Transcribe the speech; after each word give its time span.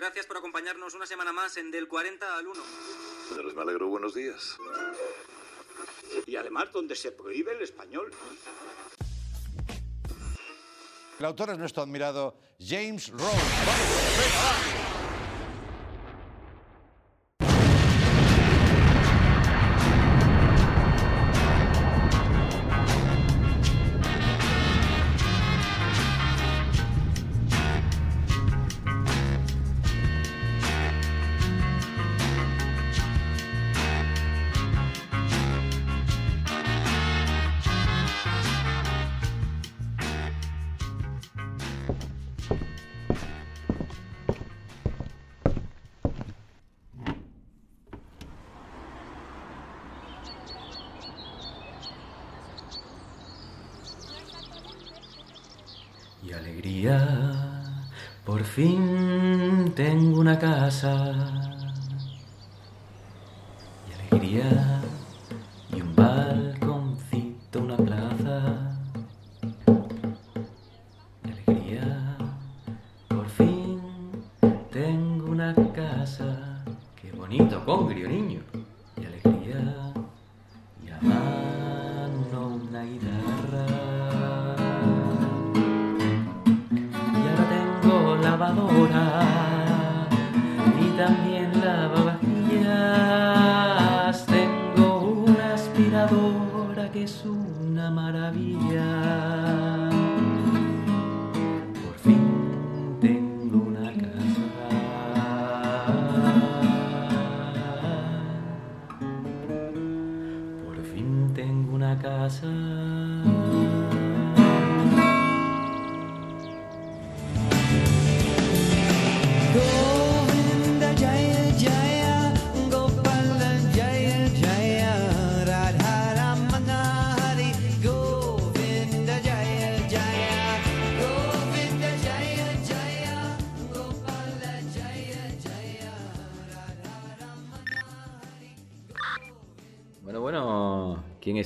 Gracias 0.00 0.24
por 0.24 0.38
acompañarnos 0.38 0.94
una 0.94 1.04
semana 1.04 1.30
más 1.30 1.58
en 1.58 1.70
Del 1.70 1.86
40 1.86 2.38
al 2.38 2.46
1. 2.46 2.62
Señores, 3.28 3.54
me 3.54 3.60
alegro. 3.60 3.88
Buenos 3.88 4.14
días. 4.14 4.56
Y 6.24 6.36
además 6.36 6.72
donde 6.72 6.96
se 6.96 7.12
prohíbe 7.12 7.52
el 7.52 7.60
español. 7.60 8.10
El 11.18 11.24
autor 11.26 11.50
es 11.50 11.58
nuestro 11.58 11.82
admirado 11.82 12.34
James 12.58 13.10
Rose. 13.10 13.24
¡Vamos! 13.26 13.88
¡Venga, 14.18 14.38
va! 14.38 14.99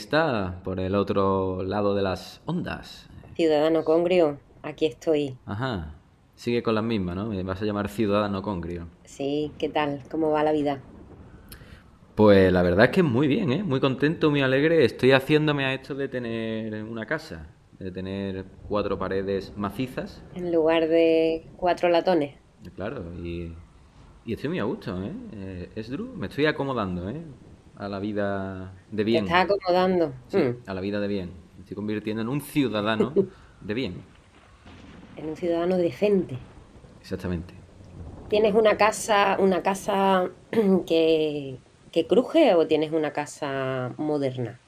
Está 0.05 0.61
por 0.63 0.81
el 0.81 0.95
otro 0.95 1.63
lado 1.63 1.95
de 1.95 2.03
las 2.03 2.43
ondas? 2.45 3.09
Ciudadano 3.37 3.85
Congrio, 3.85 4.39
aquí 4.63 4.85
estoy. 4.87 5.37
Ajá, 5.47 5.95
sigue 6.35 6.63
con 6.63 6.75
las 6.75 6.85
mismas, 6.85 7.17
¿no? 7.17 7.27
Me 7.27 7.43
vas 7.43 7.63
a 7.63 7.65
llamar 7.65 7.89
ciudadano 7.89 8.43
congrio. 8.43 8.89
Sí, 9.05 9.51
¿qué 9.59 9.69
tal? 9.71 10.03
¿Cómo 10.11 10.31
va 10.31 10.45
la 10.45 10.53
vida? 10.53 10.83
Pues 12.15 12.53
la 12.53 12.63
verdad 12.63 12.87
es 12.87 12.91
que 12.91 13.03
muy 13.03 13.27
bien, 13.27 13.51
¿eh? 13.51 13.63
Muy 13.65 13.81
contento, 13.81 14.31
muy 14.31 14.43
alegre. 14.43 14.85
Estoy 14.85 15.13
haciéndome 15.13 15.65
a 15.65 15.75
esto 15.75 15.95
de 15.95 16.09
tener 16.09 16.85
una 16.85 17.07
casa, 17.07 17.49
de 17.79 17.91
tener 17.91 18.45
cuatro 18.69 18.99
paredes 18.99 19.53
macizas, 19.57 20.23
En 20.35 20.53
lugar 20.53 20.87
de 20.87 21.47
cuatro 21.57 21.89
latones. 21.89 22.37
claro, 22.77 23.03
y, 23.23 23.53
y 24.27 24.35
estoy 24.35 24.51
muy 24.51 24.59
a 24.59 24.65
gusto, 24.65 25.03
¿eh? 25.03 25.13
eh 25.33 25.71
es 25.75 25.89
Drew, 25.91 26.15
me 26.15 26.27
estoy 26.27 26.47
acomodando, 26.47 27.09
¿eh? 27.09 27.23
A 27.77 27.89
la 27.89 27.99
vida 28.01 28.73
de 28.91 29.05
Te 29.05 29.05
bien. 29.05 29.19
estás 29.19 29.45
acomodando. 29.45 30.13
Sí, 30.29 30.39
Mm, 30.39 30.51
a 30.67 30.75
la 30.75 30.81
vida 30.81 31.01
de 31.01 31.09
bien. 31.09 31.31
Me 31.57 31.61
estoy 31.63 31.75
convirtiendo 31.77 32.23
en 32.23 32.29
un 32.29 32.41
ciudadano 32.41 33.15
de 33.61 33.75
bien. 33.75 34.05
En 35.17 35.29
un 35.29 35.37
ciudadano 35.37 35.77
decente. 35.77 36.39
Exactamente. 37.01 37.55
¿Tienes 38.29 38.55
una 38.55 38.77
casa, 38.77 39.37
una 39.39 39.63
casa 39.63 40.31
que, 40.87 41.59
que 41.93 42.07
cruje 42.07 42.55
o 42.55 42.67
tienes 42.67 42.93
una 42.93 43.13
casa 43.13 43.95
moderna? 43.97 44.61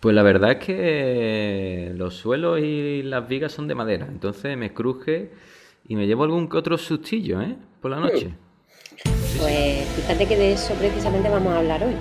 Pues 0.00 0.14
la 0.14 0.22
verdad 0.22 0.52
es 0.52 0.58
que 0.64 1.92
los 1.96 2.14
suelos 2.14 2.60
y 2.60 3.02
las 3.02 3.26
vigas 3.26 3.52
son 3.52 3.68
de 3.68 3.74
madera, 3.74 4.06
entonces 4.06 4.56
me 4.56 4.74
cruje 4.74 5.32
y 5.88 5.96
me 5.96 6.06
llevo 6.06 6.24
algún 6.24 6.48
que 6.48 6.58
otro 6.58 6.76
sustillo, 6.76 7.40
¿eh? 7.40 7.56
Por 7.80 7.90
la 7.90 8.00
noche. 8.00 8.34
Pues 9.44 9.84
fíjate 9.88 10.24
que 10.24 10.38
de 10.38 10.52
eso 10.52 10.72
precisamente 10.72 11.28
vamos 11.28 11.52
a 11.52 11.58
hablar 11.58 11.84
hoy. 11.84 11.94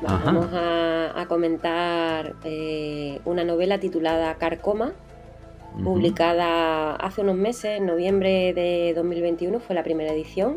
Vamos 0.00 0.46
a, 0.54 1.20
a 1.20 1.26
comentar 1.26 2.36
eh, 2.42 3.20
una 3.26 3.44
novela 3.44 3.78
titulada 3.78 4.34
Carcoma, 4.36 4.94
publicada 5.84 6.96
hace 6.96 7.20
unos 7.20 7.36
meses, 7.36 7.76
en 7.76 7.84
noviembre 7.84 8.54
de 8.54 8.94
2021, 8.96 9.60
fue 9.60 9.74
la 9.74 9.82
primera 9.82 10.10
edición. 10.14 10.56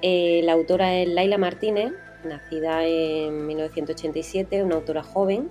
Eh, 0.00 0.40
la 0.44 0.54
autora 0.54 0.94
es 0.94 1.10
Laila 1.10 1.36
Martínez, 1.36 1.92
nacida 2.24 2.86
en 2.86 3.46
1987, 3.46 4.62
una 4.62 4.76
autora 4.76 5.02
joven. 5.02 5.50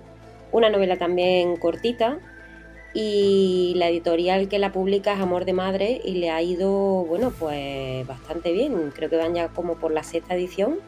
Una 0.50 0.70
novela 0.70 0.96
también 0.96 1.56
cortita 1.56 2.18
y 2.94 3.72
la 3.76 3.88
editorial 3.88 4.48
que 4.48 4.58
la 4.58 4.72
publica 4.72 5.14
es 5.14 5.20
Amor 5.20 5.44
de 5.44 5.52
Madre 5.52 6.00
y 6.04 6.16
le 6.16 6.30
ha 6.30 6.42
ido, 6.42 6.70
bueno, 7.04 7.32
pues 7.38 8.06
bastante 8.06 8.52
bien. 8.52 8.92
Creo 8.94 9.08
que 9.08 9.16
van 9.16 9.34
ya 9.34 9.48
como 9.48 9.76
por 9.76 9.92
la 9.92 10.02
sexta 10.02 10.34
edición 10.34 10.78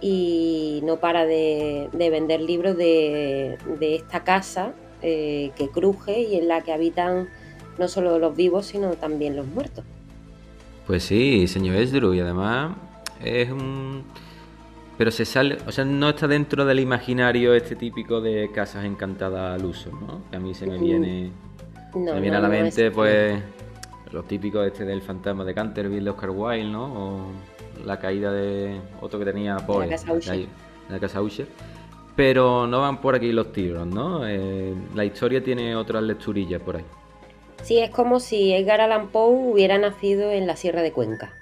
y 0.00 0.80
no 0.84 0.96
para 0.96 1.26
de, 1.26 1.88
de 1.92 2.10
vender 2.10 2.40
libros 2.40 2.76
de, 2.76 3.58
de 3.78 3.94
esta 3.94 4.24
casa 4.24 4.72
eh, 5.02 5.52
que 5.56 5.68
cruje 5.68 6.22
y 6.22 6.36
en 6.36 6.48
la 6.48 6.62
que 6.62 6.72
habitan 6.72 7.28
no 7.78 7.86
solo 7.86 8.18
los 8.18 8.34
vivos, 8.34 8.66
sino 8.66 8.92
también 8.94 9.36
los 9.36 9.46
muertos. 9.46 9.84
Pues 10.86 11.04
sí, 11.04 11.46
señor 11.46 11.76
Esdru, 11.76 12.12
y 12.14 12.20
además 12.20 12.76
es 13.24 13.50
un... 13.50 14.04
Pero 15.00 15.10
se 15.10 15.24
sale, 15.24 15.56
o 15.66 15.72
sea, 15.72 15.86
no 15.86 16.10
está 16.10 16.28
dentro 16.28 16.66
del 16.66 16.78
imaginario 16.78 17.54
este 17.54 17.74
típico 17.74 18.20
de 18.20 18.50
casas 18.52 18.84
encantadas 18.84 19.58
al 19.58 19.64
uso, 19.64 19.90
¿no? 19.92 20.20
Que 20.30 20.36
a 20.36 20.40
mí 20.40 20.52
se 20.52 20.66
me 20.66 20.76
Mm, 20.76 20.82
viene, 20.82 21.30
No, 21.94 22.12
me 22.12 22.20
viene 22.20 22.32
no, 22.32 22.36
a 22.36 22.40
la 22.42 22.48
no 22.48 22.52
mente, 22.54 22.90
pues, 22.90 23.40
los 24.12 24.28
típicos 24.28 24.66
este 24.66 24.84
del 24.84 25.00
fantasma 25.00 25.42
de 25.46 25.54
Canterville 25.54 26.04
de 26.04 26.10
Oscar 26.10 26.28
Wilde, 26.28 26.70
¿no? 26.70 26.84
O 26.84 27.20
la 27.86 27.98
caída 27.98 28.30
de 28.30 28.78
otro 29.00 29.18
que 29.18 29.24
tenía 29.24 29.56
Poe, 29.56 29.88
casa 29.88 30.12
Usher. 30.12 30.46
la 30.90 31.00
casa 31.00 31.22
Usher. 31.22 31.46
Pero 32.14 32.66
no 32.66 32.82
van 32.82 33.00
por 33.00 33.14
aquí 33.14 33.32
los 33.32 33.52
tiros, 33.52 33.86
¿no? 33.86 34.28
Eh, 34.28 34.74
la 34.94 35.06
historia 35.06 35.42
tiene 35.42 35.74
otras 35.76 36.02
lecturillas 36.02 36.60
por 36.60 36.76
ahí. 36.76 36.84
Sí, 37.62 37.78
es 37.78 37.88
como 37.88 38.20
si 38.20 38.52
Edgar 38.52 38.82
Allan 38.82 39.08
Poe 39.08 39.30
hubiera 39.52 39.78
nacido 39.78 40.30
en 40.30 40.46
la 40.46 40.56
Sierra 40.56 40.82
de 40.82 40.92
Cuenca 40.92 41.32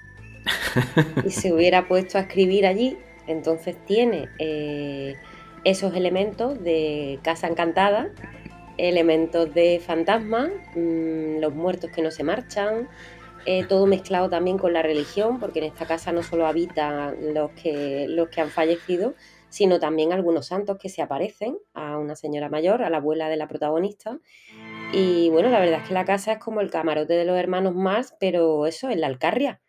y 1.25 1.31
se 1.31 1.51
hubiera 1.51 1.89
puesto 1.89 2.17
a 2.17 2.21
escribir 2.21 2.65
allí. 2.65 2.97
Entonces 3.29 3.77
tiene 3.85 4.27
eh, 4.39 5.15
esos 5.63 5.95
elementos 5.95 6.61
de 6.63 7.19
casa 7.21 7.47
encantada, 7.47 8.09
elementos 8.77 9.53
de 9.53 9.79
fantasma, 9.79 10.49
mm, 10.75 11.39
los 11.39 11.53
muertos 11.53 11.91
que 11.91 12.01
no 12.01 12.09
se 12.09 12.23
marchan, 12.23 12.89
eh, 13.45 13.65
todo 13.65 13.85
mezclado 13.85 14.29
también 14.29 14.57
con 14.57 14.73
la 14.73 14.81
religión, 14.81 15.39
porque 15.39 15.59
en 15.59 15.65
esta 15.65 15.85
casa 15.85 16.11
no 16.11 16.23
solo 16.23 16.47
habitan 16.47 17.33
los 17.33 17.51
que, 17.51 18.07
los 18.09 18.29
que 18.29 18.41
han 18.41 18.49
fallecido, 18.49 19.13
sino 19.49 19.79
también 19.79 20.11
algunos 20.11 20.47
santos 20.47 20.77
que 20.77 20.89
se 20.89 21.01
aparecen 21.03 21.57
a 21.73 21.97
una 21.97 22.15
señora 22.15 22.49
mayor, 22.49 22.81
a 22.81 22.89
la 22.89 22.97
abuela 22.97 23.29
de 23.29 23.37
la 23.37 23.47
protagonista. 23.47 24.19
Y 24.91 25.29
bueno, 25.29 25.49
la 25.49 25.59
verdad 25.59 25.81
es 25.81 25.87
que 25.87 25.93
la 25.93 26.05
casa 26.05 26.33
es 26.33 26.39
como 26.39 26.61
el 26.61 26.71
camarote 26.71 27.13
de 27.13 27.25
los 27.25 27.37
hermanos 27.37 27.75
Mars, 27.75 28.15
pero 28.19 28.65
eso, 28.65 28.89
en 28.89 29.01
la 29.01 29.07
Alcarria. 29.07 29.61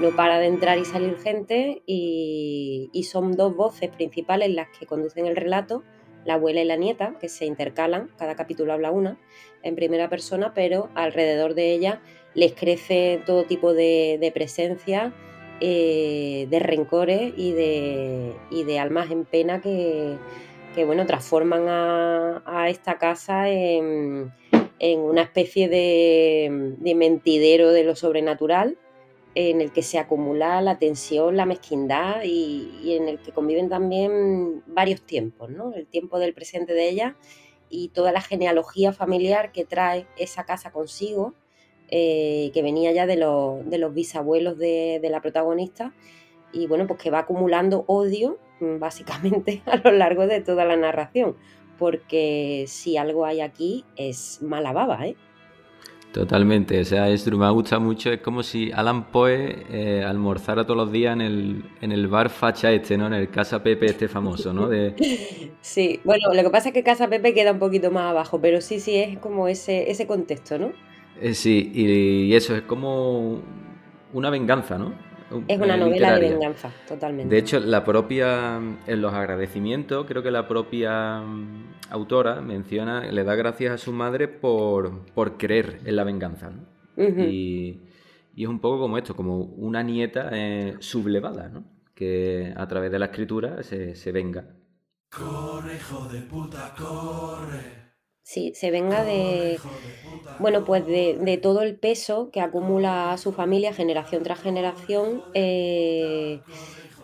No 0.00 0.10
para 0.16 0.38
de 0.38 0.46
entrar 0.46 0.78
y 0.78 0.84
salir 0.84 1.16
gente 1.18 1.82
y, 1.86 2.90
son 3.10 3.32
dos 3.32 3.54
voces 3.54 3.90
principales 3.90 4.50
las 4.50 4.68
que 4.76 4.86
conducen 4.86 5.26
el 5.26 5.36
relato, 5.36 5.84
la 6.24 6.34
abuela 6.34 6.62
y 6.62 6.64
la 6.64 6.76
nieta, 6.76 7.16
que 7.20 7.28
se 7.28 7.44
intercalan, 7.44 8.10
cada 8.18 8.34
capítulo 8.34 8.72
habla 8.72 8.90
una 8.90 9.18
en 9.62 9.76
primera 9.76 10.08
persona, 10.08 10.52
pero 10.54 10.88
alrededor 10.94 11.54
de 11.54 11.72
ella 11.72 12.00
les 12.34 12.54
crece 12.54 13.22
todo 13.24 13.44
tipo 13.44 13.72
de, 13.72 14.18
de 14.20 14.32
presencia, 14.32 15.12
eh, 15.60 16.46
de 16.50 16.58
rencores 16.58 17.32
y 17.36 17.52
de, 17.52 18.34
y 18.50 18.64
de 18.64 18.78
almas 18.80 19.10
en 19.10 19.24
pena 19.24 19.60
que, 19.60 20.16
que, 20.74 20.84
bueno, 20.84 21.06
transforman 21.06 21.68
a, 21.68 22.42
a 22.46 22.68
esta 22.68 22.98
casa 22.98 23.48
en, 23.48 24.32
en 24.80 25.00
una 25.00 25.22
especie 25.22 25.68
de, 25.68 26.74
de 26.78 26.94
mentidero 26.94 27.70
de 27.70 27.84
lo 27.84 27.94
sobrenatural 27.94 28.78
en 29.34 29.60
el 29.60 29.72
que 29.72 29.82
se 29.82 29.98
acumula 29.98 30.60
la 30.60 30.78
tensión, 30.78 31.36
la 31.36 31.46
mezquindad 31.46 32.22
y, 32.24 32.94
en 32.96 33.08
el 33.08 33.18
que 33.18 33.32
conviven 33.32 33.68
también 33.68 34.62
varios 34.66 35.02
tiempos, 35.02 35.50
¿no? 35.50 35.72
El 35.72 35.86
tiempo 35.86 36.18
del 36.18 36.34
presente 36.34 36.72
de 36.72 36.88
ella 36.88 37.16
y 37.68 37.88
toda 37.88 38.12
la 38.12 38.20
genealogía 38.20 38.92
familiar 38.92 39.50
que 39.50 39.64
trae 39.64 40.06
esa 40.16 40.44
casa 40.44 40.70
consigo, 40.70 41.34
eh, 41.88 42.50
que 42.54 42.62
venía 42.62 42.92
ya 42.92 43.06
de 43.06 43.16
los, 43.16 43.68
de 43.68 43.78
los 43.78 43.92
bisabuelos 43.92 44.56
de, 44.56 45.00
de, 45.02 45.10
la 45.10 45.20
protagonista 45.20 45.92
y 46.52 46.66
bueno, 46.66 46.86
pues 46.86 47.00
que 47.00 47.10
va 47.10 47.20
acumulando 47.20 47.84
odio 47.88 48.38
mm, 48.60 48.78
básicamente 48.78 49.62
a 49.66 49.76
lo 49.76 49.90
largo 49.90 50.26
de 50.26 50.40
toda 50.40 50.64
la 50.64 50.76
narración, 50.76 51.36
porque 51.78 52.64
si 52.68 52.96
algo 52.96 53.24
hay 53.24 53.40
aquí 53.40 53.84
es 53.96 54.40
mala 54.42 54.72
baba, 54.72 55.06
¿eh? 55.08 55.16
Totalmente, 56.14 56.80
o 56.80 56.84
sea, 56.84 57.08
es, 57.08 57.26
me 57.26 57.50
gusta 57.50 57.80
mucho, 57.80 58.12
es 58.12 58.20
como 58.20 58.44
si 58.44 58.70
Alan 58.70 59.10
Poe 59.10 59.66
eh, 59.68 60.04
almorzara 60.04 60.62
todos 60.62 60.76
los 60.76 60.92
días 60.92 61.12
en 61.12 61.20
el, 61.20 61.64
en 61.80 61.90
el 61.90 62.06
bar 62.06 62.30
facha 62.30 62.70
este, 62.70 62.96
¿no? 62.96 63.08
En 63.08 63.14
el 63.14 63.30
Casa 63.30 63.60
Pepe 63.60 63.86
este 63.86 64.06
famoso, 64.06 64.52
¿no? 64.52 64.68
De... 64.68 64.94
Sí, 65.60 65.98
bueno, 66.04 66.32
lo 66.32 66.40
que 66.44 66.50
pasa 66.50 66.68
es 66.68 66.72
que 66.72 66.84
Casa 66.84 67.08
Pepe 67.08 67.34
queda 67.34 67.50
un 67.50 67.58
poquito 67.58 67.90
más 67.90 68.12
abajo, 68.12 68.40
pero 68.40 68.60
sí, 68.60 68.78
sí, 68.78 68.94
es 68.94 69.18
como 69.18 69.48
ese, 69.48 69.90
ese 69.90 70.06
contexto, 70.06 70.56
¿no? 70.56 70.70
Eh, 71.20 71.34
sí, 71.34 71.72
y, 71.74 72.28
y, 72.28 72.34
eso 72.36 72.54
es 72.54 72.62
como 72.62 73.40
una 74.12 74.30
venganza, 74.30 74.78
¿no? 74.78 74.94
Es 75.48 75.58
una 75.58 75.76
novela 75.76 76.16
literaria. 76.16 76.28
de 76.28 76.34
venganza, 76.34 76.70
totalmente. 76.86 77.34
De 77.34 77.40
hecho, 77.40 77.60
la 77.60 77.84
propia, 77.84 78.56
en 78.86 79.02
los 79.02 79.12
agradecimientos, 79.12 80.06
creo 80.06 80.22
que 80.22 80.30
la 80.30 80.46
propia 80.46 81.20
mm, 81.20 81.74
autora 81.90 82.40
menciona, 82.40 83.00
le 83.00 83.24
da 83.24 83.34
gracias 83.34 83.72
a 83.72 83.78
su 83.78 83.92
madre 83.92 84.28
por, 84.28 85.06
por 85.14 85.36
creer 85.36 85.80
en 85.84 85.96
la 85.96 86.04
venganza. 86.04 86.50
¿no? 86.50 86.62
Uh 86.96 87.08
-huh. 87.08 87.28
y, 87.28 87.80
y, 88.34 88.42
es 88.44 88.48
un 88.48 88.60
poco 88.60 88.80
como 88.80 88.98
esto, 88.98 89.14
como 89.16 89.38
una 89.38 89.82
nieta 89.82 90.30
eh, 90.32 90.76
sublevada, 90.78 91.48
¿no? 91.48 91.64
que 91.94 92.52
a 92.56 92.66
través 92.66 92.90
de 92.90 92.98
la 92.98 93.06
escritura 93.06 93.62
se, 93.62 93.94
se 93.94 94.12
venga. 94.12 94.44
Corre, 95.10 95.76
hijo 95.76 96.08
de 96.08 96.20
puta, 96.22 96.74
corre. 96.76 97.83
Sí, 98.26 98.52
se 98.54 98.70
venga 98.70 99.04
de, 99.04 99.64
bueno, 100.38 100.64
pues 100.64 100.86
de, 100.86 101.18
de, 101.20 101.38
todo 101.38 101.62
el 101.62 101.78
peso 101.78 102.30
que 102.32 102.40
acumula 102.40 103.16
su 103.18 103.32
familia 103.32 103.74
generación 103.74 104.22
tras 104.22 104.40
generación, 104.40 105.26
eh, 105.34 106.44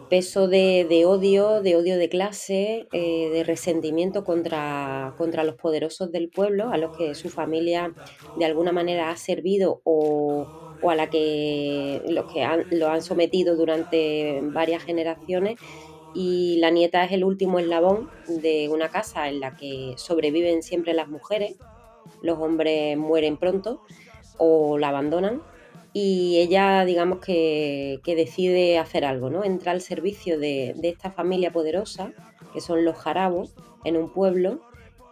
peso 0.08 0.48
de, 0.48 0.86
de, 0.88 1.06
odio, 1.06 1.62
de 1.62 1.76
odio 1.76 1.98
de 1.98 2.08
clase, 2.08 2.88
eh, 2.92 3.30
de 3.30 3.44
resentimiento 3.44 4.24
contra, 4.24 5.14
contra 5.16 5.44
los 5.44 5.56
poderosos 5.56 6.12
del 6.12 6.30
pueblo, 6.30 6.70
a 6.70 6.78
los 6.78 6.92
que 6.92 7.14
su 7.14 7.30
familia 7.30 7.96
de 8.34 8.44
alguna 8.46 8.72
manera 8.72 9.10
ha 9.10 9.16
servido 9.16 9.82
o, 9.84 10.50
o 10.80 10.90
a 10.90 10.96
la 10.96 11.10
que 11.10 12.02
los 12.08 12.26
que 12.26 12.42
han, 12.44 12.66
lo 12.70 12.88
han 12.88 13.02
sometido 13.02 13.56
durante 13.56 14.40
varias 14.44 14.84
generaciones 14.84 15.58
y 16.14 16.56
la 16.58 16.70
nieta 16.70 17.04
es 17.04 17.12
el 17.12 17.24
último 17.24 17.58
eslabón 17.58 18.10
de 18.28 18.68
una 18.68 18.88
casa 18.88 19.28
en 19.28 19.40
la 19.40 19.56
que 19.56 19.94
sobreviven 19.96 20.62
siempre 20.62 20.94
las 20.94 21.08
mujeres, 21.08 21.56
los 22.22 22.38
hombres 22.38 22.96
mueren 22.96 23.36
pronto 23.36 23.82
o 24.38 24.78
la 24.78 24.88
abandonan 24.88 25.42
y 25.92 26.38
ella 26.38 26.84
digamos 26.84 27.18
que, 27.18 28.00
que 28.04 28.14
decide 28.14 28.78
hacer 28.78 29.04
algo, 29.04 29.30
¿no? 29.30 29.44
Entra 29.44 29.72
al 29.72 29.80
servicio 29.80 30.38
de, 30.38 30.74
de, 30.76 30.88
esta 30.88 31.10
familia 31.10 31.52
poderosa, 31.52 32.12
que 32.52 32.60
son 32.60 32.84
los 32.84 32.96
jarabos, 32.96 33.54
en 33.84 33.96
un 33.96 34.10
pueblo 34.10 34.60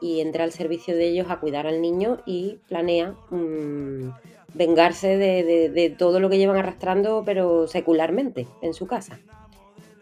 y 0.01 0.21
entra 0.21 0.45
al 0.45 0.53
servicio 0.53 0.95
de 0.95 1.09
ellos 1.09 1.27
a 1.31 1.41
cuidar 1.41 1.67
al 1.67 1.81
niño 1.81 2.19
y 2.27 2.59
planea 2.69 3.17
mmm, 3.31 4.11
vengarse 4.55 5.17
de, 5.17 5.71
de 5.71 5.91
todo 5.91 6.21
lo 6.21 6.31
que 6.31 6.39
llevan 6.39 6.57
arrastrando 6.57 7.23
pero 7.25 7.67
secularmente 7.67 8.47
en 8.63 8.75
su 8.75 8.87
casa. 8.87 9.19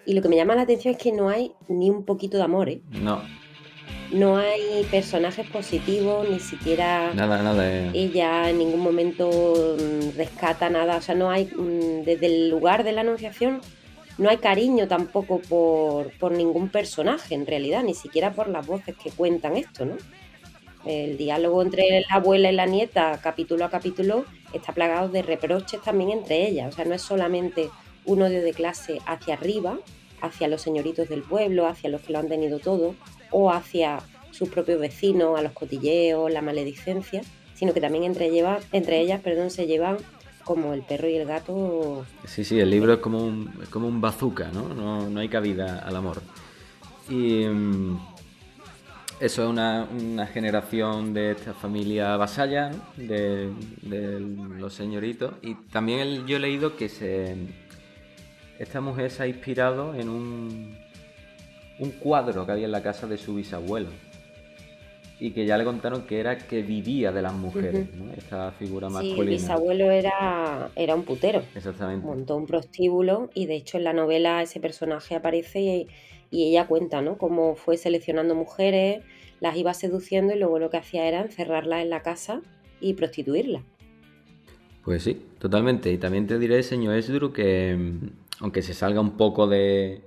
Y 0.06 0.14
lo 0.14 0.23
que 0.23 0.29
me 0.29 0.37
llama 0.37 0.55
la 0.55 0.62
atención 0.62 0.94
es 0.94 1.03
que 1.03 1.12
no 1.12 1.29
hay 1.29 1.53
ni 1.69 1.91
un 1.91 2.05
poquito 2.05 2.37
de 2.37 2.44
amor, 2.44 2.69
¿eh? 2.69 2.81
No. 2.93 3.20
No 4.12 4.37
hay 4.37 4.87
personajes 4.88 5.49
positivos, 5.50 6.29
ni 6.31 6.38
siquiera 6.38 7.12
nada, 7.12 7.43
nada, 7.43 7.69
eh. 7.69 7.91
ella 7.93 8.49
en 8.49 8.58
ningún 8.58 8.81
momento 8.81 9.76
mm, 9.76 10.17
rescata 10.17 10.70
nada. 10.70 10.99
O 10.99 11.00
sea, 11.03 11.17
no 11.17 11.29
hay, 11.29 11.47
mm, 11.47 12.05
desde 12.05 12.26
el 12.26 12.49
lugar 12.49 12.85
de 12.85 12.93
la 12.93 13.00
anunciación, 13.00 13.61
no 14.19 14.31
hay 14.31 14.37
cariño 14.37 14.87
tampoco 14.87 15.41
por, 15.41 16.12
por 16.19 16.31
ningún 16.31 16.69
personaje 16.69 17.35
en 17.35 17.47
realidad, 17.47 17.82
ni 17.82 17.94
siquiera 17.94 18.32
por 18.32 18.49
las 18.49 18.64
voces 18.64 18.94
que 18.97 19.11
cuentan 19.11 19.56
esto, 19.56 19.85
¿no? 19.85 19.97
El 20.87 21.17
diálogo 21.19 21.62
entre 21.62 22.03
la 22.08 22.17
abuela 22.17 22.50
y 22.50 22.55
la 22.55 22.67
nieta, 22.67 23.19
capítulo 23.20 23.64
a 23.64 23.70
capítulo, 23.70 24.25
está 24.53 24.73
plagado 24.73 25.08
de 25.08 25.23
reproches 25.23 25.82
también 25.82 26.11
entre 26.11 26.47
ellas. 26.47 26.73
O 26.73 26.76
sea, 26.76 26.85
no 26.85 26.94
es 26.94 27.03
solamente 27.03 27.70
un 28.06 28.23
odio 28.23 28.43
de 28.43 28.53
clase 28.53 29.00
hacia 29.06 29.35
arriba, 29.35 29.79
hacia 30.20 30.49
los 30.49 30.62
señoritos 30.62 31.08
del 31.08 31.23
pueblo, 31.23 31.67
hacia 31.67 31.91
los 31.91 32.00
que 32.00 32.12
lo 32.12 32.19
han 32.19 32.29
tenido 32.29 32.58
todo, 32.58 32.94
o 33.31 33.50
hacia 33.50 33.99
sus 34.31 34.49
propios 34.49 34.81
vecinos, 34.81 35.38
a 35.38 35.43
los 35.43 35.53
cotilleos, 35.53 36.31
la 36.31 36.43
maledicencia, 36.43 37.23
sino 37.55 37.73
que 37.73 37.81
también 37.81 38.05
entre, 38.05 38.26
ellas 39.00 39.20
perdón, 39.20 39.50
se 39.50 39.67
llevan 39.67 39.97
como 40.44 40.75
el 40.75 40.82
perro 40.82 41.08
y 41.08 41.17
el 41.17 41.26
gato. 41.26 42.06
Sí, 42.25 42.44
sí, 42.44 42.61
el 42.61 42.70
libro 42.70 42.93
es 42.94 43.00
como 43.00 43.19
un, 43.19 43.53
es 43.62 43.69
como 43.69 43.88
un 43.88 44.00
bazooka, 44.00 44.49
¿no? 44.53 44.69
¿no? 44.75 45.08
No 45.08 45.20
hay 45.20 45.29
cabida 45.29 45.81
al 45.81 45.97
amor. 45.97 46.23
Y 47.08 47.44
um, 47.47 47.99
eso 49.19 49.44
es 49.44 49.49
una, 49.49 49.88
una, 49.91 50.26
generación 50.26 51.14
de 51.14 51.32
esta 51.32 51.55
familia 51.55 52.17
vasalla, 52.17 52.70
de, 52.96 53.51
los 54.58 54.75
señoritos. 54.75 55.34
Y 55.43 55.55
también 55.55 56.27
yo 56.27 56.36
he 56.36 56.41
leído 56.41 56.77
que 56.77 56.89
se 56.89 57.34
esta 58.58 58.81
mujer 58.81 59.10
se 59.10 59.22
ha 59.22 59.27
inspirado 59.27 59.94
en 59.94 60.08
un, 60.08 60.77
un 61.79 61.91
cuadro 61.93 62.46
que 62.46 62.53
había 62.53 62.67
en 62.67 62.72
la 62.72 62.82
casa 62.82 63.06
de 63.06 63.19
su 63.19 63.34
bisabuelo 63.34 63.89
y 65.19 65.31
que 65.31 65.46
ya 65.46 65.56
le 65.56 65.65
contaron 65.65 66.03
que 66.03 66.20
era 66.20 66.36
que 66.36 66.63
vivía 66.63 67.10
de 67.10 67.22
las 67.22 67.32
mujeres, 67.32 67.89
uh 67.89 67.96
-huh. 67.96 68.05
¿no? 68.06 68.13
esta 68.13 68.53
figura 68.53 68.89
masculina. 68.91 69.17
Sí, 69.17 69.22
el 69.22 69.29
bisabuelo 69.29 69.91
era, 69.91 70.70
era 70.77 70.94
un 70.94 71.05
putero. 71.05 71.43
Exactamente. 71.55 72.06
Montó 72.06 72.36
un 72.36 72.46
prostíbulo 72.46 73.31
y 73.32 73.46
de 73.46 73.56
hecho 73.56 73.79
en 73.79 73.84
la 73.84 73.94
novela 73.94 74.43
ese 74.43 74.60
personaje 74.60 75.15
aparece 75.15 75.60
y, 75.60 75.89
y 76.31 76.51
ella 76.51 76.67
cuenta, 76.67 77.01
¿no? 77.01 77.17
Cómo 77.17 77.56
fue 77.56 77.79
seleccionando 77.79 78.34
mujeres, 78.34 79.03
las 79.41 79.56
iba 79.56 79.72
seduciendo 79.72 80.34
y 80.34 80.39
luego 80.39 80.58
lo 80.58 80.69
que 80.69 80.77
hacía 80.77 81.06
era 81.06 81.22
encerrarlas 81.22 81.82
en 81.82 81.91
la 81.91 82.03
casa 82.03 82.43
y 82.81 82.93
prostituirlas. 82.93 83.63
Pues 84.84 85.03
sí, 85.03 85.20
totalmente. 85.39 85.91
Y 85.91 85.98
también 85.98 86.27
te 86.27 86.39
diré, 86.39 86.63
señor 86.63 86.94
Esdru, 86.94 87.32
que 87.32 87.77
aunque 88.40 88.62
se 88.62 88.74
salga 88.74 89.00
un 89.00 89.16
poco 89.16 89.46
de 89.46 90.02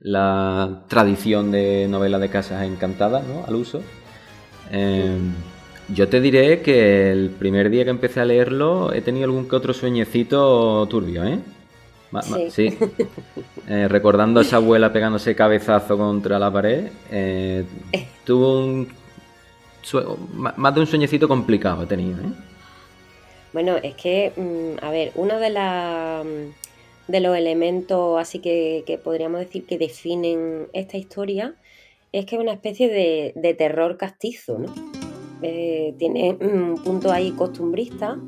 la 0.00 0.84
tradición 0.88 1.50
de 1.50 1.86
novela 1.88 2.18
de 2.18 2.28
casas 2.28 2.64
encantadas, 2.64 3.24
¿no? 3.26 3.44
Al 3.46 3.54
uso. 3.54 3.82
Eh, 4.70 5.18
yo 5.88 6.08
te 6.08 6.20
diré 6.20 6.62
que 6.62 7.10
el 7.10 7.30
primer 7.30 7.70
día 7.70 7.84
que 7.84 7.90
empecé 7.90 8.20
a 8.20 8.24
leerlo 8.24 8.92
he 8.92 9.00
tenido 9.02 9.24
algún 9.24 9.48
que 9.48 9.56
otro 9.56 9.72
sueñecito 9.74 10.86
turbio, 10.88 11.24
¿eh? 11.24 11.38
Ma 12.10 12.22
sí. 12.22 12.50
sí. 12.50 12.78
Eh, 13.68 13.86
recordando 13.86 14.40
a 14.40 14.42
esa 14.42 14.56
abuela 14.56 14.92
pegándose 14.92 15.36
cabezazo 15.36 15.96
contra 15.96 16.36
la 16.36 16.52
pared, 16.52 16.90
eh, 17.12 17.64
tuvo 18.24 18.64
un 18.64 18.88
más 20.36 20.74
de 20.74 20.80
un 20.80 20.86
sueñecito 20.86 21.28
complicado 21.28 21.84
he 21.84 21.86
tenido, 21.86 22.18
¿eh? 22.20 22.32
Bueno, 23.52 23.76
es 23.76 23.94
que, 23.94 24.32
mm, 24.36 24.84
a 24.84 24.90
ver, 24.90 25.12
una 25.14 25.38
de 25.38 25.50
las 25.50 26.26
de 27.12 27.20
los 27.20 27.36
elementos 27.36 28.18
así 28.18 28.38
que, 28.38 28.84
que, 28.86 28.96
podríamos 28.96 29.40
decir 29.40 29.66
que 29.66 29.76
definen 29.76 30.68
esta 30.72 30.96
historia 30.96 31.54
es 32.10 32.24
que 32.24 32.36
es 32.36 32.42
una 32.42 32.52
especie 32.52 32.88
de, 32.88 33.32
de 33.36 33.54
terror 33.54 33.98
castizo, 33.98 34.58
¿no? 34.58 34.72
Eh, 35.42 35.94
tiene 35.98 36.36
un 36.40 36.80
punto 36.82 37.10
ahí 37.10 37.32
costumbrista, 37.32 38.18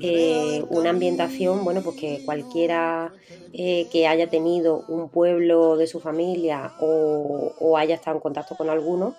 eh, 0.00 0.62
una 0.68 0.90
ambientación, 0.90 1.64
bueno, 1.64 1.82
pues 1.82 1.96
que 1.96 2.22
cualquiera 2.24 3.12
eh, 3.52 3.86
que 3.90 4.06
haya 4.06 4.28
tenido 4.28 4.84
un 4.88 5.08
pueblo 5.08 5.76
de 5.76 5.86
su 5.86 6.00
familia 6.00 6.72
o, 6.80 7.52
o 7.58 7.76
haya 7.76 7.94
estado 7.96 8.16
en 8.16 8.20
contacto 8.20 8.56
con 8.56 8.68
alguno, 8.68 9.16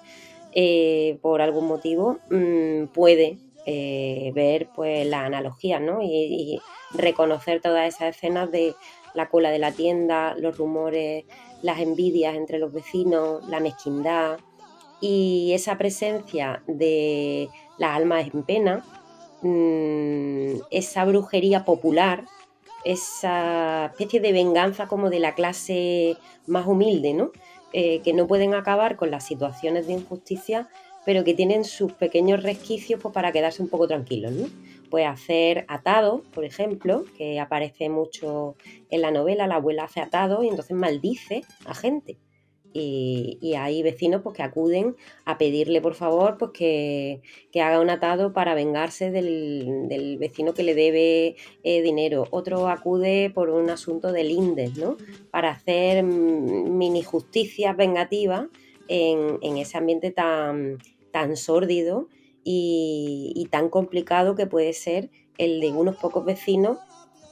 por 1.21 1.41
algún 1.41 1.65
motivo, 1.67 2.19
mmm, 2.29 2.87
puede 2.93 3.37
ver 4.33 4.67
pues 4.75 5.07
las 5.07 5.25
analogías, 5.25 5.81
¿no? 5.81 6.01
Y, 6.01 6.07
y 6.07 6.59
reconocer 6.93 7.61
todas 7.61 7.87
esas 7.87 8.15
escenas 8.15 8.51
de, 8.51 8.75
la 9.13 9.29
cola 9.29 9.51
de 9.51 9.59
la 9.59 9.71
tienda, 9.71 10.35
los 10.35 10.57
rumores, 10.57 11.25
las 11.61 11.79
envidias 11.79 12.35
entre 12.35 12.59
los 12.59 12.71
vecinos, 12.73 13.47
la 13.47 13.59
mezquindad 13.59 14.39
y 14.99 15.51
esa 15.53 15.77
presencia 15.77 16.63
de 16.67 17.49
las 17.77 17.97
almas 17.97 18.27
en 18.33 18.43
pena, 18.43 18.85
mm, 19.41 20.61
esa 20.69 21.05
brujería 21.05 21.65
popular, 21.65 22.25
esa 22.85 23.87
especie 23.87 24.19
de 24.19 24.31
venganza 24.31 24.87
como 24.87 25.09
de 25.09 25.19
la 25.19 25.33
clase 25.35 26.17
más 26.47 26.67
humilde, 26.67 27.13
¿no? 27.13 27.31
Eh, 27.73 28.01
que 28.01 28.13
no 28.13 28.27
pueden 28.27 28.53
acabar 28.53 28.95
con 28.95 29.11
las 29.11 29.25
situaciones 29.25 29.87
de 29.87 29.93
injusticia, 29.93 30.67
pero 31.05 31.23
que 31.23 31.33
tienen 31.33 31.63
sus 31.63 31.93
pequeños 31.93 32.43
resquicios 32.43 32.99
pues, 33.01 33.13
para 33.13 33.31
quedarse 33.31 33.63
un 33.63 33.69
poco 33.69 33.87
tranquilos, 33.87 34.31
¿no? 34.33 34.47
Pues 34.91 35.07
hacer 35.07 35.65
atado, 35.69 36.21
por 36.33 36.43
ejemplo, 36.43 37.05
que 37.17 37.39
aparece 37.39 37.89
mucho 37.89 38.55
en 38.89 39.01
la 39.01 39.09
novela, 39.09 39.47
la 39.47 39.55
abuela 39.55 39.85
hace 39.85 40.01
atado 40.01 40.43
y 40.43 40.49
entonces 40.49 40.75
maldice 40.75 41.43
a 41.65 41.73
gente. 41.73 42.17
Y, 42.73 43.53
hay 43.57 43.83
vecinos 43.83 44.21
pues, 44.21 44.35
que 44.35 44.43
acuden 44.43 44.95
a 45.25 45.37
pedirle 45.37 45.81
por 45.81 45.93
favor 45.93 46.37
pues, 46.37 46.51
que, 46.51 47.21
haga 47.55 47.79
un 47.79 47.89
atado 47.89 48.33
para 48.33 48.53
vengarse 48.53 49.11
del, 49.11 50.17
vecino 50.19 50.53
que 50.53 50.63
le 50.63 50.75
debe 50.75 51.35
eh, 51.63 51.81
dinero. 51.81 52.27
Otro 52.31 52.67
acude 52.67 53.31
por 53.33 53.49
un 53.49 53.69
asunto 53.69 54.11
del 54.11 54.29
INDES, 54.31 54.77
¿no? 54.77 54.97
para 55.31 55.51
hacer 55.51 56.03
mini 56.03 57.01
justicias 57.01 57.75
vengativas 57.77 58.47
en, 58.89 59.57
ese 59.57 59.77
ambiente 59.77 60.11
tan, 60.11 60.79
tan 61.11 61.37
sórdido 61.37 62.09
y, 62.43 63.47
tan 63.51 63.69
complicado 63.69 64.35
que 64.35 64.47
puede 64.47 64.73
ser 64.73 65.09
el 65.37 65.59
de 65.59 65.71
unos 65.71 65.97
pocos 65.97 66.25
vecinos 66.25 66.77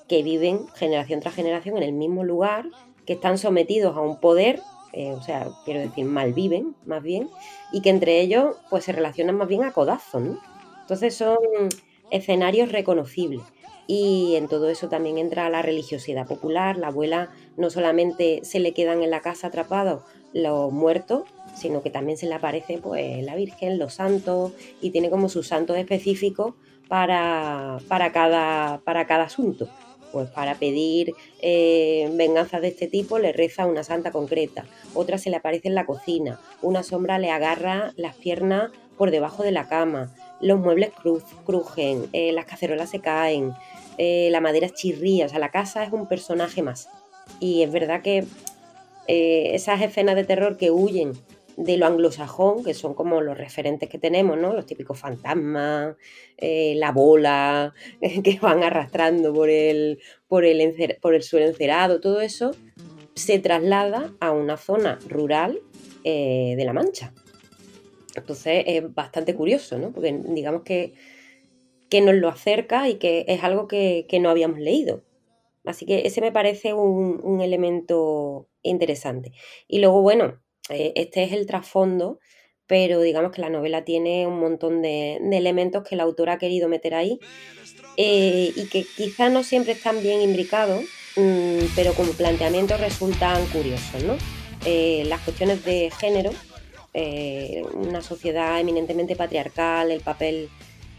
que 0.08 0.24
viven 0.24 0.68
generación 0.76 1.20
tras 1.20 1.36
generación 1.36 1.78
en 1.78 1.84
el 1.84 1.94
mismo 1.94 2.24
lugar, 2.24 2.66
que 3.06 3.14
están 3.14 3.38
sometidos 3.38 3.96
a 3.96 4.02
un 4.02 4.20
poder 4.20 4.62
eh, 4.92 5.12
o 5.12 5.22
sea, 5.22 5.50
quiero 5.66 5.82
decir, 5.82 6.06
malviven 6.06 6.76
más 6.86 7.04
bien, 7.04 7.30
y 7.72 7.82
que 7.82 7.90
entre 7.90 8.22
ellos 8.22 8.56
pues 8.70 8.86
se 8.86 8.92
relacionan 8.92 9.36
más 9.36 9.48
bien 9.48 9.64
a 9.64 9.72
codazos, 9.72 10.22
¿no? 10.22 10.40
Entonces 10.82 11.16
son 11.16 11.38
escenarios 12.10 12.72
reconocibles. 12.72 13.44
Y 13.86 14.36
en 14.36 14.48
todo 14.48 14.70
eso 14.70 14.88
también 14.88 15.18
entra 15.18 15.50
la 15.50 15.62
religiosidad 15.62 16.28
popular. 16.28 16.78
La 16.78 16.88
abuela 16.88 17.32
no 17.58 17.70
solamente 17.70 18.42
se 18.44 18.60
le 18.60 18.74
quedan 18.74 19.02
en 19.02 19.10
la 19.10 19.22
casa 19.22 19.48
atrapados 19.48 20.04
los 20.32 20.72
muertos, 20.72 21.24
sino 21.60 21.84
que 21.84 21.90
también 21.90 22.18
se 22.18 22.28
le 22.28 22.36
aparece 22.36 22.80
pues 22.80 23.24
la 23.24 23.36
Virgen, 23.36 23.78
los 23.78 23.94
santos, 23.94 24.54
y 24.82 24.92
tiene 24.92 25.10
como 25.10 25.30
sus 25.30 25.48
santos 25.48 25.78
específicos 25.78 26.56
para, 26.88 27.78
para, 27.88 28.12
cada, 28.12 28.80
para 28.80 29.06
cada 29.06 29.26
asunto 29.26 29.70
pues 30.12 30.30
para 30.30 30.56
pedir 30.56 31.14
eh, 31.42 32.10
venganzas 32.14 32.62
de 32.62 32.70
este 32.70 32.88
tipo 32.88 33.20
le 33.20 33.32
reza 33.32 33.66
una 33.66 33.84
santa 33.84 34.12
concreta, 34.12 34.66
otra 34.94 35.18
se 35.18 35.30
le 35.30 35.38
aparece 35.38 35.68
en 35.68 35.76
la 35.76 35.86
cocina, 35.86 36.40
una 36.62 36.84
sombra 36.84 37.20
le 37.20 37.32
agarra 37.32 37.94
las 37.96 38.16
piernas 38.16 38.72
por 38.98 39.12
debajo 39.12 39.44
de 39.44 39.52
la 39.52 39.68
cama, 39.68 40.14
los 40.42 40.60
muebles 40.60 40.92
crujen, 41.46 42.08
eh, 42.14 42.32
las 42.32 42.46
cacerolas 42.46 42.90
se 42.90 43.00
caen, 43.00 43.54
eh, 43.98 44.30
la 44.32 44.42
madera 44.42 44.70
chirría, 44.70 45.26
o 45.26 45.30
sea, 45.30 45.40
la 45.40 45.52
casa 45.52 45.84
es 45.84 45.92
un 45.92 46.08
personaje 46.08 46.62
más. 46.62 46.90
Y 47.40 47.62
es 47.62 47.72
verdad 47.72 48.02
que 48.02 48.26
esas 49.08 49.82
escenas 49.82 50.16
de 50.16 50.24
terror 50.24 50.58
que 50.58 50.72
huyen 50.72 51.14
de 51.60 51.76
lo 51.76 51.86
anglosajón, 51.88 52.64
que 52.64 52.74
son 52.74 52.94
como 52.94 53.20
los 53.20 53.38
referentes 53.38 53.90
que 53.90 54.00
tenemos, 54.00 54.38
¿no? 54.38 54.54
Los 54.54 54.66
típicos 54.66 54.98
fantasmas, 54.98 55.98
eh, 56.38 56.74
la 56.78 56.94
bola 56.94 57.74
que 58.24 58.40
van 58.42 58.64
arrastrando 58.64 59.34
por 59.34 59.50
el, 59.50 60.00
por, 60.28 60.46
el 60.46 60.98
por 61.02 61.16
el 61.16 61.22
suelo 61.22 61.48
encerado, 61.48 62.00
todo 62.00 62.22
eso 62.22 62.52
se 63.14 63.40
traslada 63.40 64.14
a 64.22 64.32
una 64.32 64.56
zona 64.56 65.00
rural 65.10 65.60
eh, 66.06 66.56
de 66.56 66.66
La 66.66 66.72
Mancha. 66.72 67.14
Entonces 68.16 68.64
es 68.66 68.94
bastante 68.94 69.36
curioso, 69.36 69.78
¿no? 69.78 69.92
Porque 69.92 70.18
digamos 70.30 70.64
que, 70.64 70.94
que 71.90 72.00
nos 72.00 72.16
lo 72.16 72.30
acerca 72.30 72.88
y 72.88 72.96
que 72.96 73.26
es 73.28 73.44
algo 73.44 73.68
que, 73.68 74.08
no 74.22 74.30
habíamos 74.30 74.60
leído. 74.60 75.04
Así 75.66 75.86
que 75.86 76.08
ese 76.08 76.22
me 76.22 76.32
parece 76.32 76.74
un, 76.74 77.42
elemento 77.42 78.48
interesante. 78.64 79.34
Y 79.68 79.80
luego, 79.80 80.02
bueno, 80.02 80.40
este 80.70 81.24
es 81.24 81.34
el 81.34 81.46
trasfondo, 81.46 82.20
pero 82.68 83.02
digamos 83.02 83.32
que 83.32 83.42
la 83.42 83.50
novela 83.50 83.84
tiene 83.84 84.28
un 84.28 84.40
montón 84.40 84.82
de, 84.82 85.16
elementos 85.32 85.84
que 85.84 85.96
el 85.96 86.02
autor 86.02 86.30
ha 86.30 86.38
querido 86.38 86.70
meter 86.70 86.94
ahí 86.94 87.20
eh, 87.98 88.52
y 88.56 88.66
que 88.68 88.86
quizás 88.96 89.32
no 89.32 89.44
siempre 89.44 89.74
están 89.74 90.02
bien 90.04 90.22
imbricados, 90.22 90.84
mm, 91.16 91.66
pero 91.76 91.94
como 91.94 92.12
planteamiento 92.14 92.78
resultan 92.78 93.44
curiosos. 93.48 94.04
¿no? 94.04 94.18
Eh, 94.66 95.04
las 95.08 95.22
cuestiones 95.22 95.66
de 95.66 95.92
género, 96.00 96.32
una 97.74 98.02
sociedad 98.02 98.60
eminentemente 98.60 99.16
patriarcal, 99.16 99.90
el 99.92 100.02
papel 100.02 100.50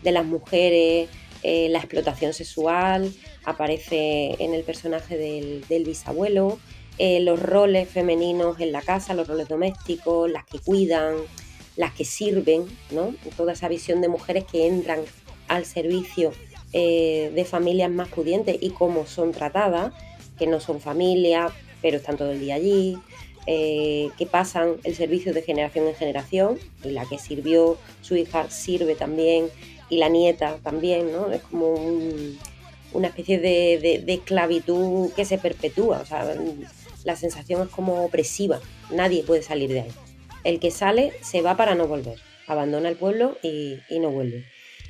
de 0.02 0.12
las 0.12 0.24
mujeres, 0.24 1.08
la 1.42 1.78
explotación 1.78 2.32
sexual, 2.32 3.12
aparece 3.44 4.36
en 4.38 4.54
el 4.54 4.62
personaje 4.62 5.16
del 5.18 5.84
bisabuelo, 5.84 6.58
eh, 6.98 7.20
los 7.20 7.40
roles 7.40 7.88
femeninos 7.88 8.60
en 8.60 8.72
la 8.72 8.82
casa, 8.82 9.14
los 9.14 9.26
roles 9.26 9.48
domésticos, 9.48 10.30
las 10.30 10.44
que 10.44 10.58
cuidan, 10.58 11.14
las 11.76 11.92
que 11.94 12.04
sirven, 12.04 12.64
¿no? 12.90 13.14
Toda 13.36 13.54
esa 13.54 13.68
visión 13.68 14.00
de 14.00 14.08
mujeres 14.08 14.44
que 14.44 14.66
entran 14.66 15.00
al 15.48 15.64
servicio 15.64 16.32
eh, 16.72 17.32
de 17.34 17.44
familias 17.44 17.90
más 17.90 18.08
pudientes 18.08 18.56
y 18.60 18.70
cómo 18.70 19.06
son 19.06 19.32
tratadas, 19.32 19.92
que 20.38 20.46
no 20.46 20.60
son 20.60 20.80
familia, 20.80 21.50
pero 21.82 21.96
están 21.96 22.16
todo 22.16 22.32
el 22.32 22.40
día 22.40 22.54
allí, 22.54 22.98
eh, 23.46 24.10
que 24.18 24.26
pasan 24.26 24.76
el 24.84 24.94
servicio 24.94 25.32
de 25.32 25.42
generación 25.42 25.88
en 25.88 25.94
generación, 25.94 26.58
y 26.84 26.90
la 26.90 27.06
que 27.06 27.18
sirvió 27.18 27.78
su 28.02 28.14
hija 28.16 28.50
sirve 28.50 28.94
también, 28.94 29.48
y 29.88 29.96
la 29.96 30.08
nieta 30.08 30.58
también, 30.62 31.10
¿no? 31.12 31.32
Es 31.32 31.42
como 31.42 31.74
una 32.92 33.08
especie 33.08 33.38
de, 33.38 34.02
de, 34.04 34.12
esclavitud 34.12 35.10
que 35.12 35.24
se 35.24 35.38
perpetúa, 35.38 36.00
o 36.00 36.06
sea, 36.06 36.36
la 37.04 37.16
sensación 37.16 37.62
es 37.62 37.68
como 37.68 38.04
opresiva, 38.04 38.60
nadie 38.90 39.22
puede 39.22 39.42
salir 39.42 39.70
de 39.70 39.82
ahí. 39.82 39.90
El 40.44 40.60
que 40.60 40.70
sale 40.70 41.12
se 41.22 41.42
va 41.42 41.56
para 41.56 41.74
no 41.74 41.86
volver, 41.86 42.18
abandona 42.46 42.88
el 42.88 42.96
pueblo 42.96 43.36
y, 43.42 43.78
no 43.90 44.10
vuelve. 44.10 44.46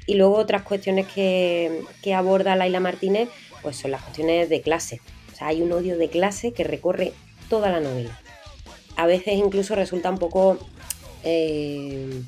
Y 0.06 0.14
luego 0.14 0.36
otras 0.36 0.62
cuestiones 0.62 1.06
que, 1.06 1.82
aborda 2.14 2.56
Laila 2.56 2.80
Martínez, 2.80 3.28
pues 3.62 3.76
son 3.76 3.90
las 3.90 4.02
cuestiones 4.02 4.48
de 4.48 4.60
clase. 4.60 5.00
O 5.32 5.36
sea, 5.36 5.48
hay 5.48 5.62
un 5.62 5.72
odio 5.72 5.98
de 5.98 6.08
clase 6.08 6.52
que 6.52 6.64
recorre 6.64 7.12
toda 7.48 7.70
la 7.70 7.80
novela. 7.80 8.18
A 8.96 9.06
veces 9.06 9.34
incluso 9.34 9.74
resulta 9.74 10.10
un 10.10 10.18
poco 10.18 10.58
eh, 11.24 12.22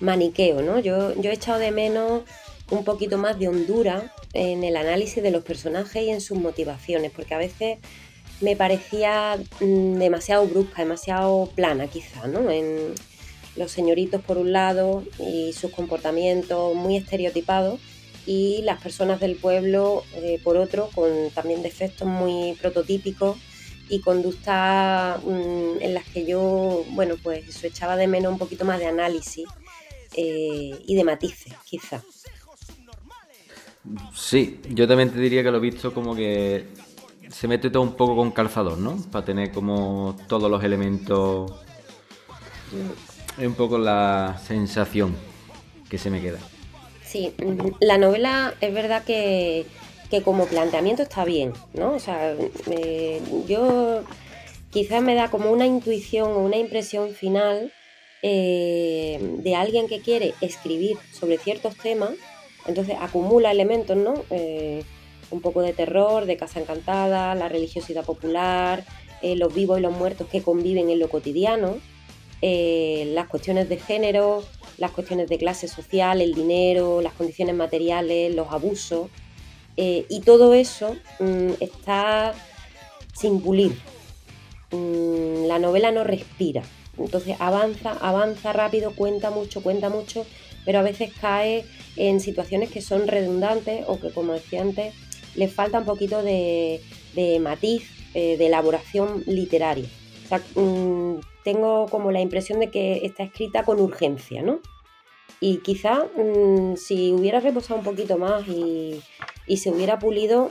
maniqueo, 0.00 0.62
¿no? 0.62 0.78
Yo, 0.78 1.14
yo 1.20 1.30
he 1.30 1.34
echado 1.34 1.58
de 1.58 1.70
menos 1.70 2.22
un 2.70 2.84
poquito 2.84 3.18
más 3.18 3.38
de 3.38 3.48
hondura 3.48 4.12
en 4.32 4.64
el 4.64 4.76
análisis 4.76 5.22
de 5.22 5.30
los 5.30 5.44
personajes 5.44 6.02
y 6.02 6.10
en 6.10 6.20
sus 6.20 6.38
motivaciones, 6.38 7.12
porque 7.12 7.34
a 7.34 7.38
veces 7.38 7.78
me 8.40 8.56
parecía 8.56 9.38
mm, 9.60 9.98
demasiado 9.98 10.46
brusca, 10.46 10.82
demasiado 10.82 11.50
plana 11.54 11.86
quizá, 11.88 12.26
¿no? 12.26 12.50
En 12.50 12.94
los 13.56 13.70
señoritos 13.70 14.20
por 14.22 14.36
un 14.36 14.52
lado 14.52 15.02
y 15.18 15.52
sus 15.52 15.70
comportamientos 15.70 16.74
muy 16.74 16.96
estereotipados 16.96 17.80
y 18.26 18.62
las 18.62 18.82
personas 18.82 19.20
del 19.20 19.36
pueblo 19.36 20.02
eh, 20.14 20.40
por 20.42 20.56
otro 20.56 20.90
con 20.94 21.08
también 21.34 21.62
defectos 21.62 22.06
muy 22.06 22.54
prototípicos 22.60 23.38
y 23.88 24.00
conductas 24.00 25.22
mm, 25.24 25.80
en 25.80 25.94
las 25.94 26.04
que 26.04 26.26
yo, 26.26 26.84
bueno, 26.90 27.14
pues 27.22 27.48
eso 27.48 27.66
echaba 27.66 27.96
de 27.96 28.08
menos 28.08 28.32
un 28.32 28.38
poquito 28.38 28.64
más 28.64 28.78
de 28.80 28.86
análisis 28.86 29.46
eh, 30.14 30.72
y 30.86 30.94
de 30.94 31.04
matices, 31.04 31.54
quizá. 31.64 32.02
Sí, 34.14 34.60
yo 34.70 34.88
también 34.88 35.10
te 35.10 35.20
diría 35.20 35.44
que 35.44 35.50
lo 35.52 35.58
he 35.58 35.60
visto 35.60 35.94
como 35.94 36.16
que 36.16 36.66
se 37.30 37.48
mete 37.48 37.70
todo 37.70 37.82
un 37.82 37.94
poco 37.94 38.16
con 38.16 38.30
calzador, 38.30 38.78
¿no? 38.78 38.96
Para 39.10 39.24
tener 39.24 39.52
como 39.52 40.16
todos 40.28 40.50
los 40.50 40.62
elementos. 40.62 41.52
Es 43.38 43.46
un 43.46 43.54
poco 43.54 43.78
la 43.78 44.40
sensación 44.44 45.14
que 45.88 45.98
se 45.98 46.10
me 46.10 46.20
queda. 46.20 46.38
Sí, 47.04 47.32
la 47.80 47.98
novela 47.98 48.54
es 48.60 48.74
verdad 48.74 49.04
que, 49.04 49.66
como 50.24 50.46
planteamiento 50.46 51.02
está 51.02 51.24
bien, 51.24 51.52
¿no? 51.74 51.94
O 51.94 52.00
sea, 52.00 52.34
yo 53.46 54.02
quizás 54.70 55.02
me 55.02 55.14
da 55.14 55.30
como 55.30 55.50
una 55.50 55.66
intuición 55.66 56.32
o 56.32 56.38
una 56.38 56.56
impresión 56.56 57.10
final 57.10 57.72
eh, 58.22 59.18
de 59.38 59.54
alguien 59.54 59.86
que 59.86 60.00
quiere 60.00 60.34
escribir 60.40 60.96
sobre 61.12 61.38
ciertos 61.38 61.76
temas, 61.76 62.10
entonces 62.66 62.96
acumula 63.00 63.52
elementos, 63.52 63.96
¿no? 63.96 64.14
Eh, 64.30 64.82
un 65.30 65.40
poco 65.40 65.62
de 65.62 65.72
terror, 65.72 66.26
de 66.26 66.36
Casa 66.36 66.60
Encantada, 66.60 67.34
la 67.34 67.48
religiosidad 67.48 68.04
popular, 68.04 68.84
eh, 69.22 69.36
los 69.36 69.54
vivos 69.54 69.78
y 69.78 69.82
los 69.82 69.96
muertos 69.96 70.28
que 70.28 70.42
conviven 70.42 70.90
en 70.90 70.98
lo 70.98 71.08
cotidiano, 71.08 71.76
eh, 72.42 73.10
las 73.14 73.28
cuestiones 73.28 73.68
de 73.68 73.78
género, 73.78 74.44
las 74.78 74.90
cuestiones 74.90 75.28
de 75.28 75.38
clase 75.38 75.68
social, 75.68 76.20
el 76.20 76.34
dinero, 76.34 77.00
las 77.00 77.14
condiciones 77.14 77.54
materiales, 77.54 78.34
los 78.34 78.48
abusos. 78.52 79.08
Eh, 79.78 80.06
y 80.08 80.20
todo 80.20 80.54
eso 80.54 80.96
mm, 81.18 81.52
está 81.60 82.34
sin 83.14 83.40
pulir. 83.40 83.76
Mm, 84.70 85.46
la 85.46 85.58
novela 85.58 85.92
no 85.92 86.04
respira. 86.04 86.62
Entonces 86.98 87.36
avanza, 87.38 87.92
avanza 87.92 88.52
rápido, 88.52 88.92
cuenta 88.94 89.30
mucho, 89.30 89.62
cuenta 89.62 89.88
mucho, 89.88 90.26
pero 90.64 90.78
a 90.78 90.82
veces 90.82 91.12
cae 91.20 91.64
en 91.96 92.20
situaciones 92.20 92.70
que 92.70 92.80
son 92.80 93.06
redundantes 93.06 93.84
o 93.86 94.00
que, 94.00 94.10
como 94.10 94.32
decía 94.32 94.62
antes, 94.62 94.94
le 95.36 95.48
falta 95.48 95.78
un 95.78 95.84
poquito 95.84 96.22
de, 96.22 96.80
matiz, 97.40 97.90
eh, 98.14 98.36
de 98.36 98.46
elaboración 98.46 99.22
literaria. 99.26 99.88
Mm, 100.54 101.20
tengo 101.44 101.86
como 101.86 102.10
la 102.10 102.20
impresión 102.20 102.58
de 102.58 102.70
que 102.70 103.06
está 103.06 103.22
escrita 103.22 103.64
con 103.64 103.80
urgencia, 103.80 104.42
¿no? 104.42 104.60
Y 105.40 105.58
quizá 105.58 106.06
mm, 106.16 106.76
si 106.76 107.12
hubiera 107.12 107.40
reposado 107.40 107.78
un 107.78 107.84
poquito 107.84 108.18
más 108.18 108.46
y, 108.48 109.02
se 109.56 109.70
hubiera 109.70 110.00
pulido, 110.00 110.50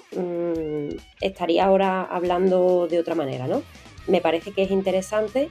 estaría 1.20 1.66
ahora 1.66 2.02
hablando 2.04 2.88
de 2.88 2.98
otra 2.98 3.14
manera, 3.14 3.46
¿no? 3.46 3.62
me 4.08 4.22
parece 4.22 4.52
que 4.52 4.64
es 4.64 4.72
interesante, 4.72 5.50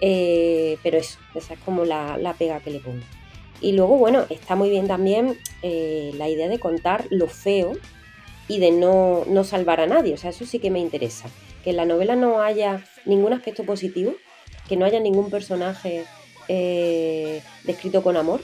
eh, 0.00 0.78
pero 0.82 0.98
eso, 0.98 1.18
esa 1.34 1.54
es 1.54 1.60
como 1.60 1.84
la, 1.84 2.34
pega 2.38 2.60
que 2.60 2.70
le 2.70 2.80
pongo. 2.80 3.04
Y 3.60 3.72
luego, 3.72 3.96
bueno, 3.96 4.24
está 4.28 4.54
muy 4.54 4.68
bien 4.68 4.86
también 4.86 5.38
eh, 5.62 6.12
la 6.16 6.28
idea 6.28 6.48
de 6.48 6.58
contar 6.58 7.06
lo 7.10 7.26
feo 7.26 7.72
y 8.48 8.58
de 8.58 8.70
no, 8.70 9.24
salvar 9.44 9.80
a 9.80 9.86
nadie. 9.86 10.14
O 10.14 10.16
sea, 10.16 10.30
eso 10.30 10.46
sí 10.46 10.58
que 10.58 10.70
me 10.70 10.80
interesa. 10.80 11.28
Que 11.64 11.70
en 11.70 11.76
la 11.76 11.84
novela 11.84 12.16
no 12.16 12.40
haya 12.40 12.84
ningún 13.04 13.32
aspecto 13.32 13.64
positivo, 13.64 14.14
que 14.68 14.76
no 14.76 14.84
haya 14.84 15.00
ningún 15.00 15.30
personaje 15.30 16.04
eh, 16.48 17.42
descrito 17.64 18.02
con 18.02 18.16
amor 18.16 18.40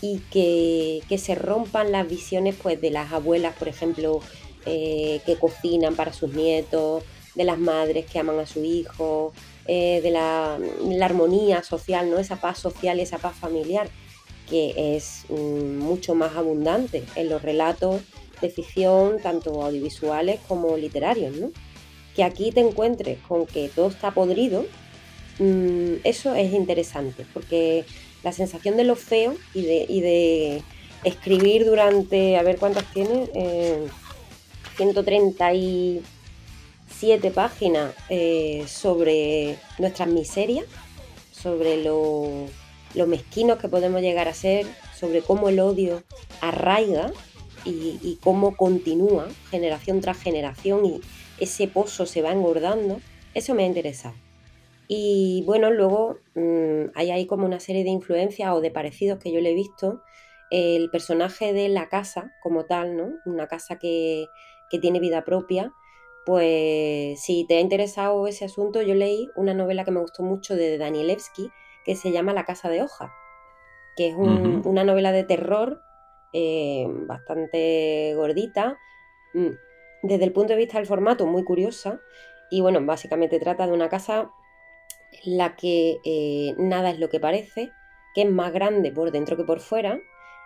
y 0.00 0.18
que, 0.30 1.00
que, 1.08 1.18
se 1.18 1.34
rompan 1.34 1.92
las 1.92 2.08
visiones 2.08 2.56
pues, 2.60 2.80
de 2.80 2.90
las 2.90 3.12
abuelas, 3.12 3.54
por 3.56 3.68
ejemplo, 3.68 4.20
que 4.64 5.36
cocinan 5.40 5.96
para 5.96 6.12
sus 6.12 6.32
nietos, 6.34 7.02
de 7.34 7.44
las 7.44 7.58
madres 7.58 8.06
que 8.06 8.18
aman 8.18 8.38
a 8.38 8.46
su 8.46 8.64
hijo, 8.64 9.32
eh, 9.66 10.00
de 10.02 10.10
la, 10.10 10.58
armonía 11.04 11.62
social, 11.62 12.10
¿no? 12.10 12.18
esa 12.18 12.36
paz 12.36 12.58
social 12.58 12.98
y 12.98 13.02
esa 13.02 13.18
paz 13.18 13.36
familiar, 13.36 13.88
que 14.48 14.96
es 14.96 15.24
mm, 15.28 15.78
mucho 15.78 16.14
más 16.14 16.36
abundante 16.36 17.04
en 17.14 17.28
los 17.28 17.42
relatos 17.42 18.02
de 18.42 18.50
ficción, 18.50 19.18
tanto 19.22 19.62
audiovisuales 19.62 20.40
como 20.46 20.76
literarios. 20.76 21.34
¿no? 21.36 21.50
Que 22.14 22.24
aquí 22.24 22.52
te 22.52 22.60
encuentres 22.60 23.18
con 23.26 23.46
que 23.46 23.70
todo 23.74 23.88
está 23.88 24.10
podrido, 24.10 24.66
mm, 25.38 25.94
eso 26.04 26.34
es 26.34 26.52
interesante, 26.52 27.24
porque 27.32 27.84
la 28.22 28.32
sensación 28.32 28.76
de 28.76 28.84
lo 28.84 28.96
feo 28.96 29.34
y 29.54 29.62
de, 29.62 30.62
escribir 31.04 31.64
durante, 31.64 32.36
a 32.36 32.42
ver 32.44 32.58
cuántas 32.58 32.84
tiene, 32.92 33.28
eh, 33.34 33.88
130 34.76 35.52
y 35.52 36.00
siete 36.88 37.32
páginas 37.32 37.92
eh, 38.08 38.64
sobre 38.68 39.58
nuestras 39.78 40.08
miserias, 40.08 40.66
sobre 41.32 41.82
lo, 41.82 42.46
mezquinos 43.06 43.58
que 43.58 43.68
podemos 43.68 44.00
llegar 44.00 44.28
a 44.28 44.34
ser, 44.34 44.66
sobre 44.96 45.22
cómo 45.22 45.48
el 45.48 45.58
odio 45.58 46.04
arraiga 46.40 47.12
y, 47.64 48.18
cómo 48.22 48.56
continúa 48.56 49.28
generación 49.50 50.00
tras 50.00 50.20
generación 50.20 50.84
y 50.84 51.00
ese 51.38 51.68
pozo 51.68 52.06
se 52.06 52.22
va 52.22 52.32
engordando, 52.32 53.00
eso 53.34 53.54
me 53.54 53.64
ha 53.64 53.66
interesado. 53.66 54.14
Y 54.88 55.42
bueno, 55.46 55.70
luego 55.70 56.18
mm, 56.34 56.90
hay 56.94 57.10
ahí 57.10 57.26
como 57.26 57.46
una 57.46 57.60
serie 57.60 57.84
de 57.84 57.90
influencias 57.90 58.52
o 58.52 58.60
de 58.60 58.70
parecidos 58.70 59.18
que 59.18 59.32
yo 59.32 59.40
le 59.40 59.50
he 59.50 59.54
visto. 59.54 60.02
El 60.50 60.90
personaje 60.90 61.54
de 61.54 61.70
la 61.70 61.88
casa 61.88 62.30
como 62.42 62.66
tal, 62.66 62.96
¿no? 62.96 63.10
Una 63.24 63.46
casa 63.46 63.78
que, 63.78 64.26
que 64.70 64.78
tiene 64.78 65.00
vida 65.00 65.24
propia, 65.24 65.72
pues 66.26 67.20
si 67.20 67.44
te 67.48 67.56
ha 67.56 67.60
interesado 67.60 68.26
ese 68.26 68.44
asunto, 68.44 68.82
yo 68.82 68.94
leí 68.94 69.28
una 69.34 69.54
novela 69.54 69.84
que 69.84 69.90
me 69.90 70.00
gustó 70.00 70.22
mucho 70.22 70.54
de 70.54 70.78
Danielewski 70.78 71.50
que 71.84 71.96
se 71.96 72.12
llama 72.12 72.32
La 72.32 72.44
Casa 72.44 72.68
de 72.68 72.82
Hoja, 72.82 73.12
que 73.96 74.08
es 74.08 74.14
una 74.14 74.84
novela 74.84 75.12
de 75.12 75.24
terror 75.24 75.82
eh, 76.32 76.86
bastante 76.88 78.14
gordita, 78.16 78.78
mm, 79.34 79.50
desde 80.02 80.24
el 80.24 80.32
punto 80.32 80.52
de 80.52 80.58
vista 80.58 80.78
del 80.78 80.86
formato 80.86 81.26
muy 81.26 81.44
curiosa, 81.44 82.00
y 82.50 82.60
bueno, 82.60 82.84
básicamente 82.84 83.38
trata 83.38 83.66
de 83.66 83.72
una 83.72 83.88
casa 83.88 84.30
en 85.24 85.38
la 85.38 85.56
que 85.56 85.98
eh, 86.04 86.54
nada 86.58 86.90
es 86.90 86.98
lo 86.98 87.08
que 87.08 87.20
parece, 87.20 87.70
que 88.14 88.22
es 88.22 88.30
más 88.30 88.52
grande 88.52 88.92
por 88.92 89.10
dentro 89.10 89.36
que 89.36 89.44
por 89.44 89.60
fuera, 89.60 89.98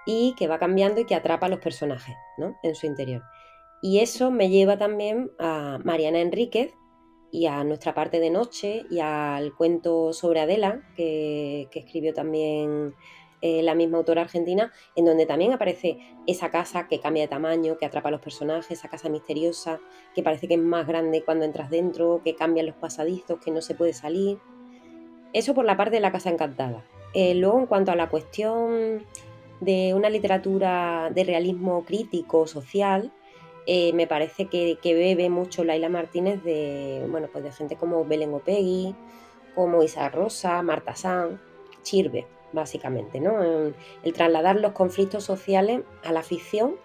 y 0.06 0.34
que 0.38 0.46
va 0.46 0.58
cambiando 0.58 1.00
y 1.00 1.04
que 1.04 1.16
atrapa 1.16 1.46
a 1.46 1.48
los 1.48 1.58
personajes 1.58 2.14
¿no? 2.38 2.56
en 2.62 2.74
su 2.74 2.86
interior. 2.86 3.22
Y 3.82 3.98
eso 3.98 4.30
me 4.30 4.48
lleva 4.48 4.78
también 4.78 5.30
a 5.38 5.78
Mariana 5.84 6.20
Enríquez 6.20 6.72
y 7.30 7.46
a 7.46 7.64
nuestra 7.64 7.92
parte 7.92 8.20
de 8.20 8.30
noche 8.30 8.86
y 8.88 9.00
al 9.00 9.54
cuento 9.54 10.12
sobre 10.12 10.40
Adela, 10.40 10.80
que, 10.96 11.68
escribió 11.74 12.14
también 12.14 12.94
eh, 13.46 13.62
la 13.62 13.76
misma 13.76 13.98
autora 13.98 14.22
argentina, 14.22 14.72
en 14.96 15.04
donde 15.04 15.24
también 15.24 15.52
aparece 15.52 15.98
esa 16.26 16.50
casa 16.50 16.88
que 16.88 16.98
cambia 16.98 17.22
de 17.22 17.28
tamaño, 17.28 17.78
que 17.78 17.86
atrapa 17.86 18.08
a 18.08 18.10
los 18.10 18.20
personajes, 18.20 18.76
esa 18.76 18.88
casa 18.88 19.08
misteriosa, 19.08 19.78
que 20.16 20.24
parece 20.24 20.48
que 20.48 20.54
es 20.54 20.60
más 20.60 20.84
grande 20.84 21.22
cuando 21.22 21.44
entras 21.44 21.70
dentro, 21.70 22.22
que 22.24 22.34
cambian 22.34 22.66
los 22.66 22.74
pasadizos, 22.74 23.38
que 23.38 23.52
no 23.52 23.60
se 23.60 23.76
puede 23.76 23.92
salir. 23.92 24.38
Eso 25.32 25.54
por 25.54 25.64
la 25.64 25.76
parte 25.76 25.94
de 25.94 26.00
la 26.00 26.10
casa 26.10 26.28
encantada. 26.28 26.84
Eh, 27.14 27.36
luego, 27.36 27.60
en 27.60 27.66
cuanto 27.66 27.92
a 27.92 27.94
la 27.94 28.08
cuestión 28.08 29.06
de 29.60 29.94
una 29.94 30.10
literatura 30.10 31.08
de 31.14 31.22
realismo 31.22 31.84
crítico, 31.84 32.48
social, 32.48 33.12
eh, 33.66 33.92
me 33.92 34.08
parece 34.08 34.46
que, 34.46 34.76
bebe 34.82 35.30
mucho 35.30 35.62
Laila 35.62 35.88
Martínez 35.88 36.42
de, 36.42 37.06
bueno, 37.08 37.28
pues 37.30 37.44
de 37.44 37.52
gente 37.52 37.76
como 37.76 38.04
Belén 38.04 38.34
Opegui, 38.34 38.96
como 39.54 39.84
Isa 39.84 40.08
Rosa, 40.08 40.60
Marta 40.62 40.96
San, 40.96 41.40
Chirve, 41.84 42.26
básicamente, 42.52 43.20
¿no? 43.20 43.42
El, 43.42 44.12
trasladar 44.12 44.56
los 44.56 44.72
conflictos 44.72 45.24
sociales 45.24 45.82
a 46.04 46.12
la 46.12 46.22
ficción 46.22 46.76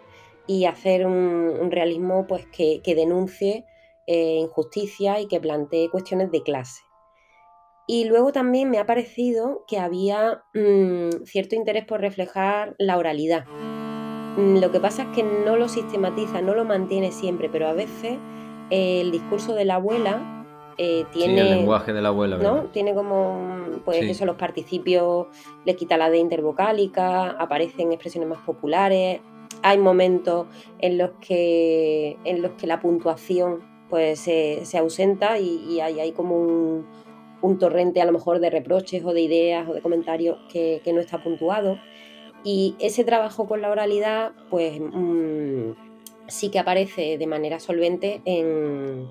y 0.47 0.65
hacer 0.65 1.05
un, 1.05 1.71
realismo 1.71 2.27
pues, 2.27 2.45
que, 2.47 2.81
denuncie 2.85 3.65
eh, 4.07 4.37
injusticia 4.41 5.19
y 5.19 5.27
que 5.27 5.39
plantee 5.39 5.89
cuestiones 5.89 6.31
de 6.31 6.43
clase. 6.43 6.81
Y 7.87 8.05
luego 8.05 8.31
también 8.31 8.69
me 8.69 8.77
ha 8.77 8.85
parecido 8.85 9.65
que 9.67 9.79
había 9.79 10.43
mm, 10.53 11.25
cierto 11.25 11.55
interés 11.55 11.85
por 11.85 12.01
reflejar 12.01 12.75
la 12.77 12.97
oralidad. 12.97 13.45
Mm, 14.37 14.57
lo 14.59 14.71
que 14.71 14.79
pasa 14.79 15.03
es 15.03 15.09
que 15.09 15.23
no 15.23 15.57
lo 15.57 15.67
sistematiza, 15.67 16.41
no 16.41 16.55
lo 16.55 16.63
mantiene 16.63 17.11
siempre, 17.11 17.49
pero 17.49 17.67
a 17.67 17.73
veces 17.73 18.17
eh, 18.69 19.01
el 19.01 19.11
discurso 19.11 19.53
de 19.55 19.65
la 19.65 19.75
abuela 19.75 20.40
eh, 20.77 21.05
tiene. 21.11 21.41
el 21.41 21.49
lenguaje 21.49 21.93
de 21.93 22.01
la 22.01 22.09
abuela, 22.09 22.37
¿no? 22.37 22.63
Tiene 22.65 22.93
como. 22.93 23.79
Pues 23.85 24.03
eso, 24.03 24.25
los 24.25 24.35
participios 24.35 25.27
le 25.65 25.75
quita 25.75 25.97
la 25.97 26.09
D 26.09 26.17
intervocálica, 26.17 27.31
aparecen 27.31 27.91
expresiones 27.91 28.29
más 28.29 28.39
populares. 28.39 29.21
Hay 29.63 29.77
momentos 29.77 30.47
en 30.79 30.97
los 30.97 31.11
que, 31.19 32.17
en 32.23 32.41
los 32.41 32.51
que 32.51 32.67
la 32.67 32.79
puntuación 32.79 33.59
pues 33.89 34.21
se, 34.21 34.77
ausenta 34.77 35.37
y, 35.37 35.81
hay, 35.81 35.99
hay, 35.99 36.13
como 36.13 36.37
un, 37.41 37.59
torrente 37.59 38.01
a 38.01 38.05
lo 38.05 38.13
mejor 38.13 38.39
de 38.39 38.49
reproches 38.49 39.03
o 39.03 39.13
de 39.13 39.21
ideas 39.21 39.67
o 39.67 39.73
de 39.73 39.81
comentarios 39.81 40.37
que, 40.51 40.81
que 40.83 40.93
no 40.93 41.01
está 41.01 41.21
puntuado. 41.21 41.77
Y 42.43 42.75
ese 42.79 43.03
trabajo 43.03 43.47
con 43.47 43.61
la 43.61 43.69
oralidad, 43.69 44.31
pues 44.49 44.79
mm, 44.79 45.71
sí 46.27 46.49
que 46.49 46.59
aparece 46.59 47.17
de 47.17 47.27
manera 47.27 47.59
solvente 47.59 48.21
en, 48.25 49.07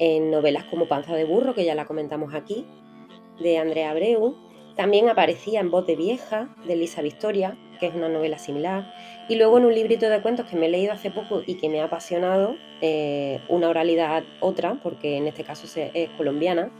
novelas 0.00 0.64
como 0.64 0.88
Panza 0.88 1.14
de 1.14 1.24
Burro, 1.24 1.54
que 1.54 1.64
ya 1.64 1.74
la 1.74 1.86
comentamos 1.86 2.34
aquí, 2.34 2.66
de 3.40 3.58
Andrea 3.58 3.90
Abreu. 3.90 4.36
También 4.76 5.08
aparecía 5.08 5.60
en 5.60 5.70
Voz 5.70 5.86
de 5.86 5.94
Vieja, 5.94 6.48
de 6.66 6.72
Elisa 6.72 7.00
Victoria, 7.00 7.56
que 7.78 7.86
es 7.86 7.94
una 7.94 8.08
novela 8.08 8.38
similar. 8.38 8.92
Y 9.28 9.36
luego 9.36 9.58
en 9.58 9.66
un 9.66 9.74
librito 9.74 10.08
de 10.08 10.20
cuentos 10.20 10.46
que 10.46 10.56
me 10.56 10.66
he 10.66 10.68
leído 10.68 10.92
hace 10.92 11.10
poco 11.10 11.42
y 11.46 11.54
que 11.54 11.68
me 11.68 11.80
ha 11.80 11.84
apasionado, 11.84 12.56
eh, 12.80 13.40
una 13.48 13.68
oralidad 13.68 14.24
otra, 14.40 14.80
porque 14.82 15.16
en 15.16 15.28
este 15.28 15.44
caso 15.44 15.66
es 15.76 16.10
colombiana, 16.10 16.72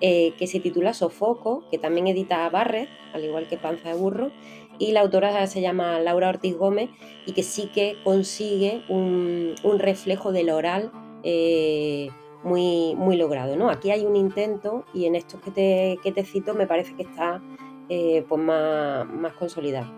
eh, 0.00 0.32
que 0.38 0.46
se 0.46 0.60
titula 0.60 0.94
Sofoco, 0.94 1.64
que 1.70 1.78
también 1.78 2.06
edita 2.06 2.48
Barret, 2.48 2.88
al 3.12 3.24
igual 3.24 3.48
que 3.48 3.58
Panza 3.58 3.90
de 3.90 3.94
Burro, 3.96 4.30
y 4.78 4.92
la 4.92 5.00
autora 5.00 5.46
se 5.46 5.60
llama 5.60 6.00
Laura 6.00 6.30
Ortiz 6.30 6.56
Gómez 6.56 6.88
y 7.26 7.32
que 7.32 7.42
sí 7.42 7.70
que 7.74 7.96
consigue 8.02 8.82
un, 8.88 9.54
reflejo 9.78 10.32
del 10.32 10.48
oral 10.48 10.90
eh, 11.22 12.08
muy, 12.42 12.94
muy 12.96 13.16
logrado. 13.16 13.56
¿no? 13.56 13.70
Aquí 13.70 13.90
hay 13.90 14.04
un 14.04 14.16
intento 14.16 14.84
y 14.94 15.06
en 15.06 15.14
estos 15.14 15.40
que 15.40 15.50
te, 15.50 15.98
que 16.02 16.12
te 16.12 16.24
cito 16.24 16.54
me 16.54 16.66
parece 16.66 16.94
que 16.94 17.02
está 17.02 17.42
eh, 17.88 18.24
pues 18.28 18.40
más, 18.40 19.06
más 19.06 19.32
consolidado. 19.34 19.92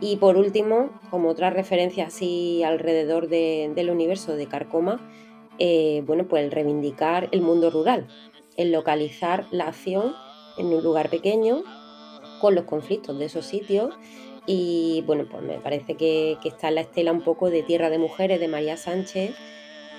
Y 0.00 0.16
por 0.16 0.36
último, 0.36 0.90
como 1.10 1.28
otra 1.28 1.50
referencia 1.50 2.06
así 2.06 2.64
alrededor 2.64 3.28
del 3.28 3.88
universo 3.88 4.34
de 4.34 4.46
Carcoma, 4.46 5.00
eh, 5.58 6.02
bueno, 6.04 6.26
pues 6.26 6.44
el 6.44 6.50
reivindicar 6.50 7.28
el 7.30 7.40
mundo 7.40 7.70
rural, 7.70 8.08
el 8.56 8.72
localizar 8.72 9.46
la 9.52 9.68
acción 9.68 10.12
en 10.58 10.66
un 10.66 10.82
lugar 10.82 11.08
pequeño 11.08 11.62
con 12.40 12.56
los 12.56 12.64
conflictos 12.64 13.16
de 13.18 13.26
esos 13.26 13.46
sitios 13.46 13.94
y 14.44 15.04
bueno, 15.06 15.26
pues 15.30 15.42
me 15.44 15.58
parece 15.58 15.94
que, 15.96 16.36
está 16.44 16.68
en 16.68 16.74
la 16.74 16.80
estela 16.80 17.12
un 17.12 17.22
poco 17.22 17.48
de 17.48 17.62
Tierra 17.62 17.88
de 17.88 17.98
Mujeres 17.98 18.40
de 18.40 18.48
María 18.48 18.76
Sánchez 18.76 19.36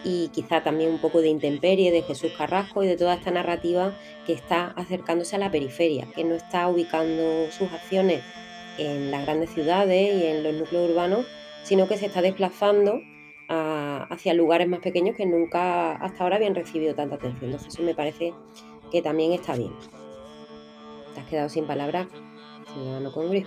y 0.04 0.30
quizá 0.30 0.64
también 0.64 0.92
un 0.92 1.00
poco 1.00 1.22
de 1.22 1.30
intemperie 1.30 1.92
de 1.92 2.02
Jesús 2.02 2.32
Carrasco 2.38 2.84
y 2.84 2.88
de 2.88 2.98
toda 2.98 3.14
esta 3.14 3.32
narrativa 3.32 3.94
que 4.26 4.34
está 4.34 4.68
acercándose 4.76 5.36
a 5.36 5.40
la 5.40 5.52
periferia, 5.52 6.08
que 6.14 6.24
no 6.24 6.36
está 6.36 6.68
ubicando 6.68 7.50
sus 7.52 7.72
acciones 7.72 8.22
en 8.78 9.12
las 9.12 9.26
grandes 9.26 9.52
ciudades 9.52 10.22
y 10.22 10.26
en 10.26 10.44
los 10.44 10.54
núcleos 10.54 10.90
urbanos, 10.90 11.26
sino 11.64 11.88
que 11.88 11.98
se 11.98 12.08
está 12.08 12.22
desplazando 12.22 13.00
hacia 13.50 14.34
lugares 14.34 14.68
más 14.68 14.80
pequeños 14.80 15.16
que 15.16 15.26
nunca 15.26 15.94
hasta 15.94 16.24
ahora 16.24 16.38
habían 16.38 16.56
recibido 16.56 16.96
tanta 16.96 17.16
atención. 17.16 17.46
Entonces 17.46 17.74
eso 17.74 17.84
me 17.84 17.94
parece 17.94 18.34
que 18.92 19.02
también 19.02 19.34
está 19.34 19.56
bien. 19.56 19.72
Te 21.14 21.20
has 21.20 21.28
quedado 21.28 21.50
sin 21.50 21.66
palabras, 21.66 22.08
ciudadano 22.74 23.12
congrio. 23.12 23.46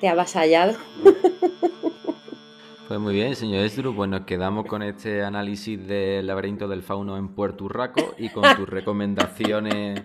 Te 0.00 0.08
ha 0.08 0.12
avasallado. 0.12 0.76
Pues 2.88 3.00
muy 3.00 3.14
bien, 3.14 3.34
señor 3.34 3.64
Esdru, 3.64 3.94
pues 3.94 4.08
nos 4.08 4.22
quedamos 4.22 4.66
con 4.66 4.82
este 4.82 5.22
análisis 5.24 5.86
del 5.88 6.26
laberinto 6.26 6.68
del 6.68 6.82
fauno 6.82 7.16
en 7.16 7.28
Puerto 7.34 7.64
Urraco 7.64 8.14
y 8.16 8.28
con 8.28 8.44
tus 8.56 8.68
recomendaciones 8.68 10.02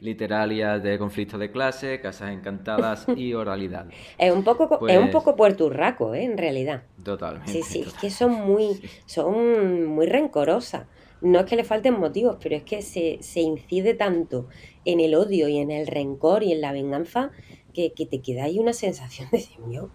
literarias 0.00 0.82
de 0.82 0.98
conflicto 0.98 1.36
de 1.38 1.50
clase, 1.50 2.00
casas 2.00 2.30
encantadas 2.32 3.06
y 3.16 3.34
oralidad. 3.34 3.86
Es 4.18 4.32
un 4.32 4.44
poco, 4.44 4.68
co- 4.68 4.86
es 4.88 4.96
un 4.98 5.04
Pues- 5.04 5.12
poco 5.12 5.34
Puerto 5.36 5.66
Urraco, 5.66 6.14
¿eh? 6.14 6.24
en 6.24 6.38
realidad. 6.38 6.84
Totalmente. 7.02 7.50
Sí, 7.52 7.62
sí, 7.62 7.80
es 7.86 7.94
que 7.94 8.10
son 8.10 8.32
muy, 8.32 8.80
son 9.06 9.86
muy 9.86 10.06
rencorosas. 10.06 10.86
No 11.22 11.40
es 11.40 11.46
que 11.46 11.54
le 11.56 11.64
falten 11.64 11.98
motivos, 11.98 12.36
pero 12.42 12.56
es 12.56 12.62
que 12.64 12.82
se, 12.82 13.18
se 13.20 13.40
incide 13.40 13.94
tanto 13.94 14.48
en 14.84 14.98
el 15.00 15.14
odio 15.14 15.48
y 15.48 15.58
en 15.58 15.70
el 15.70 15.86
rencor 15.86 16.42
y 16.42 16.52
en 16.52 16.60
la 16.60 16.72
venganza 16.72 17.30
que, 17.72 17.92
que 17.92 18.06
te 18.06 18.20
queda 18.20 18.44
ahí 18.44 18.58
una 18.58 18.72
sensación 18.72 19.28
de, 19.30 19.38
Dios 19.38 19.58
mío, 19.66 19.90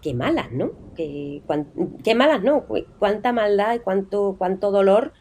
qué 0.00 0.14
malas, 0.14 0.52
¿no? 0.52 0.72
Qué 2.04 2.14
malas, 2.14 2.42
¿no? 2.42 2.66
Cu- 2.66 2.86
Cuánta 2.98 3.32
maldad 3.32 3.74
y 3.74 3.80
cuánto, 3.80 4.36
cuánto 4.38 4.70
dolor 4.70 5.12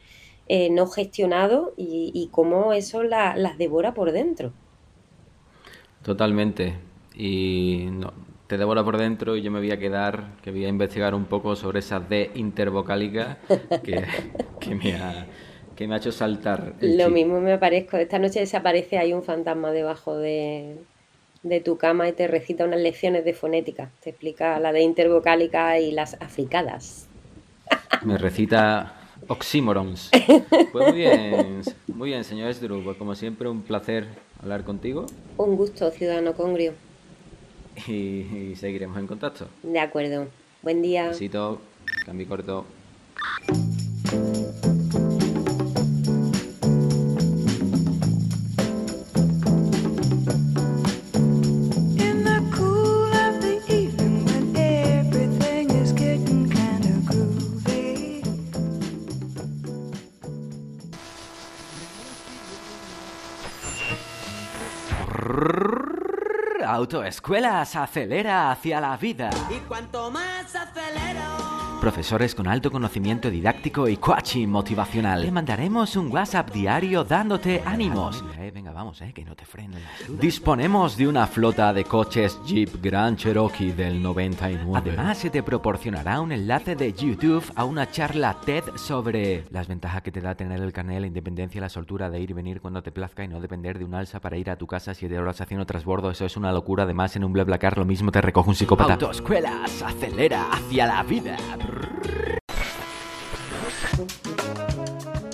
eh, 0.48 0.70
no 0.72 0.88
gestionado 0.88 1.74
y, 1.78 2.12
y 2.16 2.32
cómo 2.32 2.74
eso 2.74 3.04
la- 3.04 3.36
las 3.38 3.58
devora 3.58 3.94
por 3.94 4.12
dentro. 4.12 4.56
Totalmente. 6.04 6.76
Y 7.14 7.88
no, 7.92 8.14
te 8.48 8.58
devora 8.58 8.84
por 8.84 8.98
dentro 8.98 9.36
y 9.36 9.42
yo 9.42 9.52
me 9.52 9.60
voy 9.60 9.72
a 9.72 9.80
quedar, 9.80 10.38
que 10.42 10.52
voy 10.52 10.66
a 10.66 10.70
investigar 10.70 11.14
un 11.14 11.26
poco 11.26 11.56
sobre 11.56 11.80
esa 11.80 12.00
D 12.00 12.32
intervocálica 12.36 13.38
que, 13.84 14.08
que 14.60 14.76
me 14.76 14.96
ha, 14.96 15.28
que 15.76 15.88
me 15.88 15.96
ha 15.96 15.98
hecho 15.98 16.12
saltar. 16.12 16.76
el 16.80 16.98
Lo 16.98 17.10
chip. 17.10 17.18
mismo 17.18 17.40
me 17.42 17.54
aparezco. 17.54 17.98
Esta 17.98 18.20
noche 18.20 18.40
desaparece, 18.42 18.98
hay 18.98 19.14
un 19.14 19.24
fantasma 19.24 19.72
debajo 19.72 20.18
de, 20.18 20.86
de 21.44 21.60
tu 21.62 21.78
cama 21.78 22.08
y 22.10 22.14
te 22.14 22.28
recita 22.28 22.66
unas 22.66 22.80
lecciones 22.80 23.24
de 23.26 23.34
fonética. 23.34 23.92
Te 24.04 24.10
explica 24.12 24.60
la 24.60 24.72
de 24.72 24.82
intervocálica 24.82 25.80
y 25.80 25.92
las 25.92 26.16
africadas. 26.22 27.08
Me 28.04 28.18
recita 28.18 28.94
oxímorons. 29.28 30.10
Pues 30.72 30.88
muy 30.88 30.98
bien, 30.98 31.62
muy 31.88 32.10
bien, 32.10 32.24
señor 32.24 32.50
Esdru. 32.50 32.84
Pues 32.84 32.98
como 32.98 33.16
siempre, 33.16 33.48
un 33.50 33.62
placer 33.64 34.06
hablar 34.42 34.64
contigo 34.64 35.06
Un 35.38 35.56
gusto, 35.56 35.90
ciudadano 35.92 36.34
congrio. 36.34 36.74
y, 37.88 37.92
y 38.52 38.56
seguiremos 38.56 38.98
en 39.00 39.08
contacto. 39.08 39.48
De 39.64 39.80
acuerdo. 39.80 40.28
Buen 40.62 40.82
día. 40.82 41.08
Besito, 41.08 41.62
cambio 42.06 42.28
corto. 42.28 42.66
Autoescuelas 66.80 67.76
acelera 67.76 68.52
hacia 68.52 68.80
la 68.80 68.96
vida. 68.96 69.30
Y 69.50 69.60
cuanto 69.68 70.10
más 70.10 70.56
acelero. 70.56 71.39
Profesores 71.80 72.36
con 72.36 72.48
alto 72.48 72.72
conocimiento 72.72 73.32
didáctico 73.32 73.88
y 73.88 73.96
coaching 73.96 74.48
motivacional. 74.48 75.24
Te 75.24 75.32
mandaremos 75.32 75.96
un 75.96 76.12
WhatsApp 76.12 76.52
diario 76.52 77.06
dándote 77.06 77.64
ánimos. 77.66 78.22
Eh, 78.38 78.52
venga, 78.54 78.74
vamos, 78.74 79.02
eh, 79.02 79.14
que 79.14 79.24
no 79.24 79.34
te 79.34 79.46
frenen. 79.46 79.80
Disponemos 80.20 80.98
de 80.98 81.08
una 81.08 81.26
flota 81.26 81.72
de 81.72 81.86
coches 81.86 82.38
Jeep 82.46 82.82
Grand 82.82 83.18
Cherokee 83.18 83.72
del 83.72 84.04
99. 84.04 84.74
Además, 84.76 85.20
se 85.20 85.30
te 85.30 85.42
proporcionará 85.42 86.20
un 86.20 86.34
enlace 86.34 86.76
de 86.76 86.92
YouTube 86.92 87.44
a 87.56 87.64
una 87.64 87.90
charla 87.90 88.36
TED 88.46 88.64
sobre 88.76 89.46
las 89.50 89.70
ventajas 89.70 90.02
que 90.02 90.12
te 90.12 90.20
da 90.20 90.36
tener 90.36 90.60
el 90.60 90.74
carnet, 90.74 91.00
la 91.00 91.08
independencia, 91.08 91.62
la 91.62 91.70
soltura 91.70 92.10
de 92.10 92.20
ir 92.20 92.32
y 92.32 92.34
venir 92.34 92.60
cuando 92.60 92.84
te 92.84 92.92
plazca 92.92 93.24
y 93.24 93.30
no 93.30 93.40
depender 93.40 93.80
de 93.80 93.86
un 93.86 93.96
alza 93.96 94.20
para 94.20 94.36
ir 94.36 94.50
a 94.50 94.58
tu 94.58 94.68
casa 94.68 94.94
siete 94.94 95.18
horas 95.18 95.40
haciendo 95.40 95.66
transbordo. 95.66 96.12
Eso 96.12 96.26
es 96.26 96.36
una 96.36 96.52
locura. 96.52 96.84
Además, 96.84 97.16
en 97.16 97.24
un 97.24 97.32
BlaBlaCar 97.32 97.78
lo 97.78 97.86
mismo 97.86 98.12
te 98.12 98.20
recoge 98.20 98.50
un 98.50 98.56
psicópata. 98.56 98.94
Autoescuelas 98.94 99.82
acelera 99.82 100.52
hacia 100.52 100.86
la 100.86 101.04
vida. 101.04 101.38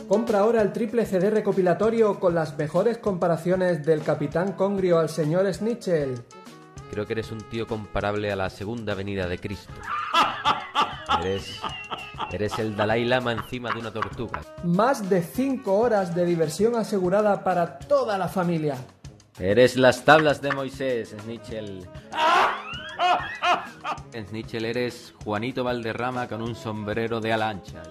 Compra 0.08 0.40
ahora 0.40 0.62
el 0.62 0.72
triple 0.72 1.06
CD 1.06 1.30
recopilatorio 1.30 2.20
con 2.20 2.36
las 2.36 2.58
mejores 2.58 2.98
comparaciones 3.00 3.86
del 3.86 4.02
Capitán 4.02 4.54
Congrio 4.54 5.00
al 5.00 5.10
señor 5.10 5.52
Snitchell. 5.52 6.22
Creo 6.92 7.06
que 7.06 7.14
eres 7.14 7.32
un 7.32 7.42
tío 7.50 7.68
comparable 7.68 8.32
a 8.32 8.36
la 8.36 8.50
segunda 8.50 8.94
venida 8.94 9.28
de 9.28 9.40
Cristo. 9.40 9.74
Eres, 11.22 11.60
eres 12.32 12.60
el 12.60 12.76
Dalai 12.76 13.06
Lama 13.06 13.32
encima 13.32 13.72
de 13.72 13.80
una 13.80 13.92
tortuga. 13.92 14.42
Más 14.64 15.10
de 15.10 15.24
5 15.24 15.74
horas 15.74 16.14
de 16.14 16.26
diversión 16.26 16.76
asegurada 16.76 17.44
para 17.44 17.80
toda 17.80 18.18
la 18.18 18.28
familia. 18.28 18.78
Eres 19.40 19.76
las 19.76 20.06
tablas 20.06 20.42
de 20.42 20.52
Moisés, 20.54 21.16
Snitchell. 21.24 21.88
Snitchell, 24.14 24.66
eres 24.66 25.14
Juanito 25.24 25.64
Valderrama 25.64 26.28
con 26.28 26.42
un 26.42 26.56
sombrero 26.56 27.20
de 27.20 27.34
alancha. 27.34 27.84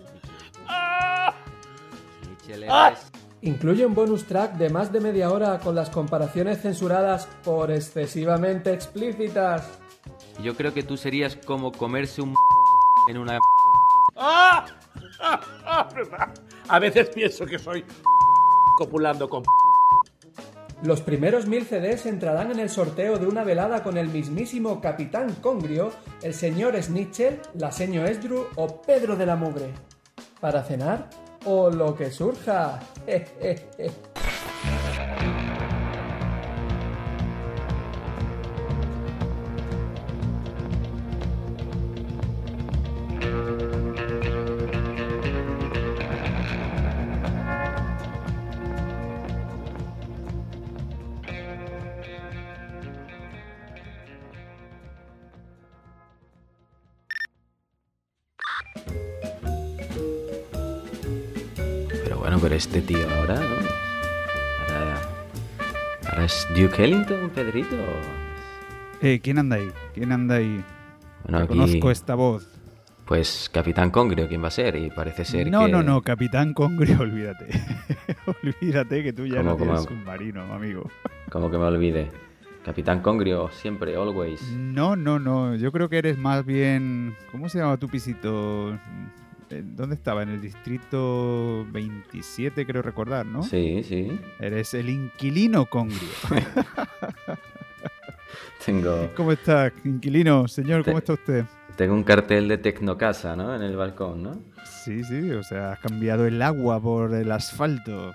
Snitchell, 2.22 2.64
eres... 2.64 3.10
Incluye 3.42 3.84
un 3.84 3.94
bonus 3.94 4.24
track 4.24 4.54
de 4.54 4.70
más 4.70 4.90
de 4.90 5.00
media 5.00 5.30
hora 5.30 5.60
con 5.60 5.74
las 5.74 5.90
comparaciones 5.90 6.62
censuradas 6.62 7.28
por 7.44 7.70
excesivamente 7.70 8.72
explícitas. 8.72 9.68
Yo 10.42 10.56
creo 10.56 10.72
que 10.72 10.82
tú 10.82 10.96
serías 10.96 11.36
como 11.36 11.70
comerse 11.70 12.22
un 12.22 12.34
en 13.10 13.18
una... 13.18 13.38
¡Ah! 14.16 14.64
¡Ah! 15.20 15.40
¡Ah! 15.66 15.88
A 16.68 16.78
veces 16.78 17.10
pienso 17.10 17.44
que 17.44 17.58
soy 17.58 17.84
copulando 18.78 19.28
con. 19.28 19.42
Los 20.84 21.00
primeros 21.00 21.46
mil 21.46 21.64
CDs 21.64 22.04
entrarán 22.04 22.50
en 22.50 22.60
el 22.60 22.68
sorteo 22.68 23.16
de 23.16 23.26
una 23.26 23.42
velada 23.42 23.82
con 23.82 23.96
el 23.96 24.08
mismísimo 24.08 24.82
Capitán 24.82 25.34
Congrio, 25.40 25.90
el 26.20 26.34
señor 26.34 26.76
Snitchell, 26.80 27.40
la 27.54 27.72
seño 27.72 28.04
Esdru 28.04 28.48
o 28.56 28.82
Pedro 28.82 29.16
de 29.16 29.24
la 29.24 29.34
Mugre. 29.34 29.70
¿Para 30.42 30.62
cenar? 30.62 31.08
O 31.46 31.70
lo 31.70 31.94
que 31.94 32.10
surja. 32.10 32.80
Pero 33.06 34.13
ahora 66.74 66.84
es 66.86 66.90
Duke 66.90 67.12
Ellington, 67.14 67.30
Pedrito. 67.30 67.76
Eh, 69.00 69.20
¿Quién 69.22 69.38
anda 69.38 69.56
ahí? 69.56 69.70
¿Quién 69.94 70.12
anda 70.12 70.36
ahí? 70.36 70.62
Bueno, 71.24 71.38
aquí- 71.38 71.48
Conozco 71.48 71.90
esta 71.90 72.14
voz. 72.14 72.48
Pues 73.06 73.50
Capitán 73.52 73.90
Congrio, 73.90 74.26
¿quién 74.28 74.42
va 74.42 74.48
a 74.48 74.50
ser? 74.50 74.76
Y 74.76 74.88
parece 74.90 75.26
ser 75.26 75.50
No, 75.50 75.66
que... 75.66 75.72
no, 75.72 75.82
no, 75.82 76.00
Capitán 76.00 76.54
Congrio, 76.54 76.98
olvídate. 77.00 77.46
olvídate 78.42 79.02
que 79.02 79.12
tú 79.12 79.26
ya 79.26 79.38
¿Cómo, 79.38 79.50
no 79.50 79.56
cómo? 79.58 79.76
submarino, 79.78 80.42
amigo. 80.54 80.90
Como 81.30 81.50
que 81.50 81.58
me 81.58 81.64
olvide. 81.64 82.10
Capitán 82.64 83.00
Congrio, 83.02 83.50
siempre, 83.50 83.94
always. 83.94 84.40
No, 84.52 84.96
no, 84.96 85.18
no. 85.18 85.54
Yo 85.54 85.70
creo 85.70 85.90
que 85.90 85.98
eres 85.98 86.16
más 86.16 86.46
bien. 86.46 87.14
¿Cómo 87.30 87.50
se 87.50 87.58
llama 87.58 87.76
tu 87.76 87.88
pisito? 87.88 88.78
Eh, 89.54 89.62
¿Dónde 89.64 89.94
estaba? 89.94 90.24
En 90.24 90.30
el 90.30 90.40
distrito 90.40 91.64
27, 91.70 92.66
creo 92.66 92.82
recordar, 92.82 93.24
¿no? 93.24 93.44
Sí, 93.44 93.84
sí. 93.84 94.18
Eres 94.40 94.74
el 94.74 94.88
inquilino 94.88 95.66
Congrio. 95.66 96.00
Tengo... 98.66 99.10
¿Cómo 99.14 99.30
está, 99.30 99.72
inquilino? 99.84 100.48
Señor, 100.48 100.84
¿cómo 100.84 100.98
está 100.98 101.12
usted? 101.12 101.44
Tengo 101.76 101.94
un 101.94 102.02
cartel 102.02 102.48
de 102.48 102.58
Tecnocasa, 102.58 103.36
¿no? 103.36 103.54
En 103.54 103.62
el 103.62 103.76
balcón, 103.76 104.24
¿no? 104.24 104.42
Sí, 104.64 105.04
sí, 105.04 105.30
o 105.30 105.44
sea, 105.44 105.72
has 105.72 105.78
cambiado 105.78 106.26
el 106.26 106.42
agua 106.42 106.80
por 106.80 107.14
el 107.14 107.30
asfalto. 107.30 108.12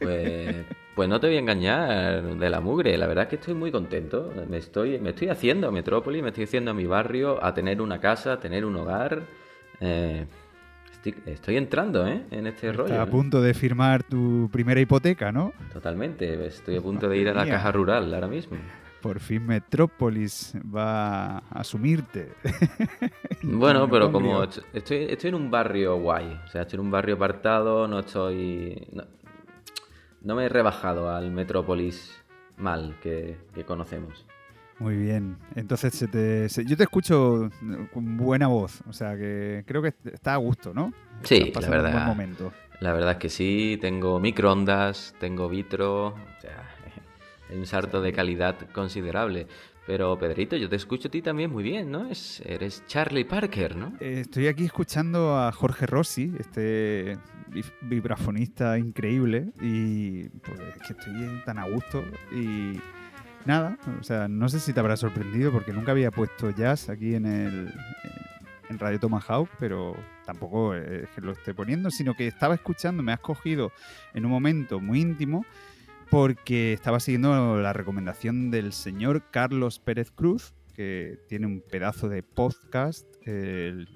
Pues, 0.00 0.54
pues 0.94 1.08
no 1.08 1.18
te 1.18 1.26
voy 1.26 1.36
a 1.36 1.40
engañar 1.40 2.36
de 2.36 2.50
la 2.50 2.60
mugre. 2.60 2.96
La 2.96 3.08
verdad 3.08 3.24
es 3.24 3.30
que 3.30 3.36
estoy 3.36 3.54
muy 3.54 3.72
contento. 3.72 4.32
Me 4.48 4.58
estoy, 4.58 5.00
me 5.00 5.10
estoy 5.10 5.30
haciendo 5.30 5.66
a 5.66 5.72
Metrópoli, 5.72 6.22
me 6.22 6.28
estoy 6.28 6.44
haciendo 6.44 6.70
a 6.70 6.74
mi 6.74 6.86
barrio, 6.86 7.42
a 7.42 7.54
tener 7.54 7.80
una 7.80 7.98
casa, 7.98 8.34
a 8.34 8.40
tener 8.40 8.64
un 8.64 8.76
hogar. 8.76 9.22
Eh, 9.80 10.26
estoy, 11.10 11.32
estoy 11.32 11.56
entrando, 11.56 12.06
¿eh? 12.06 12.22
En 12.30 12.46
este 12.46 12.72
rollo. 12.72 12.86
Estás 12.86 13.06
a 13.06 13.08
¿eh? 13.08 13.10
punto 13.10 13.40
de 13.40 13.54
firmar 13.54 14.02
tu 14.02 14.48
primera 14.52 14.80
hipoteca, 14.80 15.32
¿no? 15.32 15.52
Totalmente. 15.72 16.46
Estoy 16.46 16.76
a 16.76 16.80
punto 16.80 17.08
de 17.08 17.18
ir 17.18 17.28
a 17.28 17.34
la 17.34 17.44
mía. 17.44 17.54
caja 17.54 17.72
rural 17.72 18.12
ahora 18.12 18.28
mismo. 18.28 18.56
Por 19.00 19.20
fin 19.20 19.46
Metrópolis 19.46 20.54
va 20.74 21.38
a 21.38 21.60
asumirte. 21.60 22.32
Bueno, 23.42 23.88
pero 23.88 24.10
como 24.10 24.42
estoy, 24.42 25.06
estoy 25.08 25.28
en 25.28 25.36
un 25.36 25.50
barrio 25.52 26.00
guay, 26.00 26.36
o 26.44 26.48
sea, 26.48 26.62
estoy 26.62 26.80
en 26.80 26.86
un 26.86 26.90
barrio 26.90 27.14
apartado, 27.14 27.86
no 27.86 28.00
estoy... 28.00 28.88
No, 28.92 29.04
no 30.22 30.34
me 30.34 30.46
he 30.46 30.48
rebajado 30.48 31.14
al 31.14 31.30
Metrópolis 31.30 32.20
mal 32.56 32.96
que, 33.00 33.36
que 33.54 33.64
conocemos. 33.64 34.26
Muy 34.78 34.96
bien. 34.96 35.38
Entonces, 35.54 35.94
se 35.94 36.06
te- 36.08 36.48
se- 36.48 36.64
yo 36.66 36.76
te 36.76 36.82
escucho 36.82 37.48
con 37.94 38.16
buena 38.16 38.46
voz. 38.48 38.82
O 38.88 38.92
sea, 38.92 39.16
que 39.16 39.64
creo 39.66 39.80
que 39.82 39.94
está 40.12 40.34
a 40.34 40.36
gusto, 40.36 40.74
¿no? 40.74 40.92
Sí, 41.22 41.40
la 41.46 41.52
pasando 41.52 41.76
un 41.78 41.82
buen 41.82 41.92
verdad. 41.94 42.06
momento. 42.06 42.52
La 42.80 42.92
verdad 42.92 43.12
es 43.12 43.16
que 43.18 43.28
sí, 43.30 43.78
tengo 43.80 44.20
microondas, 44.20 45.14
tengo 45.18 45.48
vitro, 45.48 46.08
o 46.08 46.14
sea, 46.42 46.62
hay 47.50 47.56
un 47.56 47.64
salto 47.66 48.02
de 48.02 48.12
calidad 48.12 48.54
considerable. 48.72 49.46
Pero 49.86 50.18
Pedrito, 50.18 50.56
yo 50.56 50.68
te 50.68 50.74
escucho 50.76 51.06
a 51.06 51.10
ti 51.12 51.22
también 51.22 51.50
muy 51.50 51.62
bien, 51.62 51.90
¿no? 51.92 52.10
Es, 52.10 52.42
eres 52.44 52.82
Charlie 52.88 53.24
Parker, 53.24 53.76
¿no? 53.76 53.92
Eh, 54.00 54.18
Estoy 54.22 54.48
aquí 54.48 54.64
escuchando 54.64 55.38
a 55.38 55.52
Jorge 55.52 55.86
Rossi, 55.86 56.32
este 56.40 57.16
vibrafonista 57.82 58.78
increíble, 58.78 59.46
y 59.60 60.28
pues 60.28 60.58
es 60.60 60.82
que 60.86 60.92
estoy 60.92 61.42
tan 61.44 61.58
a 61.58 61.68
gusto. 61.68 62.02
Y 62.32 62.80
nada, 63.46 63.78
o 64.00 64.02
sea, 64.02 64.28
no 64.28 64.48
sé 64.48 64.60
si 64.60 64.72
te 64.72 64.80
habrá 64.80 64.96
sorprendido 64.96 65.52
porque 65.52 65.72
nunca 65.72 65.92
había 65.92 66.10
puesto 66.10 66.50
jazz 66.50 66.88
aquí 66.88 67.14
en 67.14 67.26
el 67.26 67.72
en 68.68 68.78
Radio 68.78 68.98
Tomahawk, 68.98 69.48
pero 69.58 69.96
tampoco 70.24 70.74
es 70.74 71.08
que 71.10 71.20
lo 71.20 71.32
esté 71.32 71.54
poniendo, 71.54 71.90
sino 71.90 72.14
que 72.14 72.26
estaba 72.26 72.54
escuchando, 72.54 73.02
me 73.02 73.12
has 73.12 73.20
cogido 73.20 73.72
en 74.14 74.24
un 74.24 74.30
momento 74.30 74.80
muy 74.80 75.00
íntimo 75.00 75.44
porque 76.10 76.72
estaba 76.72 77.00
siguiendo 77.00 77.58
la 77.60 77.72
recomendación 77.72 78.50
del 78.50 78.72
señor 78.72 79.24
Carlos 79.30 79.78
Pérez 79.80 80.10
Cruz, 80.10 80.54
que 80.74 81.18
tiene 81.28 81.46
un 81.46 81.62
pedazo 81.62 82.08
de 82.08 82.22
podcast, 82.22 83.06
el, 83.26 83.88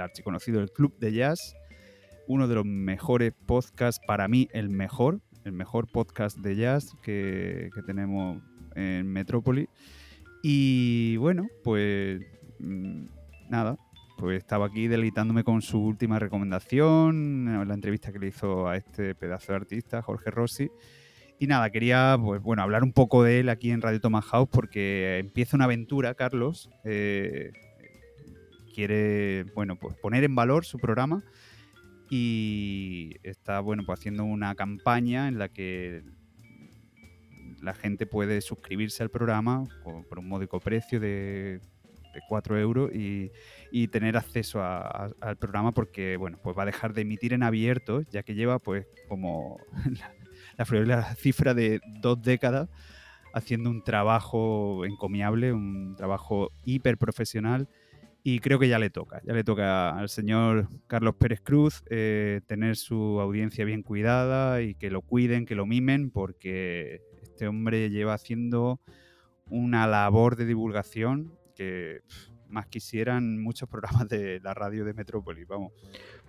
archiconocido 0.00 0.60
El 0.60 0.70
Club 0.70 0.96
de 0.98 1.12
Jazz, 1.12 1.54
uno 2.26 2.48
de 2.48 2.54
los 2.54 2.64
mejores 2.64 3.32
podcasts, 3.46 4.00
para 4.06 4.26
mí 4.28 4.48
el 4.52 4.70
mejor, 4.70 5.20
el 5.44 5.52
mejor 5.52 5.90
podcast 5.90 6.38
de 6.38 6.56
jazz 6.56 6.96
que, 7.02 7.70
que 7.74 7.82
tenemos 7.82 8.42
en 8.74 9.06
Metrópoli. 9.08 9.68
Y 10.42 11.16
bueno, 11.16 11.48
pues 11.62 12.20
mm, 12.58 13.04
nada, 13.48 13.76
pues 14.18 14.38
estaba 14.38 14.66
aquí 14.66 14.88
deleitándome 14.88 15.44
con 15.44 15.62
su 15.62 15.78
última 15.78 16.18
recomendación, 16.18 17.48
eh, 17.48 17.64
la 17.66 17.74
entrevista 17.74 18.12
que 18.12 18.18
le 18.18 18.28
hizo 18.28 18.68
a 18.68 18.76
este 18.76 19.14
pedazo 19.14 19.52
de 19.52 19.56
artista, 19.56 20.02
Jorge 20.02 20.30
Rossi. 20.30 20.70
Y 21.38 21.46
nada, 21.46 21.70
quería 21.70 22.16
pues 22.22 22.40
bueno 22.40 22.62
hablar 22.62 22.84
un 22.84 22.92
poco 22.92 23.22
de 23.24 23.40
él 23.40 23.48
aquí 23.48 23.70
en 23.70 23.82
Radio 23.82 24.00
Tomahawk 24.00 24.48
porque 24.50 25.18
empieza 25.18 25.56
una 25.56 25.64
aventura, 25.64 26.14
Carlos. 26.14 26.70
eh, 26.84 27.52
quiere 28.72 29.44
bueno 29.54 29.76
pues 29.76 29.94
poner 29.96 30.24
en 30.24 30.34
valor 30.34 30.64
su 30.64 30.78
programa 30.78 31.22
y 32.10 33.16
está 33.22 33.60
bueno 33.60 33.84
pues 33.86 33.98
haciendo 33.98 34.24
una 34.24 34.54
campaña 34.54 35.28
en 35.28 35.38
la 35.38 35.48
que 35.48 36.02
la 37.62 37.74
gente 37.74 38.06
puede 38.06 38.40
suscribirse 38.40 39.02
al 39.02 39.10
programa 39.10 39.64
por 40.08 40.18
un 40.18 40.28
módico 40.28 40.60
precio 40.60 41.00
de, 41.00 41.60
de 42.12 42.20
4 42.28 42.58
euros 42.58 42.90
y, 42.94 43.30
tener 43.88 44.16
acceso 44.16 44.62
al 44.62 45.36
programa 45.38 45.72
porque 45.72 46.16
bueno 46.16 46.38
pues 46.42 46.56
va 46.56 46.62
a 46.62 46.66
dejar 46.66 46.94
de 46.94 47.02
emitir 47.02 47.32
en 47.32 47.42
abierto 47.42 48.02
ya 48.10 48.22
que 48.22 48.34
lleva 48.34 48.58
pues 48.58 48.86
como 49.08 49.58
la, 50.56 51.14
cifra 51.16 51.52
de 51.52 51.80
dos 52.00 52.22
décadas 52.22 52.68
haciendo 53.34 53.70
un 53.70 53.82
trabajo 53.82 54.84
encomiable, 54.84 55.52
un 55.52 55.94
trabajo 55.96 56.50
hiper 56.64 56.96
profesional 56.96 57.68
y 58.22 58.38
creo 58.38 58.58
que 58.58 58.68
ya 58.68 58.78
le 58.78 58.88
toca, 58.88 59.20
ya 59.24 59.32
le 59.32 59.42
toca 59.42 59.90
al 59.90 60.08
señor 60.08 60.68
Carlos 60.86 61.16
Pérez 61.16 61.40
Cruz 61.40 61.82
eh, 61.90 62.40
tener 62.46 62.76
su 62.76 63.20
audiencia 63.20 63.64
bien 63.64 63.82
cuidada 63.82 64.62
y 64.62 64.74
que 64.74 64.90
lo 64.90 65.02
cuiden, 65.02 65.44
que 65.44 65.56
lo 65.56 65.66
mimen, 65.66 66.10
porque 66.10 67.00
este 67.32 67.48
hombre 67.48 67.88
lleva 67.90 68.14
haciendo 68.14 68.80
una 69.48 69.86
labor 69.86 70.36
de 70.36 70.44
divulgación 70.44 71.32
que 71.54 72.00
más 72.48 72.66
quisieran 72.66 73.42
muchos 73.42 73.68
programas 73.70 74.08
de 74.08 74.40
la 74.40 74.54
radio 74.54 74.84
de 74.84 74.94
Metrópolis, 74.94 75.46
vamos. 75.46 75.72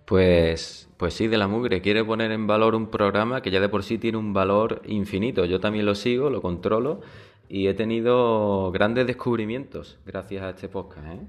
Pues, 0.05 0.89
pues 0.97 1.13
sí, 1.13 1.27
de 1.27 1.37
la 1.37 1.47
mugre. 1.47 1.81
Quiere 1.81 2.03
poner 2.03 2.31
en 2.31 2.47
valor 2.47 2.75
un 2.75 2.87
programa 2.89 3.41
que 3.41 3.51
ya 3.51 3.59
de 3.61 3.69
por 3.69 3.83
sí 3.83 3.97
tiene 3.97 4.17
un 4.17 4.33
valor 4.33 4.81
infinito. 4.85 5.45
Yo 5.45 5.59
también 5.59 5.85
lo 5.85 5.95
sigo, 5.95 6.29
lo 6.29 6.41
controlo 6.41 7.01
y 7.47 7.67
he 7.67 7.73
tenido 7.73 8.71
grandes 8.71 9.07
descubrimientos 9.07 9.99
gracias 10.05 10.43
a 10.43 10.49
este 10.49 10.67
podcast. 10.67 11.07
¿eh? 11.07 11.19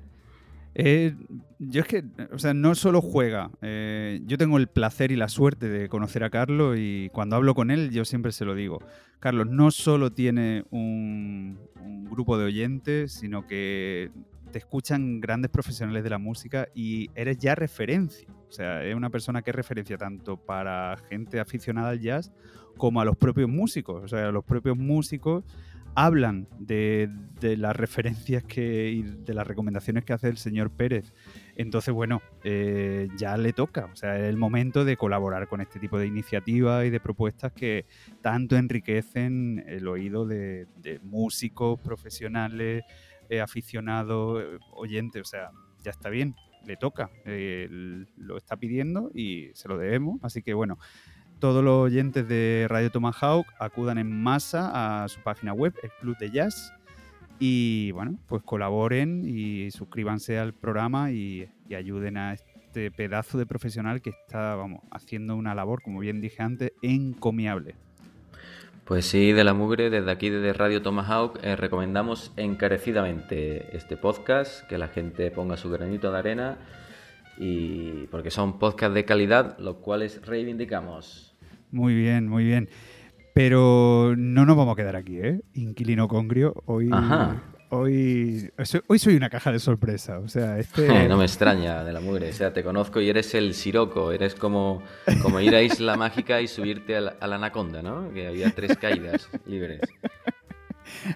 Eh, 0.74 1.14
yo 1.58 1.82
es 1.82 1.86
que, 1.86 2.04
o 2.32 2.38
sea, 2.38 2.52
no 2.52 2.74
solo 2.74 3.00
juega. 3.00 3.50
eh, 3.62 4.20
yo 4.26 4.36
tengo 4.38 4.58
el 4.58 4.66
placer 4.66 5.12
y 5.12 5.16
la 5.16 5.28
suerte 5.28 5.68
de 5.68 5.88
conocer 5.88 6.24
a 6.24 6.30
Carlos 6.30 6.76
y 6.78 7.10
cuando 7.12 7.36
hablo 7.36 7.54
con 7.54 7.70
él 7.70 7.90
yo 7.90 8.04
siempre 8.04 8.32
se 8.32 8.44
lo 8.44 8.54
digo. 8.54 8.80
Carlos 9.20 9.46
no 9.48 9.70
solo 9.70 10.12
tiene 10.12 10.64
un, 10.70 11.58
un 11.80 12.04
grupo 12.10 12.36
de 12.36 12.44
oyentes, 12.44 13.12
sino 13.12 13.46
que 13.46 14.10
te 14.52 14.58
escuchan 14.58 15.20
grandes 15.20 15.50
profesionales 15.50 16.04
de 16.04 16.10
la 16.10 16.18
música 16.18 16.68
y 16.74 17.10
eres 17.14 17.38
ya 17.38 17.54
referencia. 17.54 18.28
O 18.48 18.52
sea, 18.52 18.84
es 18.84 18.94
una 18.94 19.10
persona 19.10 19.42
que 19.42 19.50
es 19.50 19.56
referencia 19.56 19.98
tanto 19.98 20.36
para 20.36 20.96
gente 21.08 21.40
aficionada 21.40 21.88
al 21.88 22.00
jazz 22.00 22.30
como 22.76 23.00
a 23.00 23.04
los 23.04 23.16
propios 23.16 23.48
músicos. 23.48 24.04
O 24.04 24.08
sea, 24.08 24.30
los 24.30 24.44
propios 24.44 24.76
músicos 24.76 25.44
hablan 25.94 26.48
de, 26.58 27.08
las 27.40 27.76
referencias 27.76 28.42
que, 28.44 28.90
y 28.90 29.02
de 29.02 29.34
las 29.34 29.46
recomendaciones 29.46 30.04
que 30.04 30.12
hace 30.12 30.28
el 30.28 30.38
señor 30.38 30.70
Pérez. 30.70 31.12
Entonces, 31.56 31.92
bueno, 31.94 32.22
eh, 32.42 33.08
ya 33.16 33.36
le 33.36 33.52
toca. 33.52 33.86
O 33.92 33.96
sea, 33.96 34.18
es 34.18 34.24
el 34.24 34.36
momento 34.36 34.84
de 34.84 34.96
colaborar 34.96 35.48
con 35.48 35.60
este 35.60 35.78
tipo 35.78 35.98
de 35.98 36.06
iniciativas 36.06 36.84
y 36.84 36.90
de 36.90 37.00
propuestas 37.00 37.52
que 37.52 37.86
tanto 38.22 38.56
enriquecen 38.56 39.64
el 39.66 39.86
oído 39.88 40.26
de, 40.26 40.66
músicos, 41.02 41.78
profesionales, 41.80 42.84
eh, 43.28 43.40
aficionados, 43.40 44.42
eh, 44.42 44.58
oyentes. 44.72 45.22
O 45.22 45.26
sea, 45.26 45.50
ya 45.82 45.90
está 45.90 46.08
bien, 46.08 46.34
le 46.66 46.76
toca. 46.76 47.10
Lo 47.24 48.36
está 48.36 48.56
pidiendo 48.56 49.10
y 49.14 49.50
se 49.54 49.68
lo 49.68 49.78
debemos. 49.78 50.18
Así 50.22 50.42
que, 50.42 50.54
bueno, 50.54 50.78
todos 51.44 51.62
los 51.62 51.74
oyentes 51.74 52.26
de 52.26 52.64
Radio 52.70 52.90
Tomahawk 52.90 53.46
acudan 53.58 53.98
en 53.98 54.10
masa 54.10 55.02
a 55.02 55.08
su 55.08 55.20
página 55.20 55.52
web, 55.52 55.74
el 55.82 55.90
Club 56.00 56.16
de 56.16 56.30
Jazz, 56.30 56.72
y 57.38 57.90
bueno, 57.90 58.18
pues 58.28 58.42
colaboren 58.42 59.24
y 59.26 59.70
suscríbanse 59.70 60.38
al 60.38 60.54
programa 60.54 61.12
y, 61.12 61.46
ayuden 61.76 62.16
a 62.16 62.32
este 62.32 62.90
pedazo 62.90 63.36
de 63.36 63.44
profesional 63.44 64.00
que 64.00 64.08
está, 64.08 64.54
vamos, 64.54 64.80
haciendo 64.90 65.36
una 65.36 65.54
labor, 65.54 65.82
como 65.82 65.98
bien 65.98 66.22
dije 66.22 66.42
antes, 66.42 66.72
encomiable. 66.80 67.74
Pues 68.86 69.04
sí, 69.04 69.32
de 69.32 69.44
la 69.44 69.52
mugre, 69.52 69.90
desde 69.90 70.10
aquí, 70.10 70.30
desde 70.30 70.54
Radio 70.54 70.80
Tomahawk, 70.80 71.40
eh, 71.42 71.56
recomendamos 71.56 72.32
encarecidamente 72.38 73.76
este 73.76 73.98
podcast, 73.98 74.66
que 74.66 74.78
la 74.78 74.88
gente 74.88 75.30
ponga 75.30 75.58
su 75.58 75.68
granito 75.68 76.10
de 76.10 76.18
arena, 76.18 76.56
y 77.36 78.06
porque 78.06 78.30
son 78.30 78.58
podcasts 78.58 78.94
de 78.94 79.04
calidad, 79.04 79.58
los 79.58 79.76
cuales 79.76 80.24
reivindicamos. 80.24 81.33
Muy 81.74 81.94
bien, 81.94 82.28
muy 82.28 82.44
bien. 82.44 82.68
Pero 83.34 84.14
no 84.16 84.46
nos 84.46 84.56
vamos 84.56 84.74
a 84.74 84.76
quedar 84.76 84.94
aquí, 84.94 85.18
¿eh? 85.18 85.40
Inquilino 85.54 86.06
Congrio, 86.06 86.62
hoy... 86.66 86.88
Ajá. 86.92 87.42
Hoy, 87.70 88.52
hoy 88.86 88.98
soy 89.00 89.16
una 89.16 89.28
caja 89.28 89.50
de 89.50 89.58
sorpresa, 89.58 90.20
o 90.20 90.28
sea, 90.28 90.60
este... 90.60 90.86
No 91.08 91.16
me 91.16 91.24
extraña 91.24 91.82
de 91.82 91.92
la 91.92 91.98
mugre, 92.00 92.30
o 92.30 92.32
sea, 92.32 92.52
te 92.52 92.62
conozco 92.62 93.00
y 93.00 93.08
eres 93.08 93.34
el 93.34 93.52
Siroco, 93.54 94.12
eres 94.12 94.36
como, 94.36 94.80
como 95.20 95.40
ir 95.40 95.52
a 95.56 95.60
Isla 95.62 95.96
Mágica 95.96 96.40
y 96.40 96.46
subirte 96.46 96.94
a 96.96 97.00
la, 97.00 97.16
a 97.18 97.26
la 97.26 97.34
Anaconda, 97.34 97.82
¿no? 97.82 98.12
Que 98.12 98.28
había 98.28 98.52
tres 98.54 98.76
caídas 98.78 99.28
libres. 99.46 99.80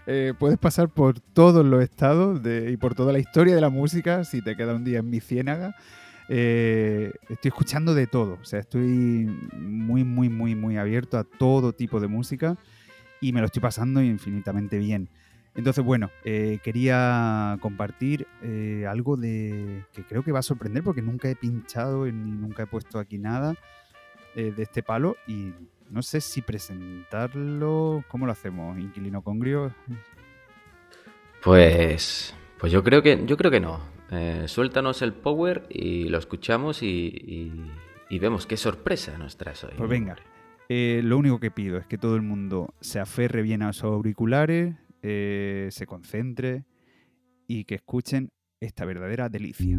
Eh, 0.07 0.33
puedes 0.39 0.59
pasar 0.59 0.89
por 0.89 1.21
todos 1.21 1.65
los 1.65 1.83
estados 1.83 2.43
de- 2.43 2.71
y 2.73 2.77
por 2.79 2.95
toda 2.95 3.13
la 3.13 3.19
historia 3.19 3.55
de 3.55 3.61
la 3.61 3.69
música 3.69 4.25
si 4.25 4.43
te 4.43 4.57
queda 4.57 4.75
un 4.75 4.83
día 4.85 4.99
en 5.01 5.11
mi 5.11 5.21
ciénaga. 5.21 5.75
Eh, 6.29 7.13
estoy 7.29 7.49
escuchando 7.49 7.95
de 7.95 8.07
todo, 8.07 8.39
o 8.41 8.45
sea, 8.45 8.61
estoy 8.61 9.27
muy, 9.53 10.05
muy, 10.05 10.29
muy, 10.29 10.55
muy 10.55 10.77
abierto 10.77 11.17
a 11.17 11.25
todo 11.25 11.73
tipo 11.73 12.01
de 12.01 12.09
música 12.09 12.57
y 13.21 13.33
me 13.33 13.41
lo 13.41 13.47
estoy 13.47 13.63
pasando 13.63 14.03
infinitamente 14.03 14.79
bien. 14.79 15.09
Entonces, 15.55 15.83
bueno, 15.83 16.11
eh, 16.25 16.59
quería 16.63 17.57
compartir 17.61 18.27
eh, 18.43 18.85
algo 18.89 19.17
de 19.17 19.85
que 19.93 20.05
creo 20.05 20.23
que 20.23 20.31
va 20.31 20.41
a 20.41 20.43
sorprender 20.43 20.85
porque 20.85 21.03
nunca 21.03 21.29
he 21.29 21.35
pinchado 21.35 22.05
ni 22.05 22.31
nunca 22.31 22.65
he 22.65 22.67
puesto 22.67 22.99
aquí 22.99 23.19
nada 23.19 23.55
de 24.35 24.63
este 24.63 24.85
palo 24.85 25.17
y 25.27 25.53
no 25.91 26.01
sé 26.03 26.21
si 26.21 26.43
presentarlo. 26.43 28.05
¿Cómo 28.09 28.27
lo 28.27 28.31
hacemos? 28.31 28.79
Inquilino 28.79 29.21
Congrio. 29.23 29.75
Pues, 31.43 32.35
pues 32.59 32.71
yo 32.71 32.85
creo 32.85 33.03
que, 33.03 33.25
yo 33.27 33.37
creo 33.37 33.51
que 33.51 33.59
no. 33.59 33.98
Eh, 34.11 34.45
suéltanos 34.47 35.03
el 35.03 35.13
power 35.13 35.67
y 35.71 36.09
lo 36.09 36.19
escuchamos 36.19 36.83
y, 36.83 37.67
y- 38.11 38.19
vemos 38.19 38.47
qué 38.47 38.57
sorpresa 38.57 39.17
nos 39.19 39.37
traes 39.37 39.65
hoy. 39.65 39.73
Pues 39.77 39.89
venga, 39.91 40.17
eh, 40.69 41.03
lo 41.05 41.19
único 41.19 41.39
que 41.41 41.51
pido 41.51 41.77
es 41.79 41.87
que 41.87 41.99
todo 41.99 42.17
el 42.17 42.23
mundo 42.23 42.75
se 42.81 43.01
aferre 43.01 43.43
bien 43.43 43.63
a 43.63 43.73
sus 43.73 43.85
auriculares, 43.85 44.75
eh, 45.03 45.69
se 45.71 45.87
concentre 45.87 46.65
y 47.47 47.65
que 47.65 47.75
escuchen 47.77 48.31
esta 48.61 48.85
verdadera 48.87 49.29
delicia. 49.29 49.77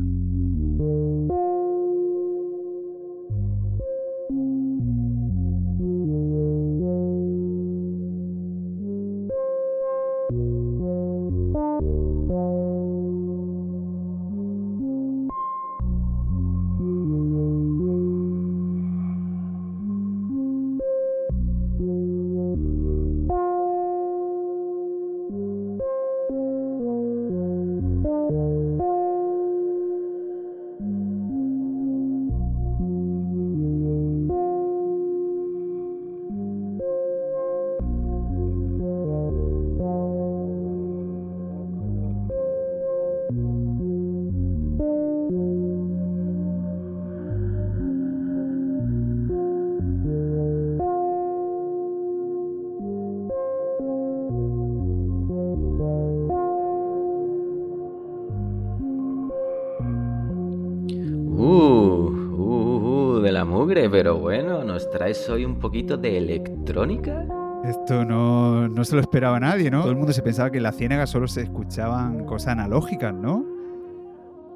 Hoy 65.28 65.44
un 65.46 65.58
poquito 65.60 65.98
de 65.98 66.18
electrónica. 66.18 67.26
Esto 67.66 68.06
no, 68.06 68.70
no 68.70 68.86
se 68.86 68.96
lo 68.96 69.02
esperaba 69.02 69.40
nadie, 69.40 69.70
¿no? 69.70 69.82
Todo 69.82 69.92
el 69.92 69.98
mundo 69.98 70.14
se 70.14 70.22
pensaba 70.22 70.50
que 70.50 70.58
en 70.58 70.64
la 70.64 70.72
ciénaga 70.72 71.06
solo 71.08 71.28
se 71.28 71.42
escuchaban 71.42 72.24
cosas 72.26 72.50
analógicas, 72.54 73.14
¿no? 73.14 73.44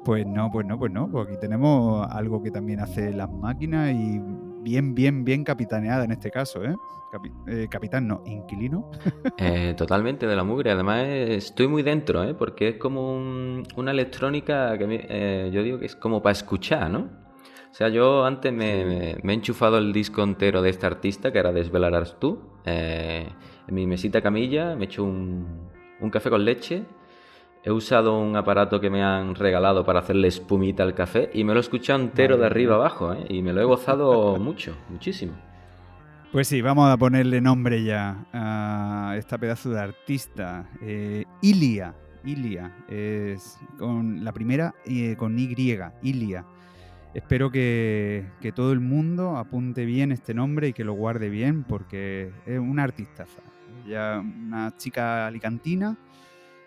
Pues 0.04 0.26
no, 0.26 0.50
pues 0.50 0.66
no, 0.66 0.78
pues 0.78 0.92
no. 0.92 1.10
Porque 1.10 1.32
aquí 1.32 1.40
tenemos 1.40 2.06
algo 2.10 2.42
que 2.42 2.50
también 2.50 2.80
hace 2.80 3.12
las 3.12 3.30
máquinas 3.30 3.92
y 3.92 4.20
bien, 4.62 4.94
bien, 4.94 5.24
bien 5.24 5.44
capitaneada 5.44 6.04
en 6.04 6.12
este 6.12 6.30
caso, 6.30 6.62
¿eh? 6.64 6.74
Capi- 7.12 7.32
eh, 7.46 7.66
capitán, 7.70 8.08
no, 8.08 8.22
inquilino. 8.26 8.90
Eh, 9.38 9.74
totalmente 9.76 10.26
de 10.26 10.36
la 10.36 10.44
mugre. 10.44 10.70
Además, 10.70 11.04
estoy 11.08 11.68
muy 11.68 11.82
dentro, 11.82 12.22
¿eh? 12.24 12.34
Porque 12.34 12.68
es 12.70 12.76
como 12.76 13.14
un- 13.14 13.62
una 13.76 13.90
electrónica 13.90 14.76
que 14.78 14.86
eh, 15.08 15.50
yo 15.52 15.62
digo 15.62 15.78
que 15.78 15.86
es 15.86 15.96
como 15.96 16.22
para 16.22 16.32
escuchar, 16.32 16.90
¿no? 16.90 17.08
O 17.74 17.76
sea, 17.76 17.88
yo 17.88 18.24
antes 18.24 18.52
me, 18.52 18.84
me- 18.84 19.16
me 19.24 19.32
he 19.32 19.34
enchufado 19.34 19.78
el 19.78 19.92
disco 19.92 20.22
entero 20.22 20.62
de 20.62 20.70
este 20.70 20.86
artista, 20.86 21.32
que 21.32 21.40
era 21.40 21.50
Desvelarás 21.50 22.20
tú, 22.20 22.38
eh, 22.64 23.26
en 23.66 23.74
mi 23.74 23.84
mesita 23.84 24.22
camilla, 24.22 24.76
me 24.76 24.82
he 24.82 24.84
hecho 24.84 25.02
un, 25.02 25.70
un 25.98 26.08
café 26.10 26.30
con 26.30 26.44
leche, 26.44 26.84
he 27.64 27.72
usado 27.72 28.16
un 28.16 28.36
aparato 28.36 28.80
que 28.80 28.90
me 28.90 29.02
han 29.02 29.34
regalado 29.34 29.84
para 29.84 29.98
hacerle 29.98 30.28
espumita 30.28 30.84
al 30.84 30.94
café 30.94 31.30
y 31.34 31.42
me 31.42 31.52
lo 31.52 31.58
he 31.58 31.62
escuchado 31.62 31.98
entero 32.00 32.36
de 32.36 32.46
arriba 32.46 32.76
abajo, 32.76 33.12
¿eh? 33.12 33.26
Y 33.28 33.42
me 33.42 33.52
lo 33.52 33.60
he 33.60 33.64
gozado 33.64 34.36
mucho, 34.38 34.76
muchísimo. 34.88 35.32
Pues 36.30 36.46
sí, 36.46 36.62
vamos 36.62 36.88
a 36.88 36.96
ponerle 36.96 37.40
nombre 37.40 37.82
ya 37.82 38.24
a 38.32 39.14
esta 39.18 39.36
pedazo 39.36 39.70
de 39.70 39.80
artista. 39.80 40.68
Eh, 40.80 41.24
Ilia. 41.42 41.92
Ilia. 42.24 42.72
Es 42.88 43.58
con 43.80 44.22
la 44.24 44.32
primera 44.32 44.74
eh, 44.86 45.16
con 45.18 45.36
Y. 45.36 45.54
Ilia. 46.02 46.44
Espero 47.14 47.48
que, 47.52 48.26
todo 48.56 48.72
el 48.72 48.80
mundo 48.80 49.36
apunte 49.36 49.84
bien 49.84 50.10
este 50.10 50.34
nombre 50.34 50.68
y 50.68 50.72
que 50.72 50.82
lo 50.82 50.94
guarde 50.94 51.28
bien 51.28 51.62
porque 51.62 52.32
es 52.44 52.58
una 52.58 52.82
artistaza. 52.82 53.40
Ella, 53.86 54.18
una 54.18 54.76
chica 54.76 55.28
alicantina 55.28 55.96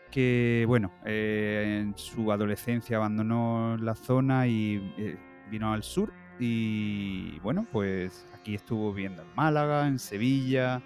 que, 0.09 0.63
bueno, 0.65 0.93
eh, 1.05 1.81
en 1.81 1.97
su 1.97 2.31
adolescencia 2.31 2.95
abandonó 2.95 3.75
la 3.75 3.93
zona 3.93 4.47
y 4.47 4.93
eh, 4.97 5.17
vino 5.51 5.73
al 5.73 5.83
sur 5.83 6.13
y, 6.39 7.37
bueno, 7.39 7.67
pues 7.69 8.25
aquí 8.33 8.55
estuvo 8.55 8.93
viviendo 8.93 9.23
en 9.23 9.35
Málaga, 9.35 9.85
en 9.85 9.99
Sevilla 9.99 10.81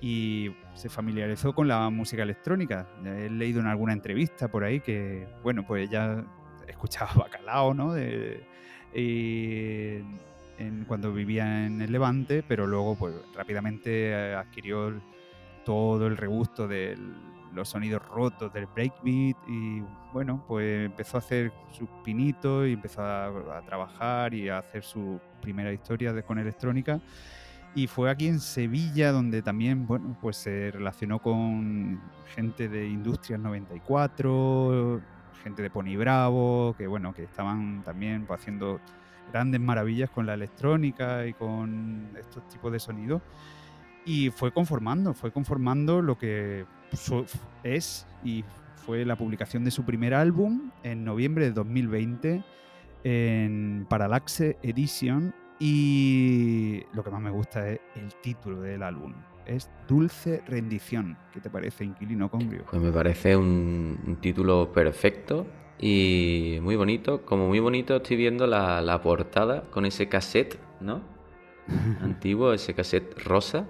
y 0.00 0.54
se 0.74 0.88
familiarizó 0.88 1.52
con 1.52 1.66
la 1.66 1.90
música 1.90 2.22
electrónica. 2.22 2.86
He 3.04 3.28
leído 3.28 3.58
en 3.60 3.66
alguna 3.66 3.94
entrevista 3.94 4.46
por 4.46 4.62
ahí 4.62 4.78
que, 4.78 5.26
bueno, 5.42 5.66
pues 5.66 5.88
ella 5.88 6.24
escuchaba 6.68 7.12
bacalao, 7.16 7.74
¿no? 7.74 7.94
Y 8.94 9.96
en- 10.58 10.84
cuando 10.86 11.12
vivía 11.12 11.66
en 11.66 11.80
el 11.82 11.92
Levante, 11.92 12.42
pero 12.46 12.66
luego 12.66 12.94
pues 12.96 13.14
rápidamente 13.34 14.10
eh, 14.10 14.34
adquirió 14.34 14.92
todo 15.64 16.06
el 16.06 16.16
regusto 16.16 16.66
de 16.68 16.96
los 17.54 17.68
sonidos 17.68 18.02
rotos 18.08 18.52
del 18.52 18.66
breakbeat 18.66 19.36
y 19.46 19.82
bueno, 20.12 20.42
pues 20.48 20.86
empezó 20.86 21.18
a 21.18 21.20
hacer 21.20 21.52
sus 21.70 21.88
pinitos 22.04 22.66
y 22.66 22.72
empezó 22.72 23.02
a, 23.02 23.26
a 23.58 23.62
trabajar 23.62 24.32
y 24.34 24.48
a 24.48 24.58
hacer 24.58 24.82
su 24.82 25.20
primera 25.40 25.72
historia 25.72 26.12
de, 26.12 26.22
con 26.22 26.38
electrónica. 26.38 27.00
Y 27.74 27.86
fue 27.86 28.10
aquí 28.10 28.26
en 28.28 28.38
Sevilla 28.40 29.12
donde 29.12 29.40
también, 29.42 29.86
bueno, 29.86 30.16
pues 30.20 30.36
se 30.36 30.70
relacionó 30.70 31.18
con 31.20 32.00
gente 32.34 32.68
de 32.68 32.86
Industrias 32.86 33.40
94, 33.40 35.00
gente 35.42 35.62
de 35.62 35.70
Pony 35.70 35.96
Bravo, 35.96 36.74
que 36.76 36.86
bueno, 36.86 37.12
que 37.14 37.24
estaban 37.24 37.82
también 37.84 38.24
pues, 38.26 38.40
haciendo 38.40 38.80
grandes 39.32 39.60
maravillas 39.60 40.10
con 40.10 40.26
la 40.26 40.34
electrónica 40.34 41.26
y 41.26 41.32
con 41.32 42.10
estos 42.18 42.46
tipos 42.48 42.72
de 42.72 42.80
sonidos. 42.80 43.22
Y 44.04 44.30
fue 44.30 44.52
conformando, 44.52 45.14
fue 45.14 45.30
conformando 45.30 46.02
lo 46.02 46.18
que 46.18 46.66
es 47.62 48.06
y 48.24 48.44
fue 48.84 49.04
la 49.04 49.16
publicación 49.16 49.64
de 49.64 49.70
su 49.70 49.84
primer 49.84 50.12
álbum 50.12 50.70
en 50.82 51.04
noviembre 51.04 51.44
de 51.46 51.52
2020 51.52 52.42
en 53.04 53.86
Parallaxe 53.88 54.58
Edition 54.62 55.34
y 55.58 56.82
lo 56.92 57.04
que 57.04 57.10
más 57.10 57.20
me 57.20 57.30
gusta 57.30 57.68
es 57.68 57.80
el 57.94 58.12
título 58.22 58.60
del 58.60 58.82
álbum. 58.82 59.14
Es 59.46 59.70
Dulce 59.88 60.42
Rendición. 60.46 61.16
¿Qué 61.32 61.40
te 61.40 61.50
parece, 61.50 61.84
Inquilino 61.84 62.30
Congrio? 62.30 62.64
Pues 62.70 62.80
me 62.80 62.92
parece 62.92 63.36
un, 63.36 63.98
un 64.06 64.16
título 64.16 64.72
perfecto 64.72 65.46
y 65.78 66.58
muy 66.62 66.76
bonito. 66.76 67.24
Como 67.24 67.48
muy 67.48 67.58
bonito 67.58 67.96
estoy 67.96 68.16
viendo 68.16 68.46
la, 68.46 68.80
la 68.80 69.00
portada 69.02 69.62
con 69.70 69.84
ese 69.84 70.08
cassette, 70.08 70.58
¿no? 70.80 71.02
Antiguo, 72.00 72.52
ese 72.52 72.74
cassette 72.74 73.18
rosa. 73.18 73.66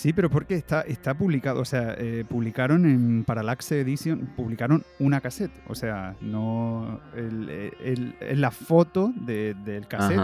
Sí, 0.00 0.14
pero 0.14 0.30
porque 0.30 0.54
está, 0.54 0.80
está 0.80 1.12
publicado, 1.12 1.60
o 1.60 1.64
sea, 1.66 1.94
eh, 1.98 2.24
publicaron 2.26 2.86
en 2.86 3.22
Parallaxe 3.24 3.80
Edition, 3.80 4.30
publicaron 4.34 4.82
una 4.98 5.20
cassette, 5.20 5.52
o 5.68 5.74
sea, 5.74 6.16
no 6.22 7.00
el- 7.14 7.50
el- 7.84 8.14
es 8.18 8.38
la 8.38 8.50
foto 8.50 9.12
de- 9.14 9.52
del 9.62 9.86
cassette, 9.86 10.18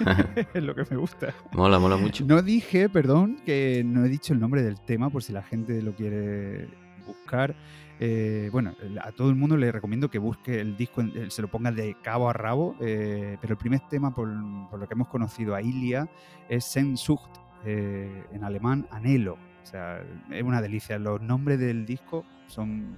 es 0.54 0.64
lo 0.64 0.74
que 0.74 0.82
me 0.90 0.96
gusta. 0.96 1.32
Mola, 1.52 1.78
mola 1.78 1.96
mucho. 1.96 2.24
No 2.24 2.42
dije, 2.42 2.88
perdón, 2.88 3.36
que 3.46 3.82
no 3.86 4.04
he 4.04 4.08
dicho 4.08 4.32
el 4.32 4.40
nombre 4.40 4.62
del 4.64 4.80
tema 4.80 5.10
por 5.10 5.22
si 5.22 5.32
la 5.32 5.44
gente 5.44 5.80
lo 5.80 5.92
quiere 5.94 6.66
buscar. 7.06 7.54
Eh, 8.00 8.48
bueno, 8.50 8.74
a 9.04 9.12
todo 9.12 9.28
el 9.30 9.36
mundo 9.36 9.56
le 9.56 9.70
recomiendo 9.70 10.10
que 10.10 10.18
busque 10.18 10.60
el 10.60 10.76
disco, 10.76 11.02
eh, 11.02 11.26
se 11.28 11.40
lo 11.40 11.46
ponga 11.46 11.70
de 11.70 11.94
cabo 12.02 12.28
a 12.28 12.32
rabo, 12.32 12.74
eh, 12.80 13.36
pero 13.40 13.52
el 13.52 13.58
primer 13.58 13.80
tema, 13.88 14.12
por, 14.12 14.28
por 14.70 14.80
lo 14.80 14.88
que 14.88 14.94
hemos 14.94 15.06
conocido 15.06 15.54
a 15.54 15.62
Ilia, 15.62 16.08
es 16.48 16.64
Sehnsucht, 16.64 17.30
eh, 17.64 18.24
en 18.32 18.44
alemán 18.44 18.86
anhelo. 18.90 19.34
O 19.62 19.66
sea, 19.66 20.02
es 20.30 20.42
una 20.42 20.60
delicia. 20.62 20.98
Los 20.98 21.20
nombres 21.20 21.58
del 21.58 21.86
disco 21.86 22.24
son 22.46 22.96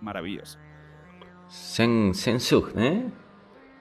maravillosos. 0.00 0.58
Sen, 1.48 2.14
Sensuch, 2.14 2.70
¿eh? 2.76 3.04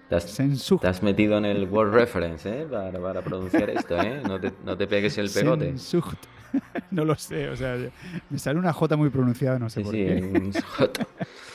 Te 0.10 0.16
has, 0.16 0.36
te 0.36 0.88
has 0.88 1.02
metido 1.02 1.38
en 1.38 1.46
el 1.46 1.68
Word 1.68 1.92
Reference, 1.94 2.48
¿eh? 2.62 2.66
Para, 2.70 3.00
para 3.00 3.22
pronunciar 3.22 3.70
esto, 3.70 4.00
¿eh? 4.00 4.22
No 4.28 4.40
te, 4.40 4.52
no 4.64 4.78
te 4.78 4.86
pegues 4.86 5.18
el 5.18 5.30
pegote. 5.30 5.66
Sehnsucht. 5.78 6.18
no 6.92 7.04
lo 7.04 7.16
sé, 7.16 7.50
o 7.50 7.56
sea, 7.56 7.78
me 8.30 8.38
sale 8.38 8.60
una 8.60 8.72
J 8.74 8.96
muy 8.96 9.10
pronunciada, 9.10 9.58
no 9.58 9.70
sé 9.70 9.80
Sí, 9.80 9.84
por 9.84 9.94
sí, 9.94 10.06
qué. 10.06 10.16
un 10.22 10.54
J. 10.54 11.08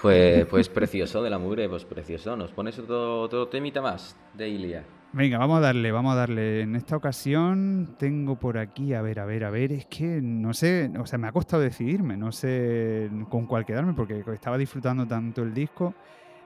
Pues, 0.00 0.46
pues 0.50 0.68
precioso 0.68 1.22
de 1.22 1.30
la 1.30 1.38
mugre, 1.38 1.68
pues 1.68 1.84
precioso. 1.84 2.36
¿Nos 2.36 2.52
pones 2.52 2.78
otro, 2.78 3.22
otro 3.22 3.48
temita 3.48 3.80
más 3.80 4.16
de 4.34 4.48
Ilia? 4.48 4.84
Venga, 5.12 5.38
vamos 5.38 5.58
a 5.58 5.60
darle, 5.60 5.90
vamos 5.90 6.12
a 6.12 6.16
darle. 6.16 6.60
En 6.60 6.76
esta 6.76 6.96
ocasión 6.96 7.96
tengo 7.98 8.38
por 8.38 8.58
aquí, 8.58 8.94
a 8.94 9.02
ver, 9.02 9.18
a 9.18 9.24
ver, 9.24 9.44
a 9.44 9.50
ver, 9.50 9.72
es 9.72 9.86
que 9.86 10.20
no 10.22 10.54
sé, 10.54 10.88
o 10.98 11.04
sea, 11.04 11.18
me 11.18 11.26
ha 11.26 11.32
costado 11.32 11.62
decidirme, 11.62 12.16
no 12.16 12.30
sé 12.30 13.10
con 13.28 13.46
cuál 13.46 13.66
quedarme 13.66 13.92
porque 13.92 14.22
estaba 14.32 14.56
disfrutando 14.56 15.08
tanto 15.08 15.42
el 15.42 15.52
disco, 15.52 15.94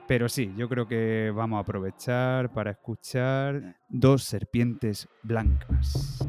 pero 0.07 0.27
sí, 0.27 0.51
yo 0.57 0.67
creo 0.67 0.87
que 0.87 1.31
vamos 1.35 1.57
a 1.57 1.59
aprovechar 1.61 2.51
para 2.53 2.71
escuchar 2.71 3.75
Dos 3.87 4.23
serpientes 4.23 5.07
blancas. 5.21 6.27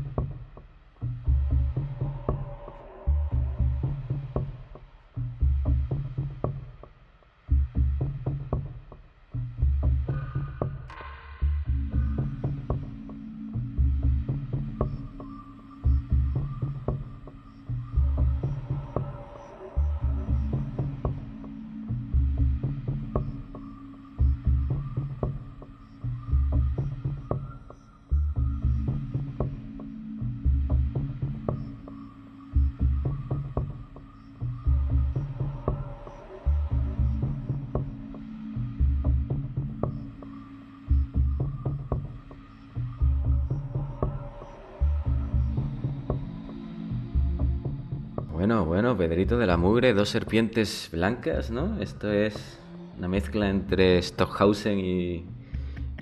De 49.35 49.47
la 49.47 49.57
mugre, 49.57 49.93
dos 49.93 50.09
serpientes 50.09 50.89
blancas, 50.93 51.51
¿no? 51.51 51.81
Esto 51.81 52.13
es 52.13 52.61
una 52.97 53.09
mezcla 53.09 53.51
entre 53.51 54.01
Stockhausen 54.01 54.79
y, 54.79 55.27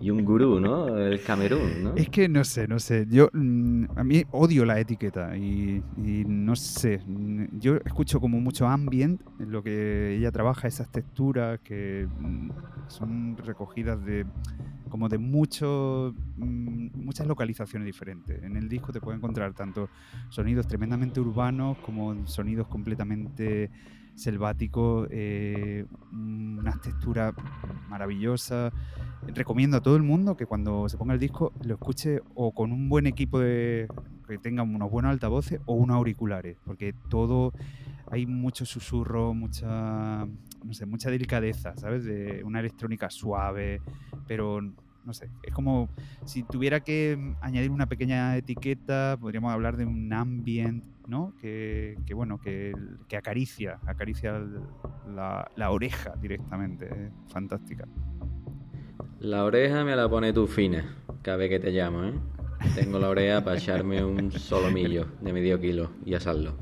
y 0.04 0.10
un 0.10 0.22
gurú, 0.22 0.60
¿no? 0.60 0.98
El 0.98 1.22
Camerún, 1.22 1.82
¿no? 1.82 1.94
Es 1.94 2.10
que 2.10 2.28
no 2.28 2.44
sé, 2.44 2.68
no 2.68 2.78
sé. 2.78 3.06
Yo 3.08 3.30
mm, 3.32 3.84
a 3.96 4.04
mí 4.04 4.22
odio 4.32 4.66
la 4.66 4.78
etiqueta 4.78 5.34
y, 5.34 5.82
no 5.96 6.54
sé. 6.56 7.00
mm, 7.06 7.58
Yo 7.58 7.76
escucho 7.76 8.20
como 8.20 8.38
mucho 8.38 8.68
ambient 8.68 9.22
en 9.40 9.50
lo 9.50 9.62
que 9.62 10.14
ella 10.14 10.30
trabaja, 10.30 10.68
esas 10.68 10.92
texturas 10.92 11.58
que 11.60 12.06
mm, 12.18 12.50
son 12.88 13.38
recogidas 13.38 14.04
de 14.04 14.26
como 14.90 15.08
de 15.08 15.16
mucho, 15.16 16.14
muchas 16.36 17.26
localizaciones 17.26 17.86
diferentes. 17.86 18.42
En 18.44 18.58
el 18.58 18.68
disco 18.68 18.92
te 18.92 19.00
puedes 19.00 19.18
encontrar 19.18 19.54
tanto 19.54 19.88
sonidos 20.28 20.68
tremendamente 20.68 21.18
urbanos 21.18 21.78
como 21.78 22.26
sonidos 22.26 22.68
completamente 22.68 23.70
selváticos, 24.14 25.08
eh, 25.10 25.84
unas 26.12 26.80
texturas 26.80 27.34
maravillosas. 27.88 28.72
Recomiendo 29.26 29.78
a 29.78 29.80
todo 29.80 29.96
el 29.96 30.02
mundo 30.02 30.36
que 30.36 30.46
cuando 30.46 30.88
se 30.88 30.96
ponga 30.96 31.14
el 31.14 31.20
disco 31.20 31.52
lo 31.64 31.74
escuche 31.74 32.20
o 32.34 32.52
con 32.52 32.72
un 32.72 32.88
buen 32.88 33.06
equipo 33.06 33.38
de 33.38 33.88
que 34.28 34.38
tenga 34.38 34.62
unos 34.62 34.90
buenos 34.90 35.10
altavoces 35.10 35.60
o 35.66 35.74
unos 35.74 35.96
auriculares, 35.96 36.56
porque 36.64 36.94
todo 37.10 37.52
hay 38.10 38.26
mucho 38.26 38.64
susurro, 38.64 39.34
mucha 39.34 40.26
no 40.64 40.72
sé, 40.72 40.86
mucha 40.86 41.10
delicadeza, 41.10 41.76
¿sabes? 41.76 42.04
De 42.04 42.42
una 42.44 42.60
electrónica 42.60 43.10
suave, 43.10 43.82
pero 44.26 44.60
no 44.62 45.12
sé, 45.12 45.28
es 45.42 45.52
como 45.52 45.90
si 46.24 46.42
tuviera 46.42 46.80
que 46.80 47.34
añadir 47.40 47.70
una 47.70 47.86
pequeña 47.86 48.36
etiqueta, 48.36 49.18
podríamos 49.20 49.52
hablar 49.52 49.76
de 49.76 49.84
un 49.84 50.12
ambient, 50.12 50.82
¿no? 51.06 51.34
Que, 51.40 51.96
que, 52.06 52.14
bueno, 52.14 52.40
que, 52.40 52.72
que 53.08 53.16
acaricia, 53.16 53.78
acaricia 53.86 54.40
la, 55.14 55.50
la 55.56 55.70
oreja 55.70 56.14
directamente, 56.20 56.86
es 56.86 57.32
fantástica. 57.32 57.86
La 59.20 59.44
oreja 59.44 59.84
me 59.84 59.96
la 59.96 60.08
pone 60.08 60.32
tú 60.32 60.46
fina, 60.46 60.94
cada 61.22 61.38
vez 61.38 61.48
que 61.50 61.58
te 61.60 61.70
llamo, 61.70 62.04
¿eh? 62.04 62.14
Tengo 62.74 62.98
la 62.98 63.08
oreja 63.10 63.44
para 63.44 63.58
echarme 63.58 64.04
un 64.04 64.30
solomillo 64.32 65.06
de 65.20 65.32
medio 65.32 65.60
kilo 65.60 65.90
y 66.04 66.14
asarlo. 66.14 66.56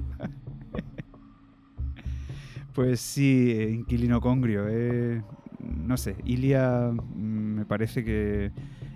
Pues 2.75 3.01
sí, 3.01 3.51
eh, 3.53 3.71
Inquilino 3.71 4.21
Congrio. 4.21 4.67
eh, 4.69 5.23
no 5.61 5.97
sé, 5.97 6.17
Ilia 6.25 6.91
mm, 6.93 7.55
me 7.59 7.65
parece 7.67 8.05
que 8.05 8.51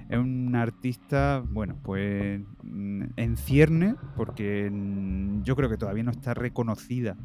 es 0.09 0.19
un 0.19 0.55
artista, 0.55 1.43
bueno, 1.49 1.77
pues 1.83 2.41
en 2.65 3.37
cierne, 3.37 3.97
porque 4.17 4.71
yo 5.43 5.57
creo 5.57 5.69
que 5.69 5.77
todavía 5.77 6.05
no 6.05 6.11
está 6.11 6.35
reconocida 6.35 7.17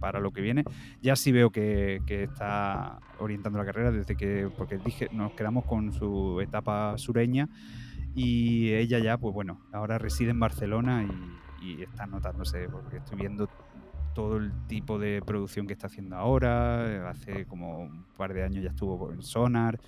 para 0.00 0.20
lo 0.20 0.32
que 0.32 0.40
viene. 0.40 0.64
Ya 1.02 1.16
sí 1.16 1.32
veo 1.32 1.50
que, 1.50 2.02
que 2.06 2.24
está 2.24 2.98
orientando 3.18 3.58
la 3.58 3.64
carrera 3.64 3.90
desde 3.90 4.16
que, 4.16 4.50
porque 4.56 4.78
dije, 4.78 5.08
nos 5.12 5.32
quedamos 5.32 5.64
con 5.64 5.92
su 5.92 6.40
etapa 6.40 6.98
sureña 6.98 7.48
y 8.14 8.72
ella 8.72 8.98
ya, 8.98 9.18
pues 9.18 9.34
bueno, 9.34 9.60
ahora 9.72 9.98
reside 9.98 10.30
en 10.30 10.40
Barcelona 10.40 11.06
y, 11.60 11.66
y 11.66 11.82
está 11.82 12.06
notándose, 12.06 12.68
porque 12.68 12.98
estoy 12.98 13.18
viendo 13.18 13.48
todo 14.14 14.38
el 14.38 14.50
tipo 14.66 14.98
de 14.98 15.20
producción 15.24 15.66
que 15.66 15.74
está 15.74 15.88
haciendo 15.88 16.16
ahora. 16.16 17.10
Hace 17.10 17.44
como 17.44 17.80
un 17.80 18.04
par 18.16 18.32
de 18.32 18.42
años 18.42 18.64
ya 18.64 18.70
estuvo 18.70 19.12
en 19.12 19.22
Sonar. 19.22 19.78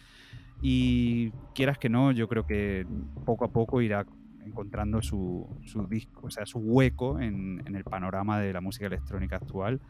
Y 0.60 1.30
quieras 1.54 1.78
que 1.78 1.88
no, 1.88 2.12
yo 2.12 2.28
creo 2.28 2.46
que 2.46 2.86
poco 3.24 3.44
a 3.44 3.48
poco 3.52 3.80
irá 3.80 4.04
encontrando 4.44 5.02
su, 5.02 5.46
su 5.64 5.86
disco, 5.86 6.26
o 6.26 6.30
sea, 6.30 6.46
su 6.46 6.58
hueco 6.58 7.20
en, 7.20 7.62
en 7.66 7.76
el 7.76 7.84
panorama 7.84 8.40
de 8.40 8.52
la 8.52 8.60
música 8.60 8.86
electrónica 8.86 9.36
actual. 9.36 9.80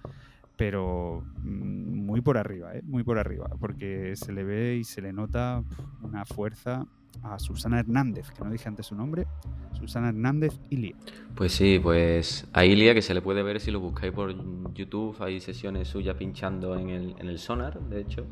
Pero 0.57 1.25
mm, 1.43 2.05
muy 2.05 2.21
por 2.21 2.37
arriba, 2.37 2.75
¿eh? 2.75 2.83
muy 2.85 3.05
por 3.05 3.19
arriba, 3.19 3.49
porque 3.61 4.17
se 4.17 4.33
le 4.33 4.45
ve 4.45 4.77
y 4.77 4.85
se 4.85 5.01
le 5.01 5.13
nota 5.13 5.63
una 6.03 6.25
fuerza 6.25 6.85
a 7.23 7.39
Susana 7.39 7.81
Hernández, 7.81 8.31
que 8.31 8.45
no 8.45 8.51
dije 8.51 8.69
antes 8.69 8.87
su 8.87 8.95
nombre, 8.95 9.27
Susana 9.73 10.09
Hernández 10.09 10.59
Ilia. 10.71 10.97
Pues 11.35 11.53
sí, 11.53 11.81
pues 11.83 12.49
a 12.53 12.65
Ilia, 12.65 12.95
que 12.95 13.03
se 13.03 13.15
le 13.15 13.23
puede 13.23 13.43
ver 13.43 13.61
si 13.61 13.71
lo 13.71 13.81
buscáis 13.81 14.13
por 14.13 14.35
YouTube, 14.75 15.17
hay 15.21 15.41
sesiones 15.41 15.89
suyas 15.89 16.17
pinchando 16.17 16.77
en 16.79 16.91
el, 16.91 17.15
en 17.19 17.29
el 17.29 17.39
Sonar, 17.39 17.81
de 17.81 18.01
hecho. 18.01 18.27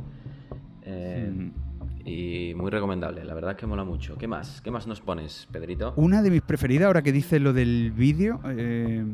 Eh, 0.82 1.32
Mm. 1.32 1.65
Y 2.08 2.54
muy 2.54 2.70
recomendable, 2.70 3.24
la 3.24 3.34
verdad 3.34 3.50
es 3.52 3.56
que 3.56 3.66
mola 3.66 3.82
mucho. 3.84 4.16
¿Qué 4.16 4.28
más? 4.28 4.60
¿Qué 4.62 4.70
más 4.70 4.86
nos 4.86 5.00
pones, 5.00 5.48
Pedrito? 5.50 5.92
Una 5.96 6.22
de 6.22 6.30
mis 6.30 6.40
preferidas, 6.40 6.86
ahora 6.86 7.02
que 7.02 7.10
dices 7.10 7.42
lo 7.42 7.52
del 7.52 7.90
vídeo, 7.90 8.40
eh, 8.44 9.04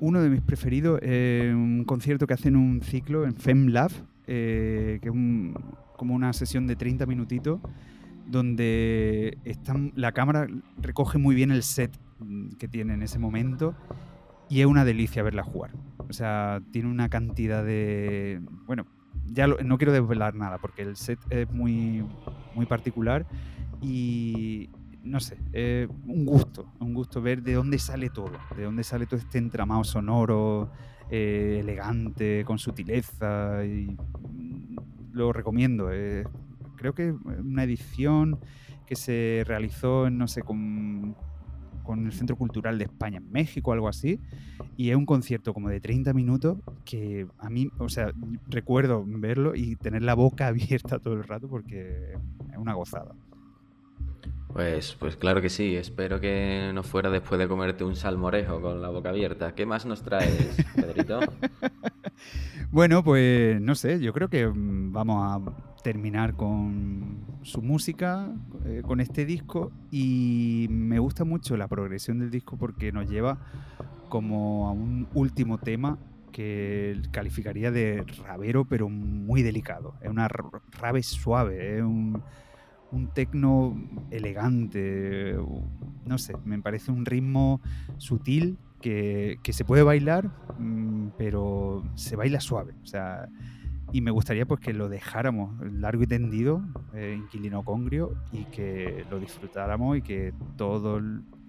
uno 0.00 0.20
de 0.20 0.28
mis 0.30 0.40
preferidos 0.40 1.00
es 1.00 1.54
un 1.54 1.84
concierto 1.86 2.26
que 2.26 2.34
hacen 2.34 2.56
un 2.56 2.82
ciclo 2.82 3.24
en 3.24 3.34
FemLab, 3.36 3.92
eh, 4.26 4.98
que 5.00 5.08
es 5.08 5.14
un- 5.14 5.54
como 5.96 6.14
una 6.14 6.32
sesión 6.32 6.66
de 6.66 6.74
30 6.74 7.06
minutitos, 7.06 7.60
donde 8.26 9.38
están, 9.44 9.92
la 9.94 10.10
cámara 10.12 10.46
recoge 10.80 11.18
muy 11.18 11.34
bien 11.36 11.52
el 11.52 11.62
set 11.62 11.92
que 12.58 12.66
tiene 12.68 12.94
en 12.94 13.02
ese 13.02 13.18
momento 13.18 13.74
y 14.48 14.60
es 14.60 14.66
una 14.66 14.84
delicia 14.84 15.22
verla 15.22 15.42
jugar. 15.44 15.70
O 16.08 16.12
sea, 16.12 16.60
tiene 16.72 16.88
una 16.90 17.08
cantidad 17.08 17.64
de... 17.64 18.40
Bueno, 18.66 18.86
ya 19.26 19.46
lo- 19.46 19.58
no 19.62 19.78
quiero 19.78 19.92
desvelar 19.92 20.34
nada 20.34 20.58
porque 20.58 20.82
el 20.82 20.96
set 20.96 21.18
es 21.30 21.50
muy, 21.52 22.04
muy 22.54 22.66
particular 22.66 23.26
y 23.80 24.70
no 25.02 25.18
sé, 25.20 25.38
un 26.06 26.26
gusto, 26.26 26.66
un 26.80 26.92
gusto 26.92 27.22
ver 27.22 27.42
de 27.42 27.54
dónde 27.54 27.78
sale 27.78 28.10
todo, 28.10 28.32
de 28.56 28.64
dónde 28.64 28.84
sale 28.84 29.06
todo 29.06 29.18
este 29.18 29.38
entramado 29.38 29.82
sonoro, 29.84 30.70
eh, 31.10 31.58
elegante, 31.60 32.44
con 32.44 32.58
sutileza 32.58 33.64
y 33.64 33.96
lo 35.12 35.32
recomiendo. 35.32 35.88
creo 36.76 36.94
que 36.94 37.12
una 37.12 37.64
edición 37.64 38.38
que 38.86 38.96
se 38.96 39.44
realizó, 39.46 40.10
no 40.10 40.26
sé, 40.28 40.42
con, 40.42 41.14
con 41.90 42.06
el 42.06 42.12
Centro 42.12 42.36
Cultural 42.36 42.78
de 42.78 42.84
España 42.84 43.16
en 43.18 43.32
México, 43.32 43.72
algo 43.72 43.88
así, 43.88 44.20
y 44.76 44.90
es 44.90 44.96
un 44.96 45.06
concierto 45.06 45.52
como 45.52 45.70
de 45.70 45.80
30 45.80 46.12
minutos 46.12 46.58
que 46.84 47.26
a 47.38 47.50
mí, 47.50 47.68
o 47.78 47.88
sea, 47.88 48.12
recuerdo 48.48 49.02
verlo 49.04 49.56
y 49.56 49.74
tener 49.74 50.02
la 50.02 50.14
boca 50.14 50.46
abierta 50.46 51.00
todo 51.00 51.14
el 51.14 51.24
rato 51.24 51.48
porque 51.48 52.12
es 52.52 52.56
una 52.56 52.74
gozada. 52.74 53.12
Pues, 54.52 54.96
pues 55.00 55.16
claro 55.16 55.40
que 55.40 55.48
sí, 55.48 55.74
espero 55.74 56.20
que 56.20 56.70
no 56.72 56.84
fuera 56.84 57.10
después 57.10 57.40
de 57.40 57.48
comerte 57.48 57.82
un 57.82 57.96
salmorejo 57.96 58.60
con 58.60 58.80
la 58.80 58.88
boca 58.88 59.08
abierta. 59.08 59.54
¿Qué 59.56 59.66
más 59.66 59.84
nos 59.84 60.02
traes, 60.02 60.64
Pedrito? 60.76 61.18
Bueno, 62.70 63.02
pues 63.02 63.60
no 63.60 63.74
sé, 63.74 63.98
yo 63.98 64.12
creo 64.12 64.28
que 64.28 64.46
mm, 64.46 64.92
vamos 64.92 65.24
a 65.24 65.69
terminar 65.82 66.34
con 66.34 67.18
su 67.42 67.62
música, 67.62 68.32
eh, 68.64 68.82
con 68.84 69.00
este 69.00 69.24
disco, 69.24 69.72
y 69.90 70.66
me 70.70 70.98
gusta 70.98 71.24
mucho 71.24 71.56
la 71.56 71.68
progresión 71.68 72.18
del 72.18 72.30
disco 72.30 72.56
porque 72.56 72.92
nos 72.92 73.08
lleva 73.08 73.38
como 74.08 74.68
a 74.68 74.72
un 74.72 75.08
último 75.14 75.58
tema 75.58 75.98
que 76.32 77.00
calificaría 77.10 77.70
de 77.70 78.04
rabero, 78.24 78.64
pero 78.64 78.88
muy 78.88 79.42
delicado. 79.42 79.94
Es 80.00 80.10
una 80.10 80.28
rave 80.28 81.02
suave, 81.02 81.78
es 81.78 81.82
un, 81.82 82.22
un 82.92 83.08
tecno 83.08 83.76
elegante. 84.10 85.36
No 86.04 86.18
sé, 86.18 86.34
me 86.44 86.60
parece 86.60 86.92
un 86.92 87.04
ritmo 87.06 87.60
sutil 87.98 88.58
que, 88.80 89.38
que 89.42 89.52
se 89.52 89.64
puede 89.64 89.82
bailar, 89.82 90.30
mm, 90.58 91.08
pero 91.18 91.84
se 91.94 92.16
baila 92.16 92.40
suave. 92.40 92.74
O 92.82 92.86
sea, 92.86 93.28
y 93.92 94.00
me 94.00 94.10
gustaría 94.10 94.46
pues 94.46 94.60
que 94.60 94.72
lo 94.72 94.88
dejáramos 94.88 95.54
largo 95.72 96.02
y 96.02 96.06
tendido, 96.06 96.62
eh, 96.94 97.14
inquilino 97.18 97.64
congrio, 97.64 98.14
y 98.32 98.44
que 98.46 99.04
lo 99.10 99.18
disfrutáramos 99.18 99.98
y 99.98 100.02
que 100.02 100.32
todos 100.56 101.02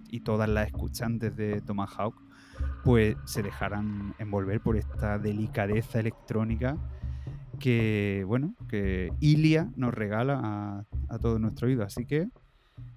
y 0.09 0.21
todas 0.21 0.49
las 0.49 0.67
escuchantes 0.67 1.35
de 1.37 1.61
Tomahawk 1.61 2.15
pues 2.83 3.15
se 3.25 3.41
dejaran 3.41 4.13
envolver 4.19 4.59
por 4.59 4.75
esta 4.75 5.17
delicadeza 5.17 5.99
electrónica 5.99 6.77
que, 7.59 8.23
bueno, 8.27 8.55
que 8.67 9.13
Ilia 9.19 9.71
nos 9.75 9.93
regala 9.93 10.39
a, 10.43 10.85
a 11.09 11.19
todo 11.19 11.39
nuestro 11.39 11.67
oído. 11.67 11.83
Así 11.83 12.05
que, 12.05 12.27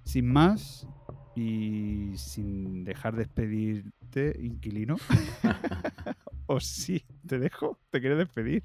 sin 0.03 0.27
más 0.31 0.87
y 1.35 2.13
sin 2.15 2.83
dejar 2.83 3.15
despedirte, 3.15 4.35
inquilino, 4.41 4.97
o 6.47 6.59
sí, 6.59 7.05
te 7.27 7.39
dejo, 7.39 7.79
te 7.91 8.01
quieres 8.01 8.17
despedir 8.17 8.63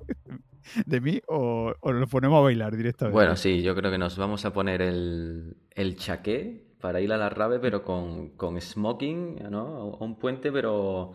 de 0.86 1.00
mí 1.00 1.20
o, 1.28 1.72
o 1.80 1.92
nos 1.92 2.08
ponemos 2.10 2.38
a 2.38 2.42
bailar 2.42 2.76
directamente. 2.76 3.14
Bueno, 3.14 3.36
sí, 3.36 3.62
yo 3.62 3.74
creo 3.74 3.90
que 3.90 3.98
nos 3.98 4.16
vamos 4.16 4.44
a 4.44 4.52
poner 4.52 4.82
el, 4.82 5.56
el 5.74 5.96
chaqué 5.96 6.64
para 6.80 7.00
ir 7.00 7.12
a 7.12 7.16
la 7.16 7.28
rave, 7.28 7.58
pero 7.58 7.82
con, 7.84 8.30
con 8.36 8.60
smoking, 8.60 9.36
¿no? 9.50 9.60
A 10.00 10.04
un 10.04 10.18
puente, 10.18 10.50
pero, 10.50 11.12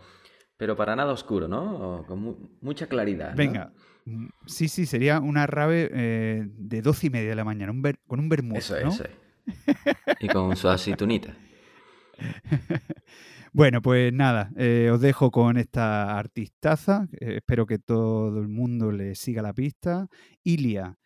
pero 0.57 0.75
para 0.75 0.95
nada 0.95 1.11
oscuro, 1.11 1.47
¿no? 1.47 2.03
Con 2.07 2.19
mu- 2.21 2.37
mucha 2.61 2.87
claridad. 2.87 3.31
¿no? 3.31 3.35
Venga. 3.35 3.73
Mm, 4.05 4.27
Sí, 4.45 4.67
sí, 4.67 4.85
sería 4.85 5.19
una 5.19 5.47
rave 5.47 5.89
eh, 5.91 6.45
de 6.47 6.81
doce 6.83 7.07
y 7.07 7.09
media 7.09 7.29
de 7.29 7.35
la 7.35 7.43
mañana, 7.43 7.71
un 7.71 7.81
ver- 7.81 7.99
con 8.07 8.19
un 8.19 8.29
vermut, 8.29 8.57
Eso 8.57 8.75
es, 8.77 8.83
¿no? 8.83 8.89
eso 8.91 9.03
es. 9.05 9.11
Y 10.19 10.27
con 10.27 10.55
su 10.55 10.69
aceitunita. 10.69 11.35
Bueno, 13.57 13.81
pues 13.81 14.11
nada, 14.11 14.51
eh, 14.57 14.89
os 14.91 14.99
dejo 14.99 15.31
con 15.31 15.55
esta 15.55 16.17
artistaza. 16.19 17.07
eh, 17.21 17.35
espero 17.37 17.65
que 17.65 17.79
todo 17.79 18.37
el 18.41 18.49
mundo 18.49 18.91
le 18.91 19.15
siga 19.15 19.41
la 19.41 19.53
pista. 19.53 20.07
Ilia. 20.43 20.97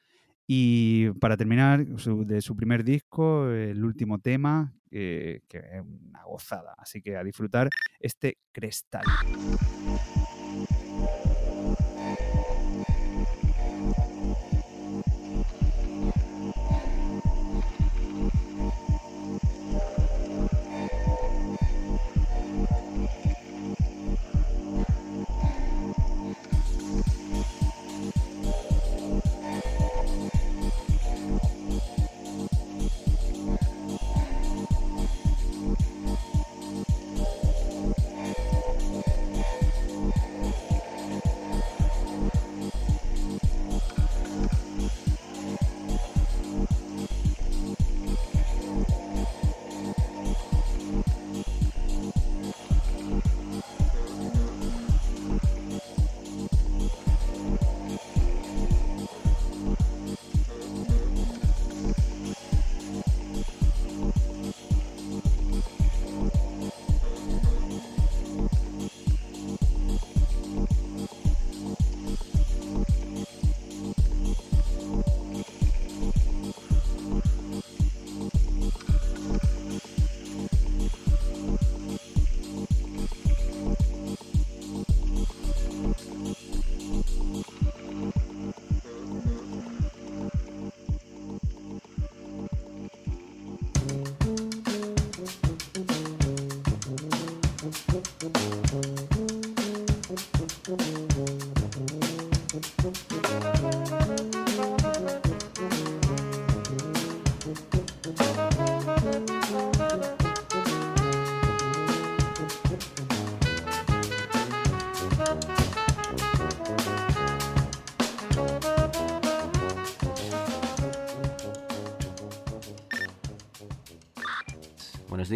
Y 0.48 1.12
para 1.20 1.38
terminar, 1.38 1.86
su- 1.98 2.26
de 2.26 2.42
su 2.42 2.56
primer 2.56 2.84
disco, 2.84 3.50
el 3.52 3.84
último 3.86 4.18
tema, 4.18 4.74
eh, 4.90 5.42
que 5.48 5.60
es 5.60 5.82
una 5.84 6.24
gozada. 6.24 6.74
Así 6.80 7.04
que 7.04 7.18
a 7.18 7.24
disfrutar 7.24 7.70
este 8.00 8.40
cristal. 8.52 9.04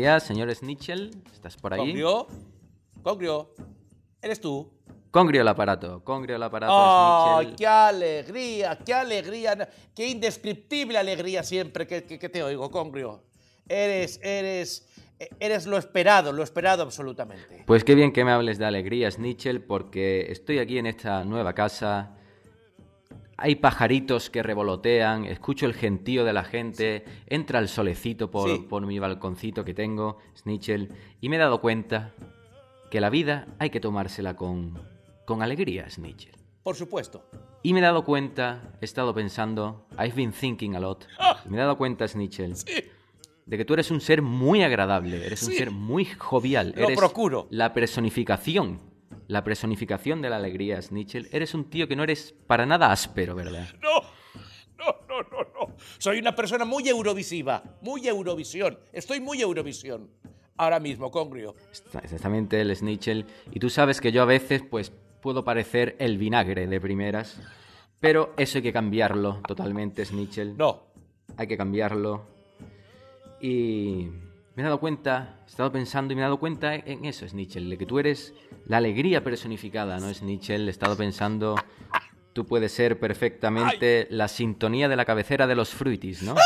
Días, 0.03 0.23
señor 0.23 0.53
Snitchell. 0.53 1.11
¿Estás 1.33 1.55
por 1.55 1.73
ahí? 1.73 1.79
¿Congrio? 1.79 2.27
¿Congrio? 3.03 3.53
¿Eres 4.21 4.41
tú? 4.41 4.69
Congrio 5.11 5.39
el 5.43 5.47
aparato. 5.47 6.03
Congrio 6.03 6.35
el 6.35 6.43
aparato, 6.43 6.73
¡Ay, 6.75 7.45
Snitchell. 7.45 7.55
qué 7.55 7.67
alegría! 7.67 8.77
¡Qué 8.85 8.93
alegría! 8.93 9.69
¡Qué 9.95 10.07
indescriptible 10.09 10.97
alegría 10.97 11.41
siempre 11.41 11.87
que, 11.87 12.03
que- 12.03 12.19
que 12.19 12.27
te 12.27 12.43
oigo, 12.43 12.69
Congrio! 12.69 13.23
Eres, 13.65 14.19
eres, 14.21 14.89
eres 15.39 15.67
lo 15.67 15.77
esperado, 15.77 16.33
lo 16.33 16.43
esperado 16.43 16.83
absolutamente. 16.83 17.63
Pues 17.65 17.85
qué 17.85 17.95
bien 17.95 18.11
que 18.11 18.25
me 18.25 18.31
hables 18.33 18.57
de 18.57 18.65
alegría, 18.65 19.09
Snitchell, 19.09 19.61
porque 19.61 20.29
estoy 20.29 20.59
aquí 20.59 20.79
en 20.79 20.87
esta 20.87 21.23
nueva 21.23 21.53
casa. 21.53 22.17
Hay 23.37 23.55
pajaritos 23.55 24.29
que 24.29 24.43
revolotean, 24.43 25.25
escucho 25.25 25.65
el 25.65 25.73
gentío 25.73 26.23
de 26.23 26.33
la 26.33 26.43
gente, 26.43 27.03
entra 27.27 27.59
el 27.59 27.67
solecito 27.67 28.29
por, 28.29 28.49
Sí. 28.49 28.65
por 28.69 28.85
mi 28.85 28.99
balconcito 28.99 29.65
que 29.65 29.73
tengo, 29.73 30.19
Snitchell, 30.37 30.89
y 31.19 31.29
me 31.29 31.37
he 31.37 31.39
dado 31.39 31.59
cuenta 31.59 32.13
que 32.91 33.01
la 33.01 33.09
vida 33.09 33.47
hay 33.57 33.71
que 33.71 33.79
tomársela 33.79 34.35
con, 34.35 34.79
con 35.25 35.41
alegría, 35.41 35.89
Snitchell. 35.89 36.35
Por 36.61 36.75
supuesto. 36.75 37.25
Y 37.63 37.73
me 37.73 37.79
he 37.79 37.83
dado 37.83 38.05
cuenta, 38.05 38.61
he 38.81 38.85
estado 38.85 39.13
pensando, 39.15 39.87
I've 39.97 40.15
been 40.15 40.31
thinking 40.31 40.75
a 40.75 40.79
lot, 40.79 41.05
y 41.45 41.49
me 41.49 41.57
he 41.57 41.59
dado 41.59 41.77
cuenta, 41.77 42.07
Snitchell, 42.07 42.53
de 43.45 43.57
que 43.57 43.65
tú 43.65 43.73
eres 43.73 43.89
un 43.89 43.99
ser 43.99 44.21
muy 44.21 44.61
agradable, 44.63 45.25
eres 45.25 45.41
un 45.43 45.49
Sí. 45.49 45.57
ser 45.57 45.71
muy 45.71 46.05
jovial, 46.05 46.73
Lo 46.77 46.83
eres 46.85 46.97
procuro. 46.97 47.47
la 47.49 47.73
personificación, 47.73 48.79
la 49.27 49.43
personificación 49.43 50.21
de 50.21 50.29
la 50.29 50.37
alegría, 50.37 50.81
Snitchell. 50.81 51.29
Eres 51.31 51.53
un 51.53 51.69
tío 51.69 51.87
que 51.87 51.95
no 51.95 52.03
eres 52.03 52.33
para 52.47 52.65
nada 52.65 52.91
áspero, 52.91 53.35
¿verdad? 53.35 53.67
No, 53.81 54.01
no, 54.77 54.95
no, 55.07 55.21
no, 55.29 55.43
no. 55.53 55.75
Soy 55.97 56.19
una 56.19 56.35
persona 56.35 56.65
muy 56.65 56.87
eurovisiva, 56.87 57.63
muy 57.81 58.07
Eurovisión. 58.07 58.79
Estoy 58.91 59.19
muy 59.19 59.41
Eurovisión. 59.41 60.09
Ahora 60.57 60.79
mismo, 60.79 61.09
Congrio. 61.09 61.55
Exactamente, 61.71 62.61
el 62.61 62.75
Snitchell. 62.75 63.25
Y 63.51 63.59
tú 63.59 63.69
sabes 63.69 63.99
que 63.99 64.11
yo 64.11 64.21
a 64.21 64.25
veces, 64.25 64.61
pues, 64.61 64.91
puedo 65.21 65.43
parecer 65.43 65.95
el 65.99 66.17
vinagre 66.17 66.67
de 66.67 66.81
primeras. 66.81 67.39
Pero 67.99 68.33
eso 68.37 68.57
hay 68.57 68.61
que 68.61 68.73
cambiarlo 68.73 69.41
totalmente, 69.47 70.05
Snitchell. 70.05 70.57
No. 70.57 70.83
Hay 71.37 71.47
que 71.47 71.57
cambiarlo. 71.57 72.25
Y 73.41 74.09
me 74.55 74.61
he 74.61 74.65
dado 74.65 74.79
cuenta, 74.79 75.39
he 75.45 75.49
estado 75.49 75.71
pensando 75.71 76.13
y 76.13 76.15
me 76.15 76.21
he 76.21 76.23
dado 76.23 76.39
cuenta 76.39 76.75
en 76.75 77.05
eso, 77.05 77.27
Snitchell, 77.27 77.69
de 77.69 77.77
que 77.77 77.85
tú 77.85 77.97
eres 77.97 78.33
la 78.67 78.77
alegría 78.77 79.23
personificada, 79.23 79.99
¿no, 79.99 80.13
Snitchell? 80.13 80.67
He 80.67 80.71
estado 80.71 80.95
pensando, 80.95 81.55
tú 82.33 82.45
puedes 82.45 82.71
ser 82.71 82.99
perfectamente 82.99 84.07
la 84.11 84.27
sintonía 84.27 84.87
de 84.87 84.95
la 84.95 85.05
cabecera 85.05 85.47
de 85.47 85.55
los 85.55 85.69
fruitis, 85.69 86.21
¿no? 86.21 86.35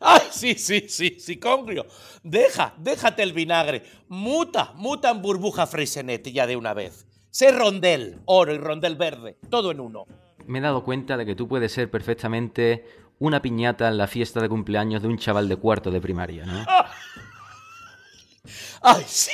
¡Ay, 0.00 0.22
sí, 0.32 0.54
sí, 0.56 0.86
sí, 0.88 1.18
sí, 1.20 1.38
Congrio. 1.38 1.86
Deja, 2.24 2.74
déjate 2.76 3.22
el 3.22 3.32
vinagre. 3.32 3.84
Muta, 4.08 4.72
muta 4.74 5.10
en 5.10 5.22
burbuja 5.22 5.68
Freixenet 5.68 6.26
ya 6.32 6.48
de 6.48 6.56
una 6.56 6.74
vez. 6.74 7.06
Sé 7.30 7.52
rondel, 7.52 8.20
oro 8.24 8.52
y 8.52 8.58
rondel 8.58 8.96
verde, 8.96 9.38
todo 9.48 9.70
en 9.70 9.78
uno. 9.78 10.06
Me 10.46 10.58
he 10.58 10.62
dado 10.62 10.82
cuenta 10.82 11.16
de 11.16 11.24
que 11.24 11.36
tú 11.36 11.46
puedes 11.46 11.70
ser 11.70 11.88
perfectamente 11.88 12.84
una 13.22 13.40
piñata 13.40 13.86
en 13.88 13.96
la 13.98 14.08
fiesta 14.08 14.40
de 14.40 14.48
cumpleaños 14.48 15.00
de 15.02 15.06
un 15.08 15.16
chaval 15.16 15.48
de 15.48 15.54
cuarto 15.56 15.90
de 15.92 16.00
primaria, 16.00 16.44
¿no? 16.44 16.66
Ay, 18.82 19.04
sí, 19.06 19.30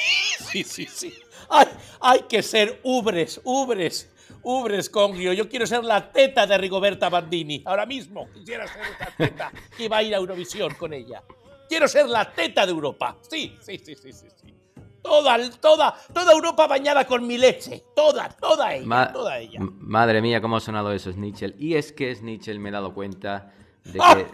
sí, 0.52 0.64
sí, 0.64 0.86
sí. 0.86 1.14
Ay, 1.48 1.66
hay 2.00 2.20
que 2.28 2.42
ser 2.42 2.80
ubres, 2.82 3.40
ubres, 3.44 4.12
ubres, 4.42 4.90
Congrio. 4.90 5.32
Yo 5.32 5.48
quiero 5.48 5.66
ser 5.66 5.82
la 5.84 6.12
teta 6.12 6.46
de 6.46 6.58
Rigoberta 6.58 7.08
Bandini. 7.08 7.62
Ahora 7.64 7.86
mismo 7.86 8.28
quisiera 8.34 8.66
ser 8.68 8.82
esa 8.82 9.10
teta 9.16 9.52
que 9.76 9.88
va 9.88 9.98
a 9.98 10.02
ir 10.02 10.14
a 10.14 10.18
Eurovisión 10.18 10.74
con 10.74 10.92
ella. 10.92 11.22
Quiero 11.68 11.88
ser 11.88 12.06
la 12.08 12.30
teta 12.30 12.66
de 12.66 12.72
Europa. 12.72 13.16
Sí, 13.30 13.56
sí, 13.62 13.78
sí, 13.78 13.94
sí, 13.94 14.12
sí. 14.12 14.26
sí. 14.42 14.54
Toda, 15.02 15.38
toda, 15.60 15.94
toda 16.12 16.32
Europa 16.32 16.66
bañada 16.66 17.06
con 17.06 17.26
mi 17.26 17.38
leche. 17.38 17.84
Toda, 17.96 18.28
toda 18.28 18.74
ella, 18.74 18.86
Ma- 18.86 19.12
toda 19.12 19.38
ella. 19.38 19.60
Madre 19.62 20.20
mía, 20.20 20.42
cómo 20.42 20.58
ha 20.58 20.60
sonado 20.60 20.92
eso, 20.92 21.10
Snitchell. 21.10 21.54
Y 21.58 21.76
es 21.76 21.92
que, 21.92 22.14
Snitchell, 22.14 22.58
me 22.60 22.68
he 22.68 22.72
dado 22.72 22.92
cuenta 22.92 23.54
de 23.92 23.98
¡Ah! 24.00 24.16
que, 24.16 24.26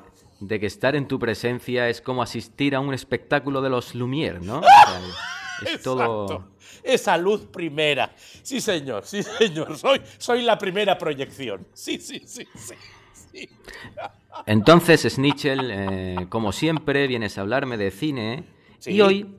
de 0.44 0.60
que 0.60 0.66
estar 0.66 0.96
en 0.96 1.08
tu 1.08 1.18
presencia 1.18 1.88
es 1.88 2.00
como 2.00 2.22
asistir 2.22 2.74
a 2.74 2.80
un 2.80 2.94
espectáculo 2.94 3.62
de 3.62 3.70
los 3.70 3.94
Lumière, 3.94 4.40
¿no? 4.40 4.58
O 4.58 4.62
sea, 4.62 5.74
es 5.74 5.82
todo... 5.82 6.24
Exacto. 6.24 6.50
Esa 6.82 7.16
luz 7.16 7.46
primera. 7.46 8.12
Sí, 8.42 8.60
señor, 8.60 9.04
sí, 9.06 9.22
señor. 9.22 9.76
Soy, 9.78 10.02
soy 10.18 10.42
la 10.42 10.58
primera 10.58 10.98
proyección. 10.98 11.66
Sí, 11.72 11.98
sí, 11.98 12.22
sí, 12.26 12.46
sí. 12.54 12.74
sí. 13.32 13.48
Entonces, 14.46 15.02
Snitchell, 15.02 15.70
eh, 15.70 16.26
como 16.28 16.52
siempre, 16.52 17.06
vienes 17.06 17.38
a 17.38 17.42
hablarme 17.42 17.76
de 17.76 17.90
cine. 17.90 18.44
Sí. 18.80 18.92
Y 18.92 19.00
hoy 19.00 19.34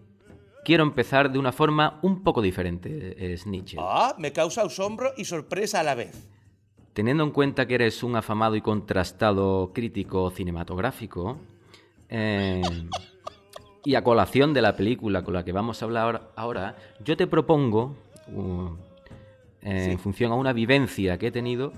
quiero 0.63 0.83
empezar 0.83 1.31
de 1.31 1.37
una 1.37 1.51
forma 1.51 1.99
un 2.01 2.23
poco 2.23 2.41
diferente, 2.41 3.15
eh, 3.17 3.37
Snitchell. 3.37 3.79
Ah, 3.81 4.15
me 4.17 4.33
causa 4.33 4.63
asombro 4.63 5.13
y 5.15 5.25
sorpresa 5.25 5.81
a 5.81 5.83
la 5.83 5.95
vez. 5.95 6.27
Teniendo 6.95 7.25
en 7.25 7.31
cuenta 7.31 7.67
que 7.67 7.75
eres 7.75 8.03
un 8.03 8.15
afamado 8.15 8.55
y 8.55 8.61
contrastado 8.61 9.73
crítico 9.73 10.31
cinematográfico, 10.31 11.37
eh, 12.07 12.61
y 13.83 13.95
a 13.95 14.01
colación 14.01 14.53
de 14.53 14.61
la 14.61 14.77
película 14.77 15.21
con 15.21 15.33
la 15.33 15.43
que 15.43 15.51
vamos 15.51 15.81
a 15.81 15.85
hablar 15.85 16.31
ahora, 16.37 16.77
yo 17.03 17.17
te 17.17 17.27
propongo, 17.27 17.97
uh, 18.33 18.69
eh, 19.61 19.91
en 19.91 19.99
función 19.99 20.31
a 20.31 20.35
una 20.35 20.53
vivencia 20.53 21.17
que 21.17 21.27
he 21.27 21.31
tenido, 21.31 21.73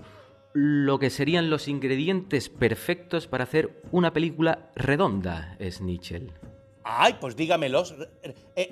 lo 0.53 0.99
que 0.99 1.09
serían 1.09 1.49
los 1.49 1.67
ingredientes 1.67 2.49
perfectos 2.49 3.25
para 3.25 3.45
hacer 3.45 3.81
una 3.91 4.13
película 4.13 4.69
redonda, 4.75 5.57
Snitchell. 5.59 6.31
Ay, 6.83 7.15
pues 7.19 7.35
dígamelos. 7.35 7.95
eh, 8.55 8.71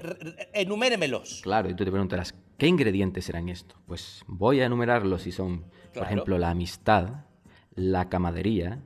enuméremelos. 0.53 1.41
Claro, 1.41 1.71
y 1.71 1.73
tú 1.73 1.83
te 1.83 1.91
preguntarás, 1.91 2.35
¿qué 2.59 2.67
ingredientes 2.67 3.25
serán 3.25 3.49
estos? 3.49 3.79
Pues 3.87 4.23
voy 4.27 4.61
a 4.61 4.65
enumerarlos 4.65 5.25
y 5.25 5.31
son, 5.31 5.65
por 5.95 6.03
Claro. 6.03 6.13
ejemplo, 6.15 6.37
la 6.37 6.49
amistad, 6.49 7.25
la 7.73 8.09
camadería, 8.09 8.79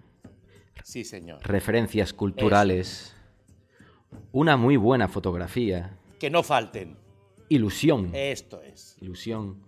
Sí, 0.83 1.03
señor. 1.03 1.39
referencias 1.43 2.13
culturales, 2.13 3.15
una 4.31 4.57
muy 4.57 4.77
buena 4.77 5.07
fotografía, 5.07 5.97
Que 6.19 6.29
no 6.29 6.43
falten. 6.43 6.97
ilusión, 7.49 8.11
Esto 8.13 8.61
es. 8.61 8.95
ilusión, 9.01 9.61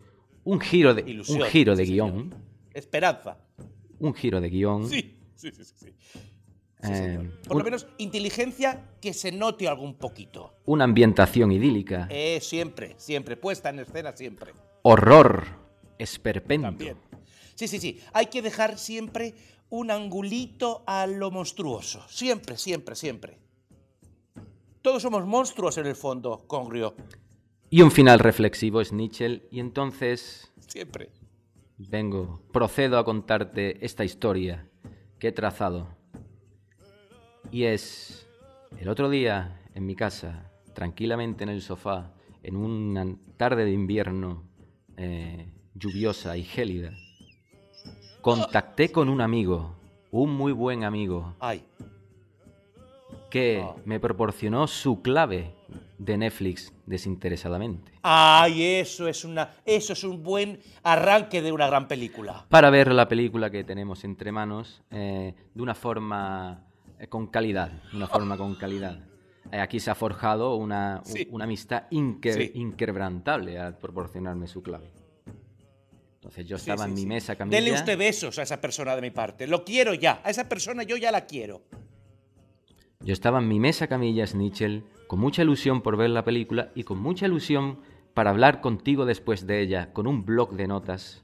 un 0.44 0.60
giro 0.60 0.94
de, 0.94 1.02
Ilusión, 1.10 1.42
un 1.42 1.48
giro 1.48 1.76
de 1.76 1.86
sí, 1.86 1.92
guion, 1.94 2.36
Esperanza. 2.74 3.38
un 4.00 4.14
giro 4.14 4.40
de 4.40 4.50
guion, 4.50 4.88
Sí, 4.88 5.18
sí, 5.36 5.52
sí, 5.52 5.64
sí. 5.64 5.74
sí. 5.76 5.90
eh, 6.84 7.20
Por 7.48 7.54
un- 7.54 7.60
lo 7.60 7.64
menos 7.66 7.88
inteligencia 7.98 8.88
que 9.02 9.14
se 9.14 9.32
note 9.32 9.68
algún 9.68 9.96
poquito. 9.96 10.56
una 10.66 10.84
ambientación 10.84 11.52
idílica, 11.52 12.08
Eh, 12.12 12.40
siempre, 12.42 12.94
siempre. 12.98 13.36
Puesta 13.38 13.70
en 13.70 13.80
escena 13.80 14.16
siempre. 14.16 14.54
horror, 14.84 15.46
esperpento, 16.00 16.68
También. 16.68 16.98
Sí, 17.62 17.68
sí, 17.68 17.80
sí. 17.80 18.00
Hay 18.14 18.26
que 18.26 18.42
dejar 18.42 18.80
siempre 18.80 19.36
un 19.70 19.92
angulito 19.92 20.84
a 20.88 21.06
lo 21.06 21.30
monstruoso. 21.30 22.04
Siempre, 22.10 22.58
siempre, 22.58 22.96
siempre. 22.96 23.38
Todos 24.82 25.04
somos 25.04 25.28
monstruos 25.28 25.78
en 25.78 25.86
el 25.86 25.96
fondo, 25.96 26.44
Congrio. 26.48 26.96
y 27.70 27.84
un 27.84 27.92
final 27.92 28.18
reflexivo, 28.18 28.84
Snitchell, 28.84 29.48
y 29.52 29.60
entonces 29.60 30.52
Siempre. 30.66 31.12
Vengo, 31.78 32.42
procedo 32.52 32.98
a 32.98 33.06
contarte 33.06 33.86
esta 33.86 34.04
historia 34.04 34.68
que 35.20 35.28
he 35.28 35.32
trazado. 35.32 35.88
Y 37.52 37.66
es, 37.66 38.28
el 38.80 38.90
otro 38.90 39.08
día, 39.08 39.62
en 39.76 39.86
mi 39.86 39.96
casa, 39.96 40.52
tranquilamente 40.74 41.44
en 41.44 41.52
el 41.52 41.62
sofá, 41.62 42.12
en 42.42 42.56
una 42.56 43.16
tarde 43.38 43.66
de 43.66 43.72
invierno 43.72 44.50
eh, 44.98 45.54
lluviosa 45.76 46.38
y 46.38 46.44
gélida, 46.44 46.92
contacté 48.22 48.92
con 48.92 49.10
un 49.10 49.22
amigo, 49.22 49.76
un 50.12 50.34
muy 50.36 50.52
buen 50.52 50.84
amigo, 50.84 51.34
Ay, 51.40 51.64
que 53.30 53.66
me 53.86 54.00
proporcionó 54.00 54.68
su 54.68 55.02
clave 55.02 55.54
de 55.98 56.18
Netflix 56.18 56.74
desinteresadamente. 56.86 57.92
ay, 58.02 58.64
eso 58.64 59.08
es 59.08 59.24
una, 59.24 59.52
eso 59.66 59.94
es 59.94 60.04
un 60.04 60.22
buen 60.24 60.60
arranque 60.84 61.42
de 61.42 61.52
una 61.52 61.68
gran 61.68 61.88
película. 61.88 62.46
para 62.50 62.70
ver 62.70 62.92
la 62.92 63.08
película 63.08 63.50
que 63.50 63.64
tenemos 63.64 64.04
entre 64.04 64.32
manos 64.32 64.82
eh, 64.92 65.34
de 65.54 65.62
una 65.62 65.76
forma 65.76 66.64
eh, 67.00 67.08
con 67.08 67.28
calidad, 67.28 67.72
de 67.92 67.98
una 67.98 68.08
forma 68.08 68.38
con 68.38 68.56
calidad. 68.56 69.00
Eh, 69.52 69.60
aquí 69.60 69.80
se 69.80 69.90
ha 69.92 69.96
forjado 69.96 70.56
una, 70.56 71.02
Sí. 71.04 71.28
una 71.32 71.46
amistad 71.46 71.84
inque- 71.92 72.34
Sí. 72.34 72.52
inquebrantable 72.56 73.60
al 73.60 73.78
proporcionarme 73.78 74.48
su 74.48 74.62
clave. 74.62 74.92
Entonces 76.22 76.46
yo 76.46 76.58
Sí, 76.60 76.70
estaba 76.70 76.84
sí, 76.84 76.90
en 76.90 76.94
mi 76.94 77.02
sí. 77.02 77.08
mesa 77.08 77.36
camilla. 77.36 77.58
Dele 77.60 77.74
usted 77.74 77.98
besos 77.98 78.38
a 78.38 78.44
esa 78.44 78.62
persona 78.62 78.96
de 78.96 79.02
mi 79.02 79.10
parte. 79.10 79.48
Lo 79.48 79.66
quiero 79.66 79.96
ya. 79.96 80.22
A 80.24 80.30
esa 80.30 80.48
persona 80.48 80.84
yo 80.84 80.96
ya 80.96 81.12
la 81.12 81.26
quiero. 81.26 81.64
Yo 83.00 83.14
estaba 83.14 83.40
en 83.40 83.48
mi 83.48 83.60
mesa 83.60 83.88
camilla, 83.88 84.28
Snitchell, 84.28 84.84
con 85.08 85.20
mucha 85.20 85.42
ilusión 85.42 85.82
por 85.82 85.98
ver 85.98 86.12
la 86.12 86.24
película 86.24 86.72
y 86.76 86.84
con 86.84 87.00
mucha 87.00 87.26
ilusión 87.26 87.80
para 88.14 88.30
hablar 88.30 88.62
contigo 88.62 89.06
después 89.08 89.48
de 89.48 89.62
ella, 89.62 89.92
con 89.94 90.06
un 90.06 90.24
blog 90.24 90.54
de 90.56 90.68
notas. 90.68 91.24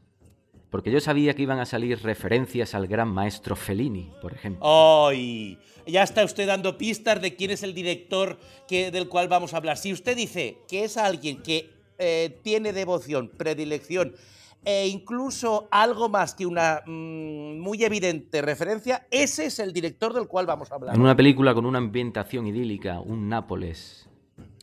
Porque 0.71 0.91
yo 0.91 0.99
sabía 0.99 1.35
que 1.35 1.43
iban 1.43 1.59
a 1.59 1.65
salir 1.65 2.01
referencias 2.01 2.73
al 2.73 2.87
gran 2.87 3.09
maestro 3.09 3.55
Fellini, 3.55 4.11
por 4.19 4.33
ejemplo. 4.33 4.65
¡Ay! 5.07 5.59
Ya 5.85 6.01
está 6.01 6.25
usted 6.25 6.47
dando 6.47 6.77
pistas 6.77 7.21
de 7.21 7.35
quién 7.35 7.51
es 7.51 7.61
el 7.61 7.75
director 7.75 8.39
que, 8.67 8.89
del 8.89 9.07
cual 9.07 9.27
vamos 9.27 9.53
a 9.53 9.57
hablar. 9.57 9.77
Si 9.77 9.93
usted 9.93 10.17
dice 10.17 10.57
que 10.67 10.83
es 10.83 10.97
alguien 10.97 11.43
que 11.43 11.69
eh, 11.99 12.39
tiene 12.43 12.73
devoción, 12.73 13.29
predilección 13.29 14.15
e 14.63 14.87
incluso 14.87 15.67
algo 15.71 16.09
más 16.09 16.35
que 16.35 16.45
una 16.45 16.81
mm, 16.85 17.59
muy 17.59 17.83
evidente 17.83 18.41
referencia, 18.41 19.07
ese 19.11 19.45
es 19.45 19.59
el 19.59 19.73
director 19.73 20.13
del 20.13 20.27
cual 20.27 20.45
vamos 20.45 20.71
a 20.71 20.75
hablar. 20.75 20.95
En 20.95 21.01
una 21.01 21.15
película 21.15 21.53
con 21.53 21.65
una 21.65 21.77
ambientación 21.77 22.47
idílica, 22.47 22.99
un 22.99 23.29
Nápoles. 23.29 24.07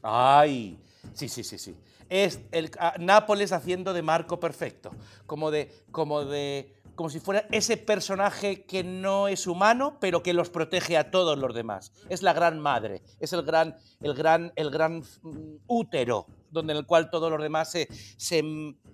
¡Ay! 0.03 0.79
Sí, 1.13 1.29
sí, 1.29 1.45
sí, 1.45 1.59
sí. 1.59 1.75
Es 2.09 2.41
el 2.53 2.71
ah, 2.79 2.95
Nápoles 2.99 3.53
haciendo 3.53 3.93
de 3.93 4.03
Marco 4.03 4.39
perfecto, 4.39 4.91
como 5.27 5.51
de, 5.51 5.73
como 5.91 6.25
de, 6.25 6.75
como 6.95 7.11
si 7.11 7.21
fuera 7.21 7.47
ese 7.51 7.77
personaje 7.77 8.65
que 8.65 8.85
no 8.85 9.29
es 9.29 9.47
humano, 9.47 9.97
pero 10.01 10.23
que 10.23 10.35
los 10.35 10.51
protege 10.51 10.97
a 10.97 11.11
todos 11.11 11.39
los 11.39 11.55
demás. 11.55 11.93
Es 12.09 12.23
la 12.23 12.33
gran 12.33 12.61
madre, 12.61 13.03
es 13.21 13.33
el 13.33 13.43
gran, 13.43 13.77
el 14.01 14.15
gran, 14.15 14.53
el 14.57 14.71
gran 14.71 15.03
mm, 15.23 15.57
útero, 15.67 16.27
donde 16.55 16.73
en 16.73 16.79
el 16.79 16.87
cual 16.87 17.11
todos 17.11 17.31
los 17.31 17.43
demás 17.43 17.71
se, 17.71 17.89
se, 18.17 18.43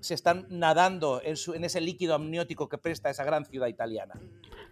se 0.01 0.15
están 0.15 0.47
nadando 0.51 1.21
en, 1.23 1.37
su- 1.37 1.55
en 1.55 1.65
ese 1.65 1.81
líquido 1.81 2.15
amniótico 2.17 2.69
que 2.69 2.79
presta 2.79 3.09
esa 3.11 3.23
gran 3.23 3.45
ciudad 3.45 3.69
italiana. 3.69 4.15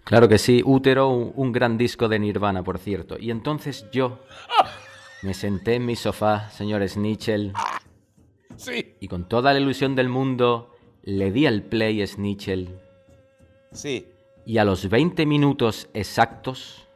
Claro 0.03 0.27
que 0.29 0.39
sí, 0.39 0.63
Útero, 0.65 1.09
un, 1.11 1.33
un 1.37 1.53
gran 1.53 1.79
disco 1.79 2.09
de 2.09 2.19
Nirvana, 2.19 2.65
por 2.65 2.79
cierto. 2.79 3.17
Y 3.19 3.31
entonces 3.31 3.87
yo 3.93 4.19
me 5.23 5.35
senté 5.35 5.75
en 5.75 5.87
mi 5.87 5.95
sofá, 5.95 6.51
señor 6.51 6.87
Snitchell, 6.89 7.53
Sí. 8.57 8.97
y 8.99 9.07
con 9.07 9.29
toda 9.29 9.53
la 9.53 9.61
ilusión 9.61 9.95
del 9.95 10.09
mundo 10.09 10.75
le 11.03 11.31
di 11.31 11.47
al 11.47 11.63
play 11.63 12.05
Snitchell. 12.07 12.81
Sí. 13.71 14.09
Y 14.47 14.59
a 14.59 14.65
los 14.65 14.89
20 14.89 15.27
minutos 15.27 15.89
exactos, 15.93 16.87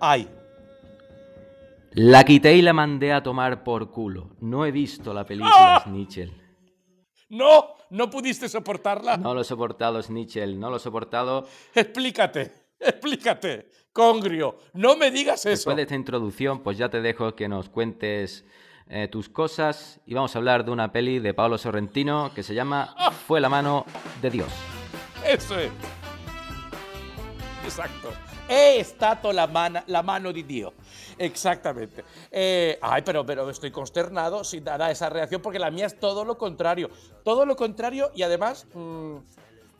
¡Ay! 0.00 0.28
La 1.92 2.24
quité 2.24 2.54
y 2.54 2.62
la 2.62 2.72
mandé 2.72 3.12
a 3.12 3.22
tomar 3.22 3.64
por 3.64 3.90
culo. 3.90 4.36
No 4.40 4.64
he 4.64 4.70
visto 4.70 5.12
la 5.12 5.24
película, 5.24 5.82
Snitchell. 5.84 6.32
¡No! 7.30 7.74
¿No 7.90 8.10
pudiste 8.10 8.48
soportarla? 8.48 9.16
No 9.16 9.34
lo 9.34 9.40
he 9.40 9.44
soportado, 9.44 10.02
Snitchell, 10.02 10.58
no 10.58 10.70
lo 10.70 10.76
he 10.76 10.80
soportado. 10.80 11.46
Explícate, 11.74 12.52
explícate. 12.78 13.70
Congrio, 13.92 14.58
no 14.74 14.96
me 14.96 15.10
digas 15.10 15.40
eso. 15.40 15.48
Después 15.48 15.76
de 15.76 15.82
esta 15.82 15.94
introducción, 15.94 16.62
pues 16.62 16.78
ya 16.78 16.88
te 16.88 17.00
dejo 17.00 17.34
que 17.34 17.48
nos 17.48 17.68
cuentes 17.68 18.44
eh, 18.88 19.08
tus 19.08 19.28
cosas 19.28 20.00
y 20.06 20.14
vamos 20.14 20.34
a 20.34 20.38
hablar 20.38 20.64
de 20.64 20.70
una 20.70 20.92
peli 20.92 21.18
de 21.18 21.34
Paolo 21.34 21.58
Sorrentino 21.58 22.30
que 22.34 22.42
se 22.42 22.54
llama 22.54 22.94
Fue 23.26 23.40
la 23.40 23.48
mano 23.48 23.84
de 24.22 24.30
Dios. 24.30 24.52
Eso 25.26 25.58
es. 25.58 25.70
Exacto. 27.64 28.12
È 28.46 28.80
stato 28.82 29.30
la, 29.32 29.82
la 29.86 30.02
mano 30.02 30.32
di 30.32 30.44
Dio. 30.44 30.72
Exactamente. 31.18 32.04
Eh, 32.30 32.78
ay, 32.80 33.02
pero, 33.04 33.24
pero 33.26 33.48
estoy 33.50 33.70
consternado 33.70 34.44
si 34.44 34.60
dará 34.60 34.90
esa 34.90 35.08
reacción 35.08 35.42
porque 35.42 35.58
la 35.58 35.70
mía 35.70 35.86
es 35.86 35.98
todo 35.98 36.24
lo 36.24 36.38
contrario. 36.38 36.90
Todo 37.24 37.44
lo 37.44 37.56
contrario 37.56 38.10
y 38.14 38.22
además 38.22 38.66
mm, 38.74 39.16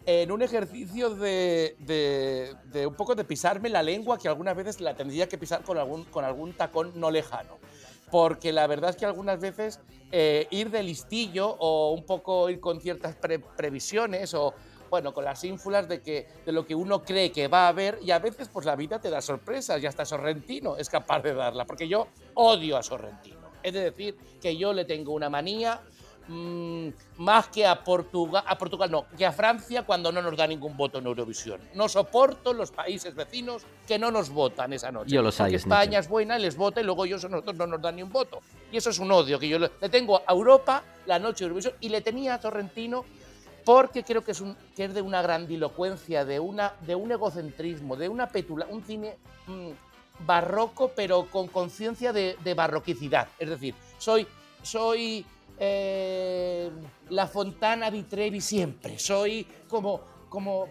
en 0.06 0.32
un 0.32 0.42
ejercicio 0.42 1.10
de, 1.10 1.76
de- 1.78 2.86
un 2.86 2.94
poco 2.94 3.14
de 3.14 3.24
pisarme 3.24 3.68
la 3.68 3.82
lengua 3.82 4.18
que 4.18 4.28
algunas 4.28 4.56
veces 4.56 4.80
la 4.80 4.94
tendría 4.94 5.28
que 5.28 5.38
pisar 5.38 5.62
con 5.62 5.78
algún, 5.78 6.04
con 6.04 6.24
algún 6.24 6.52
tacón 6.54 6.92
no 6.94 7.10
lejano. 7.10 7.58
Porque 8.10 8.52
la 8.52 8.66
verdad 8.66 8.90
es 8.90 8.96
que 8.96 9.04
algunas 9.04 9.38
veces 9.38 9.80
eh, 10.10 10.46
ir 10.50 10.70
de 10.70 10.82
listillo 10.82 11.56
o 11.58 11.92
un 11.92 12.04
poco 12.06 12.48
ir 12.48 12.58
con 12.58 12.80
ciertas 12.80 13.14
pre- 13.14 13.38
previsiones 13.38 14.32
o 14.32 14.54
bueno, 14.88 15.12
con 15.12 15.24
las 15.24 15.42
ínfulas 15.44 15.88
de, 15.88 16.00
que, 16.00 16.26
de 16.44 16.52
lo 16.52 16.66
que 16.66 16.74
uno 16.74 17.02
cree 17.02 17.30
que 17.30 17.48
va 17.48 17.66
a 17.66 17.68
haber 17.68 17.98
y 18.02 18.10
a 18.10 18.18
veces 18.18 18.48
pues 18.48 18.66
la 18.66 18.76
vida 18.76 19.00
te 19.00 19.10
da 19.10 19.20
sorpresas 19.20 19.82
y 19.82 19.86
hasta 19.86 20.04
Sorrentino 20.04 20.76
es 20.76 20.88
capaz 20.88 21.20
de 21.20 21.34
darla, 21.34 21.64
porque 21.64 21.88
yo 21.88 22.08
odio 22.34 22.76
a 22.76 22.82
Sorrentino. 22.82 23.38
Es 23.62 23.72
de 23.72 23.90
decir, 23.90 24.16
que 24.40 24.56
yo 24.56 24.72
le 24.72 24.84
tengo 24.84 25.12
una 25.12 25.28
manía 25.28 25.80
mm, 26.28 26.88
más 27.18 27.48
que 27.48 27.66
a 27.66 27.82
Portugal, 27.82 28.44
a 28.46 28.56
Portugal 28.56 28.90
no, 28.90 29.06
que 29.16 29.26
a 29.26 29.32
Francia 29.32 29.84
cuando 29.84 30.12
no 30.12 30.22
nos 30.22 30.36
da 30.36 30.46
ningún 30.46 30.76
voto 30.76 30.98
en 30.98 31.06
Eurovisión. 31.06 31.60
No 31.74 31.88
soporto 31.88 32.52
los 32.52 32.70
países 32.70 33.14
vecinos 33.14 33.64
que 33.86 33.98
no 33.98 34.10
nos 34.10 34.30
votan 34.30 34.72
esa 34.72 34.92
noche. 34.92 35.10
Yo 35.10 35.22
los 35.22 35.40
hay, 35.40 35.56
España 35.56 35.98
es 35.98 36.08
buena 36.08 36.38
y 36.38 36.42
les 36.42 36.56
vota 36.56 36.80
y 36.80 36.84
luego 36.84 37.04
ellos 37.04 37.24
a 37.24 37.28
nosotros 37.28 37.56
no 37.56 37.66
nos 37.66 37.82
dan 37.82 37.96
ni 37.96 38.02
un 38.02 38.12
voto. 38.12 38.40
Y 38.70 38.76
eso 38.76 38.90
es 38.90 38.98
un 38.98 39.10
odio 39.10 39.38
que 39.38 39.48
yo 39.48 39.58
le, 39.58 39.70
le 39.80 39.88
tengo 39.88 40.22
a 40.24 40.32
Europa 40.32 40.82
la 41.06 41.18
noche 41.18 41.44
de 41.44 41.48
Eurovisión 41.48 41.74
y 41.80 41.88
le 41.88 42.00
tenía 42.00 42.34
a 42.34 42.40
Sorrentino 42.40 43.04
porque 43.68 44.02
creo 44.02 44.24
que 44.24 44.32
es, 44.32 44.94
de 44.94 45.02
una 45.02 45.20
grandilocuencia, 45.20 46.24
de, 46.24 46.40
de 46.86 46.94
un 46.94 47.12
egocentrismo, 47.12 47.96
de 47.96 48.08
una 48.08 48.26
petula, 48.26 48.66
un 48.70 48.82
cine 48.82 49.18
mm, 49.46 50.24
barroco, 50.24 50.92
pero 50.96 51.26
con 51.26 51.48
conciencia 51.48 52.14
de, 52.14 52.54
barroquicidad. 52.56 53.28
Es 53.38 53.50
decir, 53.50 53.74
soy, 54.62 55.26
eh, 55.58 56.70
la 57.10 57.26
Fontana 57.26 57.90
di 57.90 58.04
Trevi 58.04 58.40
siempre, 58.40 58.98
soy 58.98 59.46
como, 59.68 60.00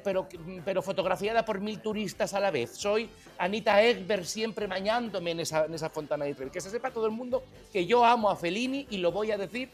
pero, 0.04 0.82
fotografiada 0.82 1.46
por 1.46 1.62
mil 1.62 1.80
turistas 1.80 2.34
a 2.34 2.40
la 2.40 2.50
vez, 2.50 2.78
soy 2.78 3.12
Anita 3.38 3.80
Ekberg 3.84 4.26
siempre 4.26 4.66
bañándome 4.66 5.32
en 5.32 5.42
esa, 5.42 5.66
en 5.66 5.76
esa 5.76 5.92
Fontana 5.92 6.26
di 6.26 6.34
Trevi. 6.34 6.50
Que 6.50 6.62
se 6.62 6.72
sepa 6.72 6.90
todo 6.90 7.06
el 7.06 7.12
mundo 7.12 7.44
que 7.72 7.86
yo 7.86 8.04
amo 8.04 8.28
a 8.32 8.36
Fellini 8.36 8.88
y 8.90 8.98
lo 8.98 9.12
voy 9.12 9.30
a 9.30 9.38
decir 9.38 9.70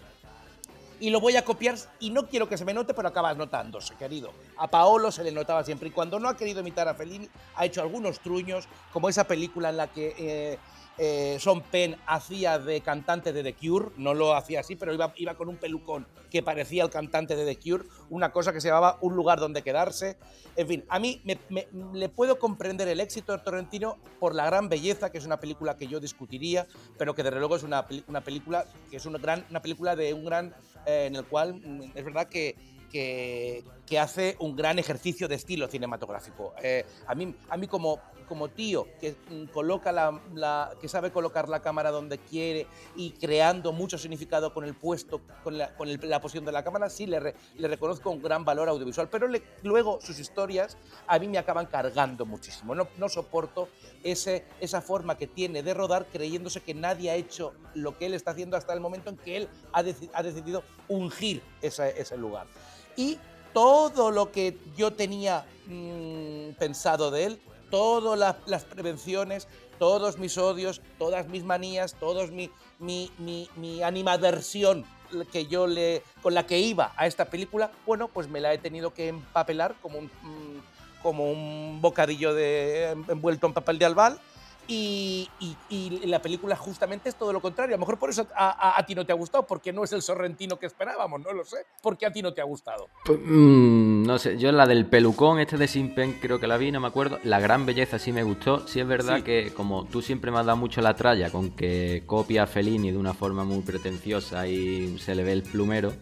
y 1.04 1.10
lo 1.10 1.20
voy 1.20 1.36
a 1.36 1.44
copiar 1.44 1.76
y 2.00 2.12
no 2.12 2.28
quiero 2.30 2.48
que 2.48 2.58
se 2.58 2.64
me 2.64 2.74
note, 2.74 2.94
pero 2.94 3.10
acabas 3.10 3.36
notándose, 3.36 3.94
querido. 3.96 4.32
A 4.58 4.70
Paolo 4.70 5.12
se 5.12 5.22
le 5.22 5.34
notaba 5.34 5.62
siempre 5.66 5.90
y 5.90 5.92
cuando 5.92 6.18
no 6.18 6.30
ha 6.30 6.38
querido 6.38 6.62
imitar 6.62 6.88
a 6.88 6.94
Fellini 6.94 7.28
ha 7.56 7.66
hecho 7.66 7.82
algunos 7.82 8.22
truños, 8.22 8.70
como 8.94 9.10
esa 9.10 9.26
película 9.26 9.70
en 9.70 9.76
la 9.78 9.88
que 9.88 10.16
eh, 10.18 10.58
eh, 10.98 11.38
Sean 11.42 11.60
Penn 11.62 11.98
hacía 12.06 12.58
de 12.58 12.80
cantante 12.80 13.34
de 13.34 13.44
The 13.44 13.54
Cure, 13.56 13.90
no 13.98 14.14
lo 14.14 14.34
hacía 14.34 14.62
así, 14.62 14.78
pero 14.78 14.94
iba, 14.94 15.12
iba 15.18 15.36
con 15.36 15.50
un 15.50 15.58
pelucón 15.58 16.08
que 16.32 16.42
parecía 16.42 16.84
el 16.84 16.90
cantante 16.90 17.36
de 17.36 17.46
The 17.54 17.60
Cure, 17.60 17.84
una 18.10 18.32
cosa 18.32 18.54
que 18.54 18.62
se 18.62 18.70
llamaba 18.70 18.98
Un 19.02 19.16
lugar 19.16 19.40
donde 19.42 19.62
quedarse. 19.62 20.18
En 20.56 20.68
fin, 20.68 20.86
a 20.88 21.00
mí 21.00 21.20
me, 21.26 21.38
me- 21.50 21.68
le 21.94 22.10
puedo 22.10 22.38
comprender 22.40 22.88
el 22.88 23.00
éxito 23.00 23.34
de 23.34 23.40
Torrentino 23.40 23.98
por 24.20 24.34
la 24.36 24.46
gran 24.46 24.70
belleza, 24.70 25.12
que 25.12 25.18
es 25.18 25.26
una 25.26 25.40
película 25.40 25.76
que 25.78 25.88
yo 25.88 26.00
discutiría, 26.00 26.66
pero 26.98 27.14
que 27.14 27.24
desde 27.24 27.40
luego 27.40 27.56
es 27.56 27.64
una, 27.64 27.86
una 28.08 28.22
película 28.22 28.66
que 28.90 28.98
es 28.98 29.06
una, 29.08 29.18
gran, 29.20 29.46
una 29.50 29.62
película 29.64 29.96
de 29.96 30.14
un 30.14 30.26
gran, 30.26 30.54
eh, 30.86 31.06
en 31.08 31.16
el 31.16 31.26
cual 31.26 31.56
mm, 31.56 31.92
es 31.96 32.06
verdad 32.06 32.28
que, 32.28 32.56
que, 32.92 33.64
que 33.86 34.00
hace 34.00 34.36
un 34.40 34.56
gran 34.56 34.80
ejercicio 34.80 35.28
de 35.28 35.36
estilo 35.36 35.68
cinematográfico. 35.68 36.54
Eh, 36.62 36.86
a 37.08 37.16
mí, 37.16 37.36
a 37.50 37.58
mí 37.58 37.68
como, 37.68 38.00
como 38.24 38.50
tío 38.50 38.88
que 39.00 39.16
mm, 39.30 39.46
coloca 39.54 39.92
la, 39.92 40.22
la- 40.34 40.72
que 40.82 40.88
sabe 40.88 41.12
colocar 41.12 41.50
la 41.50 41.62
cámara 41.62 41.92
donde 41.92 42.18
quiere 42.18 42.68
y 42.96 43.12
creando 43.12 43.72
mucho 43.72 43.98
significado 43.98 44.54
con 44.54 44.64
el 44.66 44.74
puesto, 44.74 45.22
con 45.44 45.58
la, 45.58 45.76
con 45.76 45.88
el- 45.90 46.00
la 46.10 46.20
posición 46.22 46.46
de 46.46 46.52
la 46.52 46.64
cámara, 46.64 46.90
sí 46.90 47.06
le, 47.06 47.20
re- 47.20 47.36
le 47.58 47.68
reconozco 47.68 48.10
un 48.10 48.22
gran 48.22 48.44
valor 48.46 48.70
audiovisual. 48.70 49.10
Pero 49.10 49.28
le- 49.28 49.44
luego 49.64 50.00
sus 50.02 50.20
historias 50.20 50.78
a 51.08 51.20
mí 51.20 51.28
me 51.28 51.38
acaban 51.38 51.66
cargando 51.66 52.26
muchísimo. 52.26 52.76
No, 52.76 52.88
no 52.98 53.10
soporto 53.10 53.70
ese, 54.04 54.46
esa 54.60 54.82
forma 54.82 55.18
que 55.18 55.28
tiene 55.28 55.64
de 55.64 55.74
rodar 55.74 56.06
creyéndose 56.12 56.62
que 56.62 56.74
nadie 56.74 57.12
ha 57.12 57.16
hecho 57.16 57.54
lo 57.74 57.98
que 57.98 58.06
él 58.08 58.14
está 58.14 58.32
haciendo 58.32 58.58
hasta 58.58 58.74
el 58.74 58.80
momento 58.80 59.10
en 59.10 59.18
que 59.18 59.38
él 59.38 59.50
ha, 59.72 59.82
deci- 59.84 60.10
ha 60.14 60.24
decidido 60.24 60.64
ungir 60.88 61.42
ese, 61.62 62.00
ese 62.00 62.18
lugar. 62.18 62.48
Y 62.96 63.18
todo 63.54 64.10
lo 64.12 64.32
que 64.32 64.58
yo 64.76 64.94
tenía 64.94 65.46
mm, 65.68 66.54
pensado 66.58 67.12
de 67.12 67.26
él, 67.26 67.40
todas 67.74 68.38
las, 68.46 68.66
prevenciones, 68.66 69.48
todos 69.80 70.20
mis 70.20 70.38
odios, 70.38 70.80
todas 71.00 71.28
mis 71.28 71.44
manías, 71.44 71.96
todos 71.96 72.30
mi, 72.30 72.52
mi, 72.78 73.10
mi, 73.18 73.50
mi 73.56 73.82
animadversión 73.82 74.86
que 75.32 75.48
yo 75.48 75.66
le, 75.66 76.04
con 76.22 76.36
la 76.36 76.46
que 76.46 76.60
iba 76.60 76.94
a 76.96 77.08
esta 77.08 77.26
película, 77.26 77.72
bueno, 77.88 78.10
pues 78.10 78.30
me 78.30 78.42
la 78.42 78.54
he 78.54 78.60
tenido 78.60 78.94
que 78.94 79.08
empapelar 79.08 79.74
como 79.82 79.98
un, 79.98 80.06
mm, 80.06 81.02
como 81.02 81.32
un 81.32 81.80
bocadillo 81.82 82.36
de, 82.36 82.92
envuelto 83.08 83.48
en 83.48 83.54
papel 83.54 83.80
de 83.80 83.86
albal. 83.86 84.20
Y, 84.68 85.30
y- 85.40 85.58
y 85.70 85.90
la 86.08 86.22
película 86.22 86.56
justamente 86.56 87.10
es 87.10 87.16
todo 87.16 87.34
lo 87.34 87.42
contrario. 87.42 87.76
A 87.76 87.78
lo 87.78 87.82
mejor 87.82 88.00
por 88.00 88.10
eso 88.10 88.28
a, 88.36 88.50
a- 88.50 88.80
a 88.80 88.86
ti 88.86 88.96
no 88.96 89.06
te 89.06 89.12
ha 89.12 89.16
gustado, 89.16 89.46
porque 89.46 89.74
no 89.74 89.84
es 89.84 89.92
el 89.92 90.02
sorrentino 90.02 90.58
que 90.58 90.66
esperábamos, 90.66 91.20
no 91.22 91.34
lo 91.34 91.44
sé. 91.44 91.58
¿Por 91.82 91.98
qué 91.98 92.06
a 92.06 92.12
ti 92.14 92.22
no 92.22 92.34
te 92.34 92.40
ha 92.42 92.46
gustado? 92.46 92.88
Pues, 93.06 93.20
mm, 93.22 94.04
no 94.04 94.18
sé, 94.18 94.38
yo 94.38 94.52
la 94.52 94.66
del 94.66 94.86
pelucón, 94.86 95.40
este 95.40 95.58
de 95.58 95.68
Simpen, 95.68 96.14
creo 96.22 96.40
que 96.40 96.48
la 96.48 96.58
vi, 96.58 96.72
no 96.72 96.80
me 96.80 96.88
acuerdo. 96.88 97.20
La 97.24 97.40
gran 97.40 97.66
belleza 97.66 98.00
sí 98.00 98.12
me 98.14 98.24
gustó. 98.24 98.66
Sí 98.68 98.80
es 98.80 98.88
verdad 98.88 99.18
Sí. 99.18 99.24
que 99.24 99.54
como 99.54 99.86
tú 99.86 100.02
siempre 100.02 100.32
me 100.32 100.40
has 100.40 100.46
dado 100.46 100.58
mucho 100.58 100.82
la 100.82 100.96
tralla 100.96 101.30
con 101.30 101.52
que 101.52 102.04
copia 102.06 102.44
a 102.44 102.48
Fellini 102.48 102.92
de 102.92 102.98
una 102.98 103.14
forma 103.14 103.44
muy 103.44 103.62
pretenciosa 103.64 104.48
y 104.48 104.98
se 105.00 105.14
le 105.16 105.24
ve 105.24 105.34
el 105.34 105.44
plumero, 105.44 105.94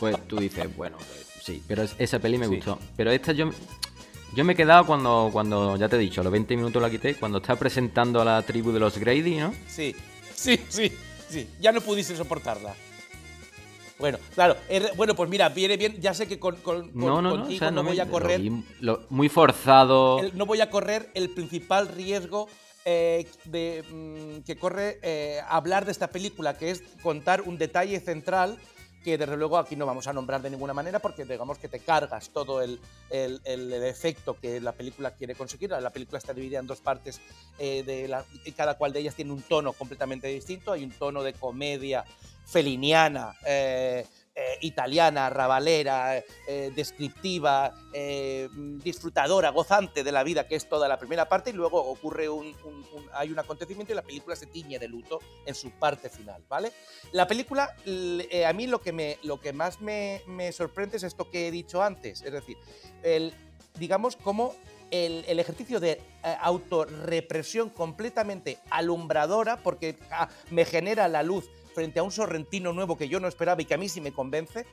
pues 0.00 0.16
tú 0.26 0.36
dices, 0.36 0.76
bueno, 0.76 0.96
pues, 0.98 1.26
sí, 1.42 1.62
pero 1.66 1.82
es- 1.82 1.94
esa 1.98 2.18
peli 2.18 2.36
me 2.38 2.46
Sí. 2.48 2.56
gustó. 2.56 2.78
Pero 2.96 3.10
esta 3.10 3.32
yo... 3.32 3.48
Yo 4.34 4.44
me 4.44 4.52
he 4.52 4.56
quedado 4.56 4.84
cuando, 4.86 5.30
cuando, 5.32 5.76
ya 5.76 5.88
te 5.88 5.96
he 5.96 5.98
dicho, 5.98 6.22
los 6.22 6.30
20 6.32 6.56
minutos 6.56 6.82
la 6.82 6.90
quité, 6.90 7.14
cuando 7.14 7.38
está 7.38 7.56
presentando 7.56 8.20
a 8.20 8.24
la 8.24 8.42
tribu 8.42 8.70
de 8.72 8.80
los 8.80 8.98
Grady, 8.98 9.36
¿no? 9.36 9.54
Sí, 9.66 9.94
sí, 10.34 10.60
sí, 10.68 10.92
sí. 11.28 11.48
Ya 11.60 11.72
no 11.72 11.80
pudiste 11.80 12.14
soportarla. 12.16 12.74
Bueno, 13.98 14.18
claro. 14.34 14.56
bueno, 14.96 15.14
pues 15.14 15.30
mira, 15.30 15.48
viene 15.48 15.78
bien. 15.78 15.98
Ya 16.00 16.12
sé 16.12 16.26
que 16.28 16.38
con, 16.38 16.56
con- 16.56 16.90
con- 16.90 17.00
No, 17.00 17.22
no, 17.22 17.36
no, 17.38 17.44
o 17.46 17.50
sea, 17.50 17.70
no, 17.70 17.82
voy 17.82 17.98
a 17.98 18.06
correr. 18.06 18.40
lo 18.40 18.56
vi- 18.56 18.64
lo- 18.80 19.06
muy 19.08 19.30
forzado. 19.30 20.18
el- 20.20 20.36
no 20.36 20.44
voy 20.44 20.60
a 20.60 20.68
correr 20.68 21.08
el 21.14 21.30
principal 21.30 21.88
riesgo 21.88 22.46
eh, 22.84 23.26
de, 23.46 23.82
mm, 23.90 24.44
que 24.44 24.56
corre 24.56 24.98
eh, 25.02 25.40
hablar 25.48 25.86
de 25.86 25.92
esta 25.92 26.08
película, 26.08 26.58
que 26.58 26.70
es 26.70 26.82
contar 27.02 27.40
un 27.42 27.56
detalle 27.58 27.98
central 28.00 28.58
que 29.06 29.16
desde 29.16 29.36
luego 29.36 29.56
aquí 29.56 29.76
no 29.76 29.86
vamos 29.86 30.08
a 30.08 30.12
nombrar 30.12 30.42
de 30.42 30.50
ninguna 30.50 30.74
manera 30.74 30.98
porque 30.98 31.24
digamos 31.24 31.58
que 31.58 31.68
te 31.68 31.78
cargas 31.78 32.30
todo 32.30 32.60
el, 32.60 32.80
el- 33.08 33.40
efecto 33.84 34.36
que 34.36 34.60
la 34.60 34.72
película 34.72 35.12
quiere 35.12 35.36
conseguir. 35.36 35.70
La 35.70 35.90
película 35.90 36.18
está 36.18 36.34
dividida 36.34 36.58
en 36.58 36.66
dos 36.66 36.80
partes 36.80 37.20
eh, 37.60 37.84
de 37.84 38.08
la- 38.08 38.24
y 38.44 38.50
cada 38.50 38.74
cual 38.74 38.92
de 38.92 38.98
ellas 38.98 39.14
tiene 39.14 39.30
un 39.32 39.42
tono 39.42 39.74
completamente 39.74 40.26
distinto. 40.26 40.72
Hay 40.72 40.82
un 40.82 40.90
tono 40.90 41.22
de 41.22 41.34
comedia 41.34 42.04
feliniana, 42.46 43.32
eh, 43.46 44.04
eh, 44.38 44.58
italiana, 44.60 45.30
rabalera, 45.30 46.18
eh, 46.46 46.70
descriptiva, 46.76 47.72
eh, 47.94 48.50
disfrutadora, 48.84 49.48
gozante 49.48 50.04
de 50.04 50.12
la 50.12 50.22
vida, 50.24 50.46
que 50.46 50.56
es 50.56 50.68
toda 50.68 50.88
la 50.88 50.98
primera 50.98 51.26
parte, 51.26 51.48
y 51.48 51.52
luego 51.54 51.80
ocurre 51.82 52.28
un, 52.28 52.54
hay 53.14 53.30
un 53.30 53.38
acontecimiento 53.38 53.94
y 53.94 53.96
la 53.96 54.02
película 54.02 54.36
se 54.36 54.44
tiñe 54.44 54.78
de 54.78 54.88
luto 54.88 55.20
en 55.46 55.54
su 55.54 55.70
parte 55.70 56.10
final, 56.10 56.44
¿vale? 56.50 56.70
La 57.12 57.26
película, 57.26 57.74
a 58.46 58.52
mí 58.52 58.66
lo 58.66 58.82
que, 58.82 58.92
me, 58.92 59.16
lo 59.22 59.40
que 59.40 59.54
más 59.54 59.80
me, 59.80 60.20
sorprende 60.52 60.98
es 60.98 61.04
esto 61.04 61.30
que 61.30 61.48
he 61.48 61.50
dicho 61.50 61.82
antes, 61.82 62.20
es 62.20 62.30
decir, 62.30 62.58
digamos, 63.78 64.16
como 64.16 64.54
el, 64.90 65.24
el 65.28 65.40
ejercicio 65.40 65.80
de 65.80 66.02
autorrepresión 66.42 67.70
completamente 67.70 68.58
alumbradora, 68.68 69.56
porque 69.62 69.96
ah, 70.10 70.28
me 70.50 70.66
genera 70.66 71.08
la 71.08 71.22
luz 71.22 71.48
frente 71.76 72.00
a 72.00 72.02
un 72.02 72.10
sorrentino 72.10 72.72
nuevo 72.72 72.96
que 72.96 73.06
yo 73.06 73.20
no 73.20 73.28
esperaba 73.28 73.60
y 73.60 73.66
que 73.66 73.74
a 73.74 73.76
mí 73.76 73.90
sí 73.90 74.00
me 74.00 74.10
convence, 74.10 74.64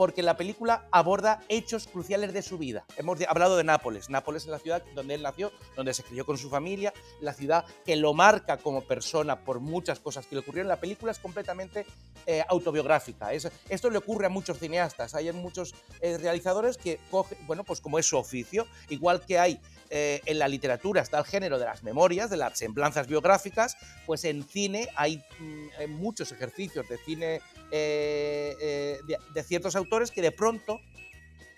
porque 0.00 0.22
la 0.22 0.38
película 0.38 0.86
aborda 0.92 1.42
hechos 1.50 1.86
cruciales 1.86 2.32
de 2.32 2.40
su 2.40 2.56
vida. 2.56 2.86
Hemos 2.96 3.18
hablado 3.28 3.58
de 3.58 3.64
Nápoles. 3.64 4.08
Nápoles 4.08 4.44
es 4.44 4.48
la 4.48 4.58
ciudad 4.58 4.82
donde 4.94 5.12
él 5.12 5.20
nació, 5.22 5.52
donde 5.76 5.92
se 5.92 6.02
crió 6.02 6.24
con 6.24 6.38
su 6.38 6.48
familia, 6.48 6.94
la 7.20 7.34
ciudad 7.34 7.66
que 7.84 7.96
lo 7.96 8.14
marca 8.14 8.56
como 8.56 8.80
persona 8.80 9.44
por 9.44 9.60
muchas 9.60 10.00
cosas 10.00 10.24
que 10.24 10.36
le 10.36 10.40
ocurrieron. 10.40 10.68
La 10.68 10.80
película 10.80 11.12
es 11.12 11.18
completamente 11.18 11.84
eh, 12.24 12.42
autobiográfica. 12.48 13.34
Es- 13.34 13.52
esto 13.68 13.90
le 13.90 13.98
ocurre 13.98 14.24
a 14.24 14.30
muchos 14.30 14.58
cineastas. 14.58 15.14
Hay 15.14 15.30
muchos 15.32 15.74
eh, 16.00 16.16
realizadores 16.16 16.78
que 16.78 16.98
cogen, 17.10 17.36
bueno, 17.46 17.62
pues 17.62 17.82
como 17.82 17.98
es 17.98 18.06
su 18.06 18.16
oficio, 18.16 18.66
igual 18.88 19.20
que 19.26 19.38
hay 19.38 19.60
eh, 19.90 20.22
en 20.24 20.38
la 20.38 20.46
literatura 20.48 21.02
está 21.02 21.18
el 21.18 21.24
género 21.26 21.58
de 21.58 21.64
las 21.66 21.82
memorias, 21.82 22.30
de 22.30 22.36
las 22.38 22.56
semblanzas 22.56 23.06
biográficas, 23.08 23.76
pues 24.06 24.24
en 24.24 24.44
cine 24.44 24.88
hay 24.96 25.18
mm, 25.40 25.66
eh, 25.80 25.86
muchos 25.88 26.30
ejercicios 26.32 26.88
de 26.88 26.96
cine 26.96 27.42
eh, 27.72 28.56
eh, 28.60 29.00
de, 29.06 29.18
de 29.34 29.42
ciertos 29.42 29.74
autores 29.74 29.89
que 29.90 30.22
de 30.22 30.30
pronto 30.32 30.80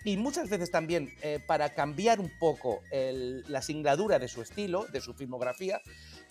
y 0.03 0.17
muchas 0.17 0.49
veces 0.49 0.69
también 0.69 1.13
eh, 1.21 1.39
para 1.45 1.69
cambiar 1.73 2.19
un 2.19 2.29
poco 2.39 2.81
el- 2.91 3.43
la 3.47 3.61
singladura 3.61 4.19
de 4.19 4.27
su 4.27 4.41
estilo, 4.41 4.85
de 4.91 4.99
su 4.99 5.13
filmografía, 5.13 5.79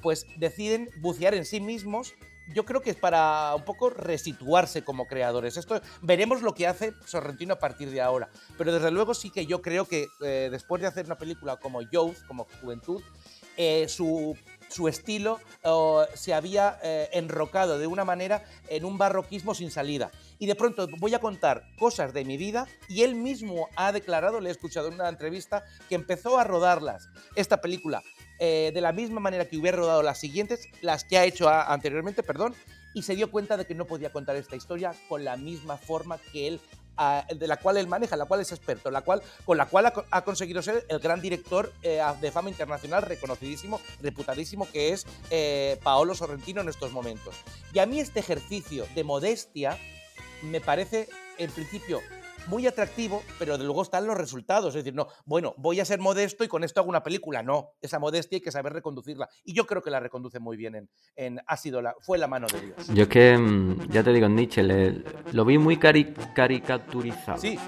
pues 0.03 0.27
deciden 0.37 0.91
bucear 1.01 1.33
en 1.35 1.47
sí 1.47 1.61
mismos. 1.61 2.13
Yo 2.53 2.65
creo 2.65 2.83
que 2.83 2.91
es 2.91 2.97
para 2.97 3.55
un 3.55 3.65
poco 3.65 3.89
resituarse 3.89 4.83
como 4.85 5.07
creadores. 5.07 5.57
Esto 5.57 5.81
veremos 6.03 6.43
lo 6.43 6.55
que 6.55 6.67
hace 6.67 6.93
Sorrentino 7.07 7.55
a 7.55 7.59
partir 7.59 7.89
de 7.91 8.03
ahora. 8.03 8.29
Pero 8.59 8.75
desde 8.75 8.91
luego 8.91 9.15
sí 9.15 9.31
que 9.31 9.47
yo 9.47 9.63
creo 9.63 9.87
que 9.87 10.09
eh, 10.23 10.49
después 10.51 10.83
de 10.83 10.89
hacer 10.89 11.07
una 11.07 11.17
película 11.17 11.57
como 11.57 11.81
Youth, 11.83 12.17
como 12.27 12.47
Juventud, 12.61 13.01
eh, 13.57 13.87
su, 13.89 14.37
su 14.73 14.89
estilo 14.89 15.39
se 16.15 16.35
había 16.35 16.79
eh, 16.83 17.09
enrocado 17.13 17.79
de 17.79 17.87
una 17.87 18.05
manera 18.05 18.45
en 18.69 18.85
un 18.85 18.99
barroquismo 18.99 19.55
sin 19.55 19.71
salida. 19.71 20.11
Y 20.39 20.47
de 20.47 20.55
pronto 20.55 20.89
voy 20.99 21.15
a 21.15 21.21
contar 21.21 21.65
cosas 21.79 22.13
de 22.13 22.25
mi 22.25 22.37
vida 22.37 22.67
y 22.89 23.03
él 23.03 23.15
mismo 23.15 23.69
ha 23.77 23.93
declarado, 23.93 24.41
le 24.41 24.49
he 24.49 24.53
escuchado 24.53 24.89
en 24.89 24.95
una 24.95 25.09
entrevista, 25.09 25.65
que 25.89 25.95
empezó 25.95 26.39
a 26.39 26.45
rodarlas, 26.45 27.09
esta 27.37 27.61
película, 27.61 28.03
eh, 28.39 28.73
de 28.75 28.81
la 28.81 28.93
misma 28.93 29.21
manera 29.21 29.49
que 29.49 29.57
hubiera 29.57 29.77
rodado 29.77 30.03
las 30.03 30.19
siguientes, 30.19 30.69
las 30.81 31.05
que 31.05 31.19
ha 31.19 31.25
hecho 31.25 31.49
anteriormente, 31.49 32.23
perdón, 32.23 32.55
y 32.95 33.03
se 33.03 33.15
dio 33.15 33.31
cuenta 33.31 33.57
de 33.57 33.67
que 33.67 33.75
no 33.75 33.87
podía 33.87 34.13
contar 34.13 34.37
esta 34.37 34.57
historia 34.57 34.95
con 35.09 35.25
la 35.25 35.37
misma 35.37 35.77
forma 35.77 36.19
que 36.19 36.49
él 36.49 36.61
de 37.35 37.47
la 37.47 37.57
cual 37.57 37.77
él 37.77 37.87
maneja, 37.87 38.17
la 38.17 38.27
cual 38.27 38.41
es 38.41 38.53
experto, 38.53 38.91
la 38.91 39.03
cual, 39.03 39.23
con 39.45 39.57
la 39.57 39.67
cual 39.67 39.93
ha 40.11 40.25
conseguido 40.25 40.63
ser 40.63 40.85
el 40.89 40.99
gran 40.99 41.21
director 41.21 41.73
eh, 41.83 42.03
de 42.21 42.31
fama 42.31 42.51
internacional, 42.51 43.03
reconocidísimo, 43.03 43.81
reputadísimo, 44.01 44.71
que 44.71 44.93
es 44.93 45.07
eh, 45.31 45.79
Paolo 45.83 46.15
Sorrentino 46.15 46.61
en 46.61 46.69
estos 46.69 46.93
momentos. 46.93 47.35
Y 47.73 47.79
a 47.79 47.87
mí 47.87 48.01
este 48.01 48.21
ejercicio 48.21 48.87
de 48.95 49.05
modestia 49.05 49.79
me 50.43 50.61
parece, 50.61 51.09
en 51.39 51.51
principio, 51.51 52.01
muy 52.49 52.67
atractivo, 52.67 53.23
pero 53.39 53.57
de 53.59 53.65
luego 53.65 53.83
están 53.83 54.07
los 54.07 54.17
resultados. 54.17 54.69
Es 54.75 54.85
decir, 54.85 54.95
no, 54.95 55.07
bueno, 55.25 55.55
voy 55.57 55.81
a 55.81 55.85
ser 55.85 55.99
modesto 56.01 56.45
y 56.45 56.49
con 56.49 56.65
esto 56.65 56.81
hago 56.81 56.89
una 56.89 57.03
película. 57.03 57.43
No, 57.43 57.71
esa 57.81 57.99
modestia 57.99 58.37
hay 58.37 58.41
que 58.43 58.51
saber 58.53 58.73
reconducirla. 58.73 59.29
Y 59.45 59.55
yo 59.55 59.67
creo 59.67 59.83
que 59.83 59.91
la 59.91 60.01
reconduce 60.01 60.39
muy 60.39 60.57
bien 60.57 60.75
en, 60.75 60.91
en 61.17 61.41
Ha 61.47 61.57
sido 61.57 61.81
la, 61.83 61.95
fue 62.01 62.19
la 62.19 62.27
mano 62.27 62.47
de 62.53 62.61
Dios. 62.61 62.89
Yo 62.89 63.03
es 63.05 63.09
que, 63.09 63.37
mm, 63.37 63.89
ya 63.91 64.03
te 64.03 64.13
digo, 64.13 64.29
Nietzsche, 64.29 64.63
le- 64.63 65.03
lo 65.33 65.45
vi 65.45 65.59
muy 65.59 65.77
cari- 65.77 66.15
caricaturizado. 66.35 67.39
Sí. 67.39 67.59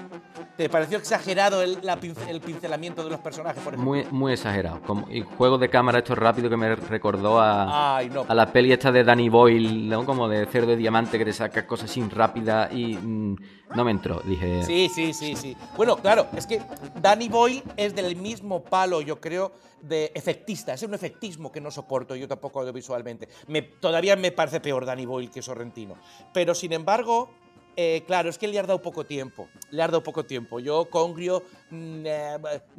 ¿Te 0.57 0.69
pareció 0.69 0.97
exagerado 0.97 1.61
el, 1.61 1.79
la 1.81 1.99
el 2.29 2.39
pincelamiento 2.39 3.03
de 3.03 3.09
los 3.09 3.19
personajes, 3.19 3.61
por 3.63 3.73
ejemplo? 3.73 3.91
Muy, 3.93 4.05
muy 4.11 4.33
exagerado. 4.33 4.81
Como, 4.83 5.09
y 5.11 5.21
juego 5.21 5.57
de 5.57 5.69
cámara 5.69 5.99
esto 5.99 6.15
rápido 6.15 6.49
que 6.49 6.55
me 6.57 6.75
recordó 6.75 7.39
a, 7.41 7.97
Ay, 7.97 8.09
no. 8.09 8.25
a 8.27 8.33
la 8.33 8.51
peli 8.51 8.71
esta 8.71 8.91
de 8.91 9.03
Danny 9.03 9.27
Boyle, 9.29 9.89
¿no? 9.89 10.05
como 10.05 10.29
de 10.29 10.45
cerdo 10.45 10.67
de 10.67 10.77
diamante 10.77 11.17
que 11.17 11.25
te 11.25 11.33
saca 11.33 11.65
cosas 11.67 11.89
sin 11.91 12.09
rápida 12.09 12.69
y 12.71 12.95
mm, 12.95 13.35
no 13.75 13.83
me 13.83 13.91
entró. 13.91 14.21
Dije, 14.23 14.63
Sí, 14.63 14.89
sí, 14.93 15.13
sí, 15.13 15.35
sí. 15.35 15.55
Bueno, 15.75 15.97
claro, 15.97 16.27
es 16.35 16.47
que 16.47 16.61
Danny 17.01 17.29
Boyle 17.29 17.63
es 17.77 17.95
del 17.95 18.15
mismo 18.15 18.63
palo, 18.63 19.01
yo 19.01 19.19
creo, 19.19 19.51
de 19.81 20.11
efectista. 20.15 20.73
Es 20.73 20.83
un 20.83 20.93
efectismo 20.93 21.51
que 21.51 21.61
no 21.61 21.69
soporto 21.71 22.15
yo 22.15 22.27
tampoco 22.27 22.61
audiovisualmente. 22.61 23.27
Me, 23.47 23.61
todavía 23.61 24.15
me 24.15 24.31
parece 24.31 24.59
peor 24.59 24.85
Danny 24.85 25.05
Boyle 25.05 25.29
que 25.29 25.41
Sorrentino. 25.41 25.95
Pero 26.33 26.55
sin 26.55 26.73
embargo, 26.73 27.29
eh, 27.75 28.03
claro, 28.07 28.29
es 28.29 28.37
que 28.37 28.47
le 28.47 28.57
ha 28.57 28.63
dado 28.63 28.81
poco 28.81 29.05
tiempo. 29.05 29.49
Le 29.71 29.81
ha 29.81 29.87
dado 29.87 30.01
poco 30.01 30.23
tiempo. 30.25 30.59
Yo, 30.59 30.85
Congrio, 30.89 31.43
mm, 31.69 32.05
eh, 32.05 32.37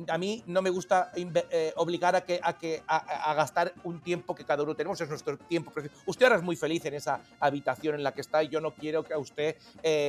a 0.08 0.18
mí 0.18 0.42
no 0.46 0.62
me 0.62 0.70
gusta 0.70 1.12
eh, 1.14 1.72
obligar 1.76 2.16
a, 2.16 2.24
que, 2.24 2.40
a, 2.42 3.30
a, 3.30 3.34
gastar 3.34 3.74
un 3.84 4.00
tiempo 4.00 4.34
que 4.34 4.44
cada 4.44 4.62
uno 4.62 4.74
tenemos, 4.74 5.00
es 5.00 5.08
nuestro 5.08 5.36
tiempo. 5.36 5.72
Usted 6.06 6.26
ahora 6.26 6.36
es 6.36 6.42
muy 6.42 6.56
feliz 6.56 6.84
en 6.86 6.94
esa 6.94 7.20
habitación 7.40 7.96
en 7.96 8.02
la 8.02 8.12
que 8.12 8.22
está 8.22 8.42
y 8.42 8.48
yo 8.48 8.60
no 8.60 8.72
quiero 8.72 9.02
que 9.02 9.14
a 9.14 9.18
usted 9.18 9.56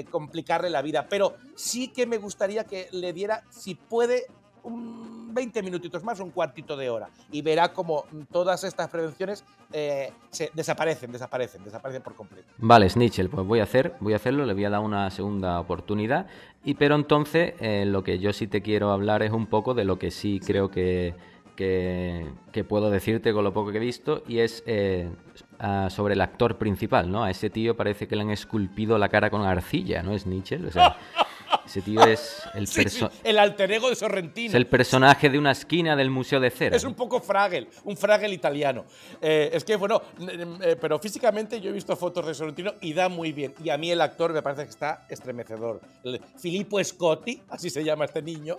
complicarle 0.10 0.70
la 0.70 0.82
vida, 0.82 1.08
pero 1.10 1.36
sí 1.56 1.90
que 1.90 2.06
me 2.06 2.18
gustaría 2.18 2.64
que 2.64 2.88
le 2.92 3.14
diera, 3.14 3.44
si 3.50 3.76
puede, 3.76 4.28
un 4.64 5.34
20 5.34 5.62
minutitos 5.62 6.04
más, 6.04 6.20
un 6.20 6.32
cuartito 6.32 6.76
de 6.76 6.90
hora, 6.90 7.10
y 7.32 7.42
verá 7.42 7.72
como 7.72 8.06
todas 8.32 8.64
estas 8.64 8.90
prevenciones 8.90 9.44
eh, 9.72 10.12
se 10.32 10.50
desaparecen, 10.54 11.12
desaparecen, 11.12 11.64
desaparecen 11.64 12.02
por 12.02 12.16
completo. 12.16 12.48
Vale, 12.58 12.90
Snitchell, 12.90 13.30
pues 13.30 13.46
voy 13.46 13.60
a 13.60 13.64
hacer, 13.64 13.96
voy 14.00 14.14
a 14.14 14.16
hacerlo, 14.16 14.46
le 14.46 14.54
voy 14.54 14.66
a 14.66 14.70
dar 14.72 14.80
una 14.80 15.12
segunda 15.12 15.60
oportunidad. 15.60 16.28
Y 16.64 16.74
pero 16.74 16.96
entonces 16.96 17.54
eh, 17.60 17.86
lo 17.86 18.04
que 18.04 18.20
yo 18.20 18.34
sí 18.34 18.48
te 18.48 18.62
quiero 18.62 18.92
hablar 18.92 19.22
es 19.22 19.32
un 19.32 19.46
poco 19.46 19.74
de 19.74 19.86
lo 19.86 20.00
que 20.00 20.10
sí 20.12 20.40
creo 20.44 20.72
que, 20.72 21.14
que, 21.56 22.26
que 22.52 22.64
puedo 22.64 22.90
decirte 22.90 23.32
con 23.32 23.44
lo 23.44 23.54
poco 23.54 23.72
que 23.72 23.78
he 23.78 23.82
visto 23.82 24.24
y 24.28 24.40
es 24.40 24.64
eh, 24.66 25.10
sobre 25.90 26.14
el 26.14 26.22
actor 26.22 26.58
principal, 26.58 27.12
¿no? 27.12 27.24
A 27.24 27.32
ese 27.32 27.50
tío 27.50 27.76
parece 27.76 28.08
que 28.08 28.16
le 28.16 28.22
han 28.22 28.32
esculpido 28.32 28.98
la 28.98 29.10
cara 29.10 29.30
con 29.30 29.42
arcilla, 29.42 30.04
¿no? 30.04 30.14
Es 30.14 30.24
Snitchell, 30.24 30.66
o 30.66 30.72
sea, 30.72 30.98
ese 31.66 31.82
tío 31.82 32.02
es 32.06 32.42
el, 32.54 32.68
Sí, 32.68 32.82
perso- 32.82 33.10
sí, 33.12 33.20
el 33.24 33.40
alter 33.40 33.72
ego 33.72 33.90
de 33.90 33.96
Sorrentino. 33.96 34.50
es 34.50 34.56
el 34.56 34.68
personaje 34.68 35.30
de 35.30 35.38
una 35.38 35.52
esquina 35.52 35.96
del 35.96 36.10
Museo 36.10 36.40
de 36.40 36.50
Cera. 36.50 36.76
Es 36.76 36.84
un 36.84 36.94
poco 36.94 37.20
Fragel, 37.20 37.68
un 37.84 37.98
Fragel 37.98 38.34
italiano. 38.34 38.86
Eh, 39.22 39.50
es 39.54 39.64
que, 39.64 39.76
bueno, 39.76 40.02
eh, 40.62 40.76
pero 40.80 41.00
físicamente 41.00 41.60
yo 41.62 41.70
he 41.70 41.74
visto 41.74 41.96
fotos 41.96 42.26
de 42.26 42.34
Sorrentino 42.34 42.74
y 42.82 42.94
da 42.94 43.10
muy 43.10 43.32
bien. 43.32 43.54
Y 43.64 43.70
a 43.70 43.78
mí 43.78 43.92
el 43.92 44.02
actor 44.02 44.32
me 44.34 44.42
parece 44.42 44.64
que 44.64 44.70
está 44.70 45.06
estremecedor. 45.10 45.82
El 46.04 46.22
Filippo 46.38 46.84
Scotti, 46.84 47.42
así 47.50 47.70
se 47.70 47.84
llama 47.84 48.06
este 48.06 48.22
niño. 48.22 48.58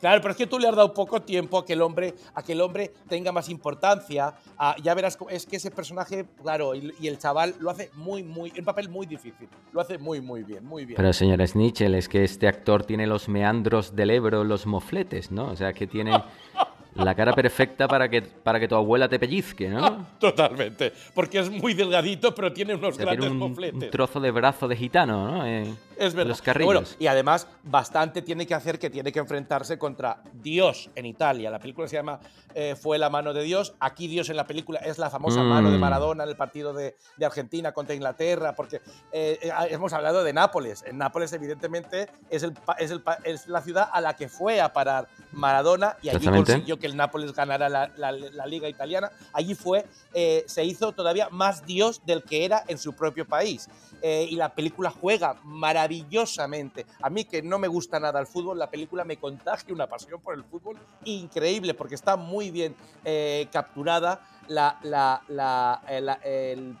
Claro, 0.00 0.20
pero 0.22 0.32
es 0.32 0.36
que 0.38 0.46
tú 0.46 0.58
le 0.58 0.66
has 0.68 0.74
dado 0.74 0.94
poco 0.94 1.20
tiempo 1.20 1.58
a 1.58 1.64
que 1.66 1.74
el 1.74 1.82
hombre, 1.82 2.14
a 2.34 2.42
que 2.42 2.52
el 2.52 2.60
hombre 2.60 2.92
tenga 3.08 3.32
más 3.32 3.48
importancia. 3.48 4.34
a- 4.58 4.74
ya 4.82 4.94
verás, 4.94 5.18
es 5.30 5.46
que 5.46 5.56
ese 5.56 5.70
personaje, 5.70 6.24
claro, 6.42 6.74
y, 6.74 6.92
y 7.00 7.08
el 7.08 7.18
chaval 7.18 7.54
lo 7.60 7.70
hace 7.70 7.90
muy, 7.94 8.22
muy, 8.22 8.52
un 8.58 8.64
papel 8.64 8.88
muy 8.88 9.06
difícil. 9.06 9.48
Lo 9.72 9.80
hace 9.80 9.98
muy, 9.98 10.20
muy 10.20 10.42
bien, 10.42 10.64
muy 10.64 10.84
bien. 10.86 10.96
Pero 10.96 11.12
señor 11.12 11.46
Snitchell, 11.46 11.94
es 11.94 12.08
que 12.08 12.24
este 12.24 12.48
actor 12.48 12.84
tiene 12.84 13.06
los 13.06 13.28
meandros 13.28 13.94
del 13.94 14.10
Ebro, 14.10 14.42
los 14.44 14.66
mofletes, 14.66 15.30
¿no? 15.30 15.48
O 15.50 15.56
sea, 15.56 15.72
que 15.72 15.86
tiene 15.86 16.12
la 16.94 17.14
cara 17.14 17.32
perfecta 17.34 17.86
para 17.88 18.08
que, 18.08 18.22
para 18.22 18.58
que 18.60 18.66
tu 18.68 18.74
abuela 18.74 19.08
te 19.08 19.18
pellizque, 19.18 19.68
¿no? 19.68 20.06
Totalmente. 20.18 20.92
Porque 21.14 21.38
es 21.40 21.50
muy 21.50 21.74
delgadito, 21.74 22.34
pero 22.34 22.52
tiene 22.52 22.74
unos 22.74 22.94
O 22.94 22.96
sea, 22.96 23.04
grandes 23.06 23.26
tiene 23.28 23.32
un, 23.44 23.50
mofletes. 23.50 23.82
un 23.84 23.90
trozo 23.90 24.20
de 24.20 24.30
brazo 24.30 24.66
de 24.68 24.76
gitano, 24.76 25.30
¿no? 25.30 25.46
Eh, 25.46 25.72
Es 25.96 26.14
verdad. 26.14 26.30
Los 26.30 26.40
Pero 26.42 26.64
bueno, 26.64 26.80
carrillos. 26.80 26.96
y 27.00 27.06
además, 27.06 27.46
bastante 27.62 28.22
tiene 28.22 28.46
que 28.46 28.54
hacer 28.54 28.78
que 28.78 28.90
tiene 28.90 29.12
que 29.12 29.18
enfrentarse 29.18 29.78
contra 29.78 30.22
Dios 30.32 30.90
en 30.94 31.06
Italia. 31.06 31.50
La 31.50 31.58
película 31.58 31.86
se 31.88 31.96
llama 31.96 32.18
eh, 32.54 32.74
Fue 32.74 32.98
la 32.98 33.08
mano 33.10 33.32
de 33.32 33.42
Dios. 33.44 33.74
Aquí 33.80 34.08
Dios 34.08 34.28
en 34.30 34.36
la 34.36 34.46
película 34.46 34.80
es 34.80 34.98
la 34.98 35.10
famosa 35.10 35.40
Mm. 35.42 35.46
mano 35.48 35.70
de 35.70 35.78
Maradona 35.78 36.24
en 36.24 36.30
el 36.30 36.36
partido 36.36 36.72
de, 36.72 36.96
de 37.16 37.24
Argentina 37.26 37.72
contra 37.72 37.94
Inglaterra, 37.94 38.54
porque 38.54 38.76
eh, 39.12 39.38
eh, 39.42 39.50
hemos 39.70 39.92
hablado 39.92 40.24
de 40.24 40.32
Nápoles. 40.32 40.82
En 40.86 40.98
Nápoles, 40.98 41.32
evidentemente, 41.32 42.08
es, 42.28 42.42
el, 42.42 42.52
es, 42.78 42.90
el 42.90 43.02
es 43.24 43.46
la 43.46 43.60
ciudad 43.60 43.88
a 43.92 44.00
la 44.00 44.16
que 44.16 44.28
fue 44.28 44.60
a 44.60 44.72
parar 44.72 45.08
Maradona 45.32 45.96
y 46.02 46.08
allí 46.08 46.26
consiguió 46.26 46.78
que 46.78 46.86
el 46.90 46.96
Nápoles 46.96 47.32
ganara 47.32 47.68
la, 47.68 48.46
liga 48.46 48.68
italiana. 48.68 49.10
Allí 49.32 49.54
fue, 49.54 49.86
eh, 50.12 50.44
se 50.46 50.64
hizo 50.64 50.92
todavía 50.92 51.28
más 51.30 51.64
Dios 51.64 52.02
del 52.04 52.22
que 52.22 52.44
era 52.44 52.64
en 52.68 52.78
su 52.78 52.92
propio 52.94 53.26
país. 53.26 53.68
Eh, 54.02 54.26
y 54.30 54.36
la 54.36 54.54
película 54.54 54.90
juega 54.90 55.36
maravillosamente. 55.44 56.86
A 57.02 57.10
mí 57.10 57.24
que 57.24 57.42
no 57.42 57.58
me 57.58 57.68
gusta 57.68 58.00
nada 58.00 58.18
el 58.20 58.26
fútbol, 58.26 58.58
la 58.58 58.70
película 58.70 59.04
me 59.04 59.18
contagia 59.18 59.74
una 59.74 59.86
pasión 59.86 60.20
por 60.20 60.34
el 60.34 60.44
fútbol 60.44 60.78
increíble 61.04 61.74
porque 61.74 61.94
está 61.94 62.16
muy 62.16 62.50
bien 62.50 62.74
eh, 63.04 63.48
capturada 63.52 64.26
la, 64.48 65.82
el, 65.84 66.76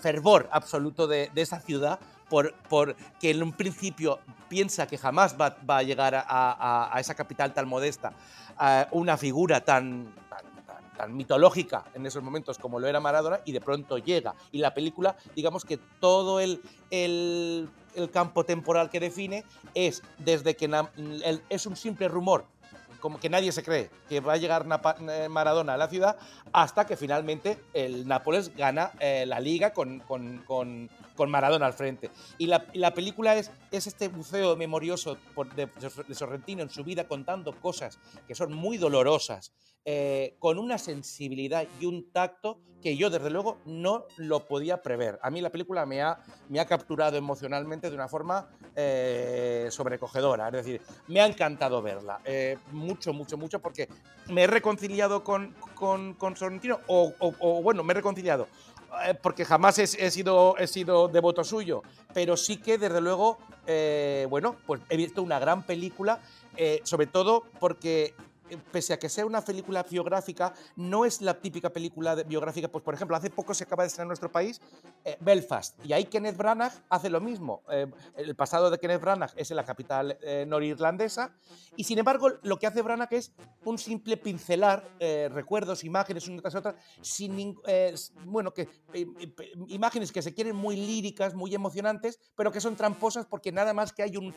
fervor 0.00 0.48
absoluto 0.52 1.06
de, 1.06 1.30
esa 1.34 1.60
ciudad 1.60 1.98
por, 2.28 2.54
por 2.68 2.94
que 3.20 3.30
en 3.30 3.42
un 3.42 3.52
principio 3.52 4.20
piensa 4.48 4.86
que 4.86 4.96
jamás 4.96 5.36
va, 5.38 5.56
a 5.68 5.82
llegar 5.82 6.14
a- 6.14 6.90
a 6.92 7.00
esa 7.00 7.14
capital 7.14 7.52
tan 7.52 7.68
modesta 7.68 8.12
una 8.92 9.16
figura 9.16 9.62
tan, 9.62 10.14
tan, 10.96 11.16
mitológica 11.16 11.84
en 11.94 12.04
esos 12.04 12.22
momentos 12.22 12.58
como 12.58 12.78
lo 12.78 12.86
era 12.86 13.00
Maradona 13.00 13.40
y 13.46 13.52
de 13.52 13.60
pronto 13.60 13.96
llega. 13.96 14.34
Y 14.52 14.58
la 14.58 14.74
película, 14.74 15.16
digamos 15.34 15.64
que 15.64 15.78
todo 15.78 16.40
el, 16.40 16.60
el, 16.90 17.70
campo 18.12 18.44
temporal 18.44 18.90
que 18.90 19.00
define 19.00 19.44
es 19.74 20.02
desde 20.18 20.56
que 20.56 20.70
es 21.48 21.66
un 21.66 21.74
simple 21.74 22.08
rumor 22.08 22.44
como 23.00 23.18
que 23.18 23.28
nadie 23.28 23.50
se 23.50 23.62
cree 23.62 23.90
que 24.08 24.20
va 24.20 24.34
a 24.34 24.36
llegar 24.36 24.66
eh, 25.08 25.28
Maradona 25.28 25.74
a 25.74 25.76
la 25.76 25.88
ciudad 25.88 26.16
hasta 26.52 26.86
que 26.86 26.96
finalmente 26.96 27.58
el 27.72 28.06
Nápoles 28.06 28.54
gana 28.54 28.92
eh, 29.00 29.24
la 29.26 29.40
liga 29.40 29.72
con- 29.72 30.00
con 31.20 31.30
Maradona 31.30 31.66
al 31.66 31.74
frente. 31.74 32.10
Y 32.38 32.46
la, 32.46 32.94
película 32.94 33.36
es, 33.36 33.50
es 33.70 33.86
este 33.86 34.08
buceo 34.08 34.56
memorioso 34.56 35.18
por- 35.34 35.54
de, 35.54 35.68
Sorrentino 36.14 36.62
en 36.62 36.70
su 36.70 36.82
vida 36.82 37.06
contando 37.06 37.52
cosas 37.60 37.98
que 38.26 38.34
son 38.34 38.54
muy 38.54 38.78
dolorosas, 38.78 39.52
eh, 39.84 40.36
con 40.38 40.58
una 40.58 40.78
sensibilidad 40.78 41.66
y 41.78 41.84
un 41.84 42.10
tacto 42.10 42.58
que 42.80 42.96
yo 42.96 43.10
desde 43.10 43.30
luego 43.30 43.58
no 43.66 44.06
lo 44.16 44.46
podía 44.46 44.82
prever. 44.82 45.18
A 45.22 45.30
mí 45.30 45.40
la 45.40 45.50
película 45.50 45.84
me 45.84 46.00
ha, 46.02 46.18
me 46.48 46.60
ha 46.60 46.64
capturado 46.64 47.16
emocionalmente 47.16 47.90
de 47.90 47.94
una 47.94 48.08
forma 48.08 48.48
eh, 48.74 49.68
sobrecogedora, 49.70 50.46
es 50.48 50.52
decir, 50.52 50.80
me 51.08 51.20
ha 51.20 51.26
encantado 51.26 51.82
verla, 51.82 52.20
eh, 52.24 52.56
mucho, 52.72 53.12
mucho, 53.12 53.36
mucho, 53.36 53.60
porque 53.60 53.88
me 54.28 54.44
he 54.44 54.46
reconciliado 54.46 55.22
con, 55.22 55.54
con, 55.74 56.16
Sorrentino, 56.36 56.78
o, 56.86 57.12
o- 57.18 57.62
bueno, 57.62 57.84
me 57.84 57.92
he 57.92 57.96
reconciliado, 57.96 58.48
porque 59.22 59.44
jamás 59.44 59.78
he, 59.78 60.10
sido, 60.10 60.56
he 60.58 60.66
sido 60.66 61.08
devoto 61.08 61.44
suyo, 61.44 61.82
pero 62.12 62.36
sí 62.36 62.56
que 62.56 62.78
desde 62.78 63.00
luego, 63.00 63.38
eh, 63.66 64.26
bueno, 64.28 64.56
pues 64.66 64.80
he 64.88 64.96
visto 64.96 65.22
una 65.22 65.38
gran 65.38 65.62
película, 65.64 66.20
eh, 66.56 66.80
sobre 66.84 67.06
todo 67.06 67.44
porque 67.58 68.06
eh, 68.06 68.14
pese 68.58 68.92
a 68.92 68.98
que 68.98 69.08
sea 69.08 69.26
una 69.26 69.40
película 69.42 69.82
biográfica, 69.82 70.52
no 70.76 71.04
es 71.04 71.20
la 71.20 71.34
típica 71.40 71.70
película 71.70 72.14
biográfica. 72.14 72.68
Pues, 72.68 72.84
por 72.84 72.94
ejemplo, 72.94 73.16
hace 73.16 73.30
poco 73.30 73.54
se 73.54 73.64
acaba 73.64 73.82
de 73.82 73.88
estrenar 73.88 74.06
en 74.06 74.08
nuestro 74.08 74.30
país 74.32 74.60
eh, 75.04 75.16
Belfast, 75.20 75.78
y 75.84 75.92
ahí 75.92 76.04
Kenneth 76.06 76.36
Branagh 76.36 76.72
hace 76.88 77.10
lo 77.10 77.20
mismo. 77.20 77.62
Eh, 77.70 77.86
el 78.16 78.34
pasado 78.34 78.70
de 78.70 78.78
Kenneth 78.78 79.00
Branagh 79.00 79.32
es 79.36 79.50
en 79.50 79.56
la 79.56 79.64
capital 79.64 80.18
eh, 80.22 80.44
norirlandesa, 80.46 81.34
y 81.76 81.84
sin 81.84 81.98
embargo, 81.98 82.28
lo 82.42 82.58
que 82.58 82.66
hace 82.66 82.82
Branagh 82.82 83.12
es 83.12 83.32
un 83.64 83.78
simple 83.78 84.16
pincelar 84.16 84.88
eh, 84.98 85.28
recuerdos, 85.32 85.84
imágenes, 85.84 86.28
una 86.28 86.40
tras 86.42 86.54
otra, 86.54 86.76
sin 87.00 87.56
eh, 87.66 87.94
bueno, 88.24 88.52
que 88.52 88.62
eh, 88.92 89.06
eh, 89.18 89.34
imágenes 89.68 90.12
que 90.12 90.22
se 90.22 90.34
quieren 90.34 90.56
muy 90.56 90.76
líricas, 90.76 91.34
muy 91.34 91.54
emocionantes, 91.54 92.18
pero 92.36 92.50
que 92.52 92.60
son 92.60 92.76
tramposas 92.76 93.26
porque 93.26 93.52
nada 93.52 93.72
más 93.72 93.92
que 93.92 94.02
hay 94.02 94.16
un- 94.16 94.34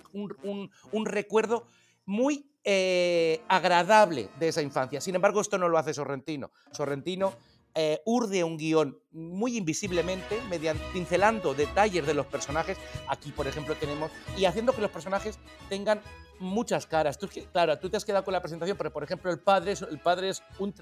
un 0.91 1.05
recuerdo 1.05 1.65
muy 2.05 2.52
eh, 2.63 3.41
agradable 3.47 4.29
de 4.39 4.47
esa 4.47 4.61
infancia. 4.61 5.01
Sin 5.01 5.15
embargo, 5.15 5.41
esto 5.41 5.57
no 5.57 5.69
lo 5.69 5.77
hace 5.77 5.93
Sorrentino. 5.93 6.51
Sorrentino 6.71 7.33
eh, 7.75 8.01
urde 8.05 8.43
un 8.43 8.57
guion 8.57 8.99
muy 9.13 9.57
invisiblemente, 9.57 10.39
mediante, 10.49 10.83
pincelando 10.91 11.53
detalles 11.53 12.05
de 12.05 12.13
los 12.13 12.25
personajes. 12.25 12.77
Aquí, 13.07 13.31
por 13.31 13.47
ejemplo, 13.47 13.75
tenemos. 13.75 14.11
y 14.37 14.45
haciendo 14.45 14.73
que 14.73 14.81
los 14.81 14.91
personajes 14.91 15.37
tengan 15.69 16.01
muchas 16.39 16.85
caras. 16.87 17.17
Tú, 17.17 17.29
claro, 17.53 17.77
tú 17.79 17.89
te 17.89 17.95
has 17.95 18.03
quedado 18.03 18.25
con 18.25 18.33
la 18.33 18.41
presentación, 18.41 18.75
pero 18.75 18.91
por 18.91 19.03
ejemplo, 19.03 19.31
el 19.31 19.39
padre 19.39 19.73
es, 19.73 19.81
el 19.83 19.99
padre 19.99 20.29
es 20.29 20.43
un, 20.59 20.73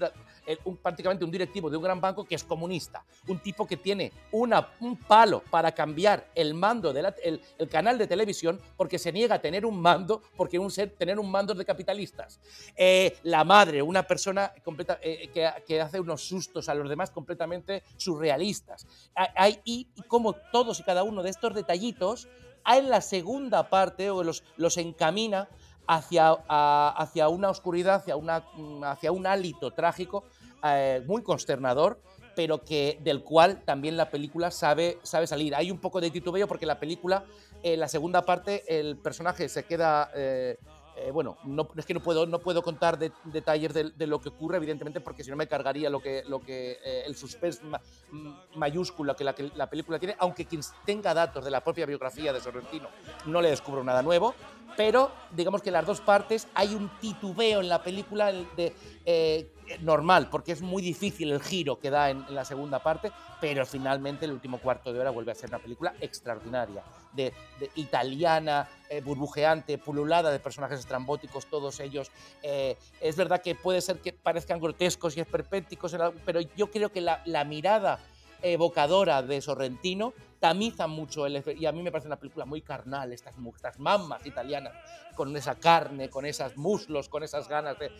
el- 0.46 0.58
un- 0.64 0.76
prácticamente 0.78 1.24
un 1.24 1.30
directivo 1.30 1.70
de 1.70 1.76
un 1.76 1.82
gran 1.84 2.00
banco 2.00 2.24
que 2.24 2.34
es 2.34 2.42
comunista. 2.42 3.04
Un 3.28 3.38
tipo 3.38 3.64
que 3.66 3.76
tiene 3.76 4.10
una, 4.32 4.70
un 4.80 4.96
palo 4.96 5.42
para 5.50 5.70
cambiar 5.72 6.26
el 6.34 6.54
mando 6.54 6.92
del 6.92 7.06
el, 7.22 7.40
el 7.58 7.68
canal 7.68 7.96
de 7.98 8.06
televisión 8.08 8.58
porque 8.76 8.98
se 8.98 9.12
niega 9.12 9.36
a 9.36 9.40
tener 9.40 9.64
un 9.64 9.80
mando, 9.80 10.22
porque 10.36 10.58
un 10.58 10.70
ser, 10.70 10.90
tener 10.96 11.18
un 11.20 11.30
mando 11.30 11.54
de 11.54 11.64
capitalistas. 11.64 12.40
Eh, 12.74 13.18
la 13.22 13.44
madre, 13.44 13.82
una 13.82 14.02
persona 14.04 14.52
completa, 14.64 14.98
eh, 15.02 15.30
que, 15.32 15.48
que 15.66 15.80
hace 15.80 16.00
unos 16.00 16.22
sustos 16.26 16.68
a 16.70 16.74
los 16.74 16.88
demás 16.88 17.10
completamente 17.10 17.84
surrealistas. 17.96 18.21
Hay- 19.14 19.28
Hay, 19.36 19.60
y, 19.64 19.86
como 20.08 20.34
todos 20.52 20.78
y 20.80 20.82
cada 20.82 21.02
uno 21.02 21.22
de 21.22 21.30
estos 21.30 21.54
detallitos, 21.54 22.28
en 22.66 22.88
la 22.90 23.00
segunda 23.00 23.68
parte 23.68 24.06
los, 24.06 24.44
los 24.56 24.76
encamina 24.76 25.48
hacia, 25.88 26.30
hacia 26.30 27.28
una 27.28 27.50
oscuridad, 27.50 27.96
hacia, 27.96 28.16
una, 28.16 28.44
mm, 28.56 28.84
hacia 28.84 29.10
un 29.12 29.26
hálito 29.26 29.72
trágico 29.72 30.24
eh, 30.64 31.02
muy 31.06 31.22
consternador, 31.22 32.00
pero 32.36 32.62
que, 32.62 32.98
del 33.02 33.22
cual 33.24 33.62
también 33.64 33.96
la 33.96 34.08
película 34.10 34.50
sabe, 34.52 34.98
sabe 35.02 35.26
salir. 35.26 35.54
Hay 35.56 35.70
un 35.70 35.78
poco 35.78 36.00
de 36.00 36.10
titubeo 36.10 36.46
porque 36.46 36.64
la 36.66 36.78
película, 36.78 37.24
en 37.64 37.80
la 37.80 37.88
segunda 37.88 38.24
parte, 38.24 38.62
el 38.78 38.96
personaje 38.96 39.48
se 39.48 39.64
queda... 39.64 40.10
eh, 40.14 40.56
eh, 40.96 41.10
bueno, 41.10 41.36
no, 41.44 41.68
es 41.76 41.86
que 41.86 41.94
no 41.94 42.00
puedo, 42.00 42.26
no 42.26 42.38
puedo 42.40 42.62
contar 42.62 42.98
de- 42.98 43.12
detalles 43.24 43.72
de, 43.72 44.06
lo 44.06 44.20
que 44.20 44.28
ocurre, 44.28 44.56
evidentemente, 44.58 45.00
porque 45.00 45.24
si 45.24 45.30
no 45.30 45.36
me 45.36 45.46
cargaría 45.46 45.88
lo 45.90 46.00
que, 46.00 46.22
lo 46.26 46.40
que 46.40 46.72
eh, 46.84 47.02
el 47.06 47.16
suspense 47.16 47.64
ma- 47.64 47.80
m- 48.12 48.34
mayúsculo 48.56 49.14
que 49.16 49.24
la, 49.24 49.34
que 49.34 49.50
la 49.54 49.68
película 49.70 49.98
tiene, 49.98 50.14
aunque 50.18 50.44
quien 50.46 50.60
tenga 50.84 51.14
datos 51.14 51.44
de 51.44 51.50
la 51.50 51.62
propia 51.62 51.86
biografía 51.86 52.32
de 52.32 52.40
Sorrentino 52.40 52.88
no 53.26 53.40
le 53.40 53.50
descubro 53.50 53.82
nada 53.82 54.02
nuevo, 54.02 54.34
pero 54.76 55.10
digamos 55.34 55.62
que 55.62 55.70
las 55.70 55.86
dos 55.86 56.00
partes 56.00 56.46
hay 56.54 56.74
un 56.74 56.90
titubeo 57.00 57.60
en 57.60 57.68
la 57.68 57.82
película 57.82 58.32
de, 58.32 58.74
eh, 59.04 59.50
normal, 59.80 60.28
porque 60.30 60.52
es 60.52 60.62
muy 60.62 60.82
difícil 60.82 61.32
el 61.32 61.40
giro 61.40 61.78
que 61.78 61.90
da 61.90 62.10
en, 62.10 62.24
la 62.28 62.44
segunda 62.44 62.82
parte, 62.82 63.12
pero 63.40 63.64
finalmente 63.66 64.24
el 64.24 64.32
último 64.32 64.58
cuarto 64.58 64.92
de 64.92 65.00
hora 65.00 65.10
vuelve 65.10 65.32
a 65.32 65.34
ser 65.34 65.48
una 65.50 65.58
película 65.58 65.94
extraordinaria, 66.00 66.82
de, 67.12 67.32
italiana, 67.76 68.68
eh, 68.88 69.00
burbujeante, 69.00 69.78
pululada 69.78 70.30
de 70.30 70.38
personajes 70.38 70.80
estrambóticos, 70.80 71.46
todos 71.46 71.80
ellos. 71.80 72.10
eh, 72.42 72.76
es 73.00 73.16
verdad 73.16 73.42
que 73.42 73.54
puede 73.54 73.80
ser 73.80 73.98
que 73.98 74.12
parezcan 74.12 74.60
grotescos 74.60 75.16
y 75.16 75.20
esperpénticos, 75.20 75.96
pero 76.24 76.40
yo 76.40 76.70
creo 76.70 76.90
que 76.90 77.00
la 77.00 77.44
mirada 77.44 77.98
evocadora 78.42 79.22
de 79.22 79.40
Sorrentino 79.40 80.12
tamiza 80.40 80.86
mucho 80.88 81.24
el 81.26 81.42
y 81.58 81.66
a 81.66 81.72
mí 81.72 81.82
me 81.82 81.92
parece 81.92 82.08
una 82.08 82.16
película 82.18 82.44
muy 82.44 82.62
carnal 82.62 83.12
estas, 83.12 83.34
estas 83.56 83.78
mamas 83.78 84.26
italianas 84.26 84.72
con 85.14 85.34
esa 85.36 85.54
carne 85.54 86.10
con 86.10 86.26
esos 86.26 86.56
muslos 86.56 87.08
con 87.08 87.22
esas 87.22 87.48
ganas 87.48 87.76
de, 87.78 87.92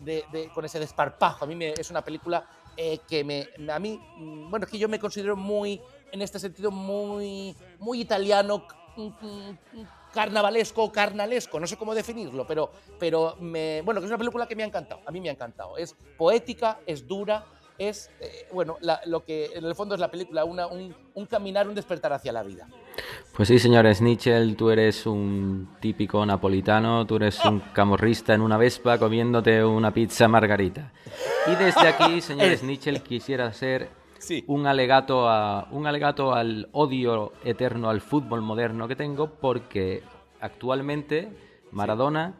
de- 0.00 0.24
de- 0.32 0.48
con 0.54 0.64
ese 0.64 0.78
desparpajo. 0.80 1.44
A 1.44 1.48
mí 1.48 1.54
me- 1.54 1.72
es 1.72 1.90
una 1.90 2.02
película 2.02 2.46
eh, 2.76 3.00
que 3.08 3.24
me 3.24 3.48
a 3.70 3.78
mí 3.78 3.98
mm, 4.16 4.50
bueno 4.50 4.64
es 4.66 4.72
que 4.72 4.78
yo 4.78 4.88
me 4.88 4.98
considero 4.98 5.36
muy 5.36 5.80
en 6.12 6.22
este 6.22 6.38
sentido 6.38 6.70
muy 6.70 7.54
muy 7.78 8.00
italiano 8.00 8.66
mm, 8.96 9.02
mm, 9.02 9.58
carnavalesco 10.14 10.90
carnalesco. 10.90 11.60
No 11.60 11.66
sé 11.66 11.76
cómo 11.76 11.94
definirlo 11.94 12.46
pero 12.46 12.70
pero 12.98 13.36
me, 13.40 13.82
bueno 13.82 14.00
es 14.00 14.06
una 14.06 14.16
película 14.18 14.46
que 14.46 14.56
me 14.56 14.62
ha 14.62 14.66
encantado. 14.66 15.02
A 15.04 15.10
mí 15.10 15.20
me 15.20 15.28
ha 15.28 15.32
encantado. 15.32 15.76
Es 15.76 15.94
poética 16.16 16.80
es 16.86 17.06
dura 17.06 17.44
es, 17.78 18.10
eh, 18.20 18.46
bueno, 18.52 18.76
la- 18.80 19.00
lo 19.06 19.24
que 19.24 19.46
en 19.54 19.64
el 19.64 19.74
fondo 19.74 19.94
es 19.94 20.00
la 20.00 20.10
película, 20.10 20.44
una- 20.44 20.66
un, 20.66 20.94
un 21.14 21.26
caminar, 21.26 21.68
un 21.68 21.74
despertar 21.74 22.12
hacia 22.12 22.32
la 22.32 22.42
vida. 22.42 22.66
Pues 23.34 23.48
sí, 23.48 23.58
señor 23.58 23.92
Snitchell, 23.94 24.56
tú 24.56 24.70
eres 24.70 25.06
un 25.06 25.76
típico 25.80 26.24
napolitano, 26.24 27.06
tú 27.06 27.16
eres 27.16 27.44
un 27.44 27.60
camorrista 27.60 28.32
en 28.34 28.40
una 28.40 28.56
vespa 28.56 28.98
comiéndote 28.98 29.62
una 29.64 29.92
pizza 29.92 30.26
margarita. 30.28 30.92
Y 31.46 31.54
desde 31.56 31.88
aquí, 31.88 32.20
señor 32.20 32.46
Eh. 32.48 32.56
Snitchell, 32.56 33.02
quisiera 33.02 33.46
hacer 33.46 33.88
Sí. 34.18 34.42
un, 34.48 34.66
alegato 34.66 35.28
a, 35.28 35.68
un 35.70 35.86
alegato 35.86 36.32
al 36.32 36.68
odio 36.72 37.32
eterno 37.44 37.90
al 37.90 38.00
fútbol 38.00 38.40
moderno 38.40 38.88
que 38.88 38.96
tengo 38.96 39.28
porque 39.28 40.02
actualmente 40.40 41.28
Maradona 41.70 42.34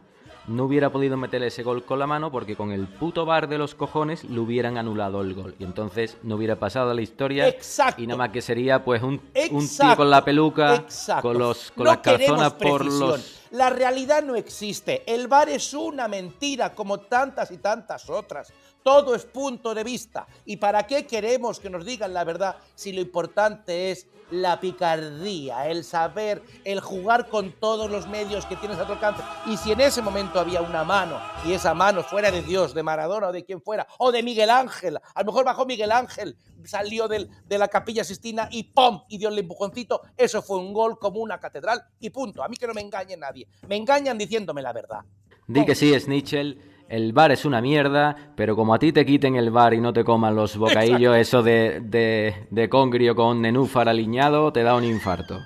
no 0.48 0.64
hubiera 0.64 0.90
podido 0.90 1.16
meter 1.16 1.42
ese 1.42 1.62
gol 1.62 1.84
con 1.84 1.98
la 1.98 2.06
mano 2.06 2.30
porque 2.30 2.56
con 2.56 2.72
el 2.72 2.86
puto 2.86 3.26
bar 3.26 3.48
de 3.48 3.58
los 3.58 3.74
cojones 3.74 4.24
le 4.24 4.38
hubieran 4.38 4.78
anulado 4.78 5.20
el 5.20 5.34
gol. 5.34 5.54
Y 5.58 5.64
entonces 5.64 6.16
no 6.22 6.36
hubiera 6.36 6.56
pasado 6.56 6.90
a 6.90 6.94
la 6.94 7.02
historia. 7.02 7.48
Exacto. 7.48 8.02
Y 8.02 8.06
nada 8.06 8.18
más 8.18 8.30
que 8.30 8.42
sería 8.42 8.84
pues 8.84 9.02
un, 9.02 9.20
un 9.50 9.68
tío 9.68 9.96
con 9.96 10.10
la 10.10 10.24
peluca, 10.24 10.76
exacto. 10.76 11.28
con, 11.28 11.38
los, 11.38 11.70
con 11.72 11.84
No 11.84 11.90
las 11.90 11.98
calzonas 11.98 12.52
por 12.54 12.84
los... 12.84 13.42
La 13.52 13.70
realidad 13.70 14.22
no 14.22 14.34
existe. 14.34 15.02
El 15.06 15.28
bar 15.28 15.48
es 15.48 15.72
una 15.72 16.08
mentira 16.08 16.74
como 16.74 16.98
tantas 16.98 17.50
y 17.50 17.58
tantas 17.58 18.10
otras. 18.10 18.52
Todo 18.86 19.16
es 19.16 19.24
punto 19.24 19.74
de 19.74 19.82
vista. 19.82 20.28
¿Y 20.44 20.58
para 20.58 20.86
qué 20.86 21.08
queremos 21.08 21.58
que 21.58 21.68
nos 21.68 21.84
digan 21.84 22.14
la 22.14 22.22
verdad 22.22 22.54
si 22.76 22.92
lo 22.92 23.00
importante 23.00 23.90
es 23.90 24.06
la 24.30 24.60
picardía, 24.60 25.66
el 25.68 25.82
saber, 25.82 26.40
el 26.62 26.78
jugar 26.78 27.28
con 27.28 27.50
todos 27.50 27.90
los 27.90 28.06
medios 28.06 28.46
que 28.46 28.54
tienes 28.54 28.78
a 28.78 28.86
tu 28.86 28.92
alcance? 28.92 29.24
Y 29.46 29.56
si 29.56 29.72
en 29.72 29.80
ese 29.80 30.02
momento 30.02 30.38
había 30.38 30.62
una 30.62 30.84
mano 30.84 31.18
y 31.44 31.52
esa 31.52 31.74
mano 31.74 32.04
fuera 32.04 32.30
de 32.30 32.42
Dios, 32.42 32.74
de 32.74 32.84
Maradona 32.84 33.26
o 33.26 33.32
de 33.32 33.44
quien 33.44 33.60
fuera, 33.60 33.88
o 33.98 34.12
de 34.12 34.22
Miguel 34.22 34.50
Ángel, 34.50 34.98
a 34.98 35.20
lo 35.20 35.26
mejor 35.26 35.44
bajó 35.44 35.66
Miguel 35.66 35.90
Ángel, 35.90 36.36
salió 36.64 37.08
del- 37.08 37.28
de 37.44 37.58
la 37.58 37.66
capilla 37.66 38.04
Sistina 38.04 38.48
y 38.52 38.62
¡pum! 38.72 39.02
y 39.08 39.18
dio 39.18 39.30
el 39.30 39.38
empujoncito, 39.40 40.02
eso 40.16 40.42
fue 40.42 40.58
un 40.58 40.72
gol 40.72 40.96
como 41.00 41.18
una 41.18 41.40
catedral 41.40 41.82
y 41.98 42.10
punto. 42.10 42.40
A 42.44 42.46
mí 42.48 42.54
que 42.56 42.68
no 42.68 42.72
me 42.74 42.82
engañe 42.82 43.16
nadie. 43.16 43.48
Me 43.66 43.74
engañan 43.74 44.16
diciéndome 44.16 44.62
la 44.62 44.72
verdad. 44.72 45.00
Di 45.48 45.64
que 45.66 45.74
sí, 45.74 45.98
Snitchell, 45.98 46.75
el 46.88 47.12
bar 47.12 47.32
es 47.32 47.44
una 47.44 47.60
mierda, 47.60 48.16
pero 48.36 48.54
como 48.56 48.74
a 48.74 48.78
ti 48.78 48.92
te 48.92 49.04
quiten 49.04 49.36
el 49.36 49.50
bar 49.50 49.74
y 49.74 49.80
no 49.80 49.92
te 49.92 50.04
coman 50.04 50.36
los 50.36 50.56
bocadillos, 50.56 51.16
eso 51.16 51.42
de, 51.42 51.80
de, 51.82 52.46
de 52.50 52.68
congrio 52.68 53.14
con 53.16 53.42
nenúfar 53.42 53.88
aliñado, 53.88 54.52
te 54.52 54.62
da 54.62 54.74
un 54.74 54.84
infarto. 54.84 55.40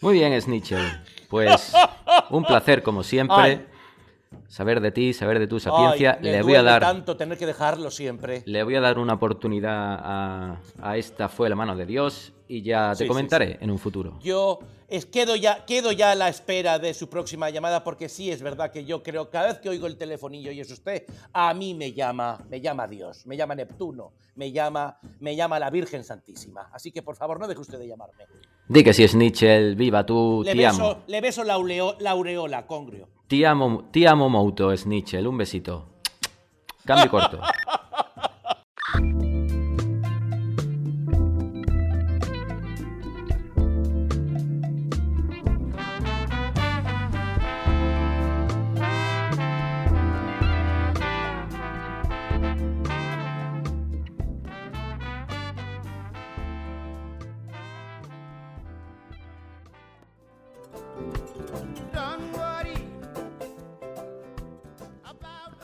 Muy 0.00 0.14
bien, 0.14 0.38
Snitchell. 0.40 0.86
Pues 1.28 1.72
un 2.30 2.44
placer 2.44 2.82
como 2.82 3.02
siempre. 3.02 3.36
Ay. 3.36 3.66
Saber 4.46 4.80
de 4.80 4.90
ti, 4.92 5.12
saber 5.12 5.38
de 5.38 5.46
tu 5.46 5.58
sapiencia. 5.60 6.18
Ay, 6.20 6.30
Le 6.30 6.42
voy 6.42 6.54
a 6.54 6.62
dar 6.62 6.80
tanto 6.80 7.16
tener 7.16 7.36
que 7.38 7.46
dejarlo 7.46 7.90
siempre. 7.90 8.42
le 8.46 8.62
voy 8.62 8.74
a 8.76 8.80
dar 8.80 8.98
una 8.98 9.14
oportunidad 9.14 9.98
a, 10.02 10.56
a 10.82 10.96
esta 10.96 11.28
fue 11.28 11.48
la 11.48 11.56
mano 11.56 11.76
de 11.76 11.86
Dios 11.86 12.32
y 12.52 12.62
ya 12.62 12.90
te 12.90 12.96
Sí, 12.96 13.04
sí, 13.04 13.08
comentaré 13.08 13.52
sí. 13.52 13.58
en 13.60 13.70
un 13.70 13.78
futuro. 13.78 14.18
Yo 14.20 14.58
es, 14.88 15.06
quedo, 15.06 15.36
ya, 15.36 15.64
quedo 15.66 15.92
ya 15.92 16.10
a 16.10 16.14
la 16.16 16.28
espera 16.28 16.80
de 16.80 16.92
su 16.94 17.08
próxima 17.08 17.48
llamada 17.48 17.84
porque 17.84 18.08
sí 18.08 18.30
es 18.30 18.42
verdad 18.42 18.72
que 18.72 18.84
yo 18.84 19.02
creo 19.04 19.30
cada 19.30 19.46
vez 19.48 19.58
que 19.58 19.68
oigo 19.68 19.86
el 19.86 19.96
telefonillo 19.96 20.50
y 20.50 20.58
es 20.60 20.70
usted, 20.70 21.04
a 21.32 21.54
mí 21.54 21.74
me 21.74 21.92
llama, 21.92 22.44
me 22.50 22.60
llama 22.60 22.88
Dios, 22.88 23.24
me 23.24 23.36
llama 23.36 23.54
Neptuno, 23.54 24.12
me 24.34 24.50
llama, 24.50 24.98
me 25.20 25.36
llama 25.36 25.60
la 25.60 25.70
Virgen 25.70 26.02
Santísima. 26.02 26.68
Así 26.72 26.90
que 26.90 27.02
por 27.02 27.14
favor 27.14 27.38
no 27.38 27.46
deje 27.46 27.60
usted 27.60 27.78
de 27.78 27.86
llamarme. 27.86 28.24
Di 28.68 28.82
que 28.82 28.92
sí, 28.92 29.06
Snitchell, 29.06 29.76
viva 29.76 30.04
tú, 30.04 30.42
Le 30.44 30.52
te 30.54 30.66
amo. 30.66 30.78
beso, 30.78 31.02
le 31.06 31.20
beso 31.20 31.44
la, 31.44 31.54
aureo- 31.56 31.96
la 32.00 32.10
aureola, 32.10 32.66
congrio. 32.66 33.08
Ti 33.28 33.44
amo, 33.44 33.84
ti 33.92 34.06
amo 34.06 34.28
Mouto, 34.28 34.76
Snitchell. 34.76 35.26
Un 35.26 35.38
besito. 35.38 35.86
Cambio 36.84 37.08
corto. 37.10 37.40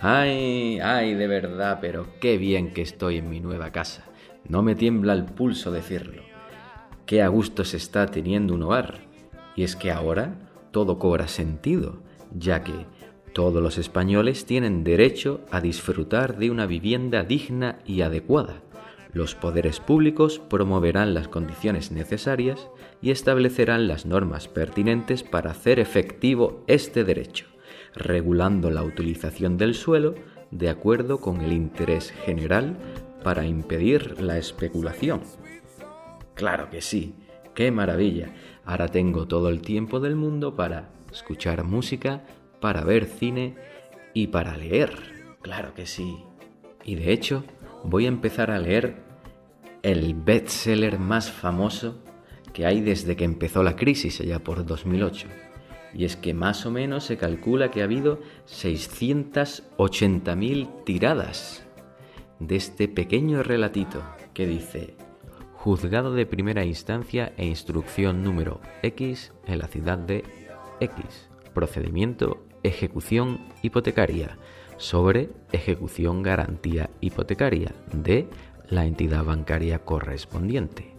Ay, 0.09 0.79
ay, 0.79 1.15
de 1.15 1.27
verdad, 1.27 1.79
pero 1.81 2.07
qué 2.21 2.39
bien 2.39 2.73
que 2.73 2.81
estoy 2.81 3.17
en 3.17 3.29
mi 3.29 3.41
nueva 3.41 3.73
casa. 3.73 4.05
No 4.49 4.63
me 4.63 4.77
tiembla 4.77 5.13
el 5.15 5.25
pulso 5.25 5.73
decirlo. 5.73 6.23
Qué 7.07 7.23
a 7.23 7.27
gusto 7.27 7.65
se 7.65 7.77
está 7.77 8.07
teniendo 8.07 8.55
un 8.55 8.63
hogar. 8.63 9.01
Y 9.57 9.65
es 9.65 9.75
que 9.75 9.91
ahora 9.91 10.37
todo 10.71 11.01
cobra 11.01 11.27
sentido, 11.27 12.05
ya 12.33 12.63
que 12.63 12.87
todos 13.33 13.61
los 13.61 13.79
españoles 13.79 14.47
tienen 14.47 14.85
derecho 14.85 15.41
a 15.51 15.61
disfrutar 15.61 16.39
de 16.39 16.53
una 16.53 16.67
vivienda 16.67 17.25
digna 17.25 17.81
y 17.85 18.03
adecuada. 18.03 18.63
Los 19.13 19.35
poderes 19.35 19.81
públicos 19.81 20.39
promoverán 20.39 21.15
las 21.15 21.27
condiciones 21.27 21.91
necesarias 21.91 22.69
y 23.03 23.11
establecerán 23.11 23.89
las 23.89 24.07
normas 24.07 24.47
pertinentes 24.47 25.25
para 25.25 25.51
hacer 25.51 25.81
efectivo 25.81 26.63
este 26.69 27.03
derecho, 27.03 27.47
regulando 27.97 28.71
la 28.71 28.83
utilización 28.83 29.57
del 29.57 29.75
suelo 29.75 30.15
de 30.51 30.69
acuerdo 30.69 31.19
con 31.19 31.41
el 31.41 31.53
interés 31.53 32.13
general 32.25 32.77
para 33.25 33.47
impedir 33.47 34.21
la 34.21 34.39
especulación. 34.39 35.23
Claro 36.35 36.71
que 36.71 36.81
sí, 36.81 37.15
qué 37.55 37.71
maravilla. 37.71 38.33
Ahora 38.65 38.89
tengo 38.89 39.27
todo 39.27 39.49
el 39.49 39.63
tiempo 39.63 40.01
del 40.01 40.17
mundo 40.17 40.55
para 40.55 40.91
escuchar 41.13 41.65
música, 41.65 42.25
para 42.61 42.85
ver 42.85 43.07
cine 43.07 43.57
y 44.15 44.29
para 44.29 44.57
leer. 44.57 44.91
Claro 45.43 45.75
que 45.75 45.87
sí. 45.87 46.19
Y 46.85 46.95
de 46.95 47.13
hecho, 47.13 47.45
voy 47.83 48.05
a 48.05 48.09
empezar 48.09 48.51
a 48.51 48.59
leer 48.59 48.97
el 49.83 50.15
bestseller 50.15 50.99
más 50.99 51.31
famoso 51.31 52.03
que 52.53 52.67
hay 52.67 52.81
desde 52.81 53.17
que 53.17 53.25
empezó 53.25 53.63
la 53.63 53.77
crisis 53.77 54.21
allá 54.21 54.39
por 54.39 54.65
2008. 54.65 55.29
Y 55.97 56.05
es 56.05 56.17
que 56.17 56.35
más 56.35 56.67
o 56.67 56.71
menos 56.71 57.05
se 57.05 57.17
calcula 57.17 57.71
que 57.71 57.81
ha 57.81 57.85
habido 57.85 58.21
680.000 58.47 60.85
tiradas 60.85 61.65
de 62.39 62.57
este 62.57 62.87
pequeño 62.87 63.43
relatito 63.43 64.03
que 64.35 64.47
dice 64.47 64.95
Juzgado 65.55 66.13
de 66.13 66.27
primera 66.27 66.67
instancia 66.67 67.33
e 67.39 67.47
instrucción 67.47 68.23
número 68.23 68.61
X 68.83 69.33
en 69.47 69.59
la 69.59 69.69
ciudad 69.69 69.97
de 69.97 70.23
X. 70.81 71.31
Procedimiento 71.55 72.45
ejecución 72.63 73.41
hipotecaria 73.63 74.37
sobre 74.77 75.31
ejecución 75.53 76.23
garantía 76.23 76.91
hipotecaria 77.01 77.75
de 77.91 78.29
la 78.69 78.85
entidad 78.85 79.25
bancaria 79.25 79.79
correspondiente. 79.79 80.95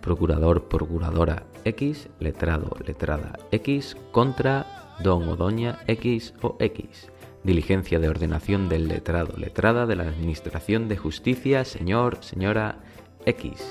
Procurador, 0.00 0.68
procuradora 0.68 1.46
X, 1.64 2.08
letrado, 2.20 2.76
letrada 2.86 3.38
X, 3.50 3.96
contra 4.12 4.96
don 5.00 5.28
o 5.28 5.36
doña 5.36 5.80
X 5.86 6.34
o 6.42 6.56
X. 6.60 7.10
Diligencia 7.42 7.98
de 7.98 8.08
ordenación 8.08 8.68
del 8.68 8.88
letrado, 8.88 9.36
letrada 9.36 9.86
de 9.86 9.96
la 9.96 10.04
Administración 10.04 10.88
de 10.88 10.96
Justicia, 10.96 11.64
señor, 11.64 12.18
señora 12.22 12.78
X. 13.26 13.62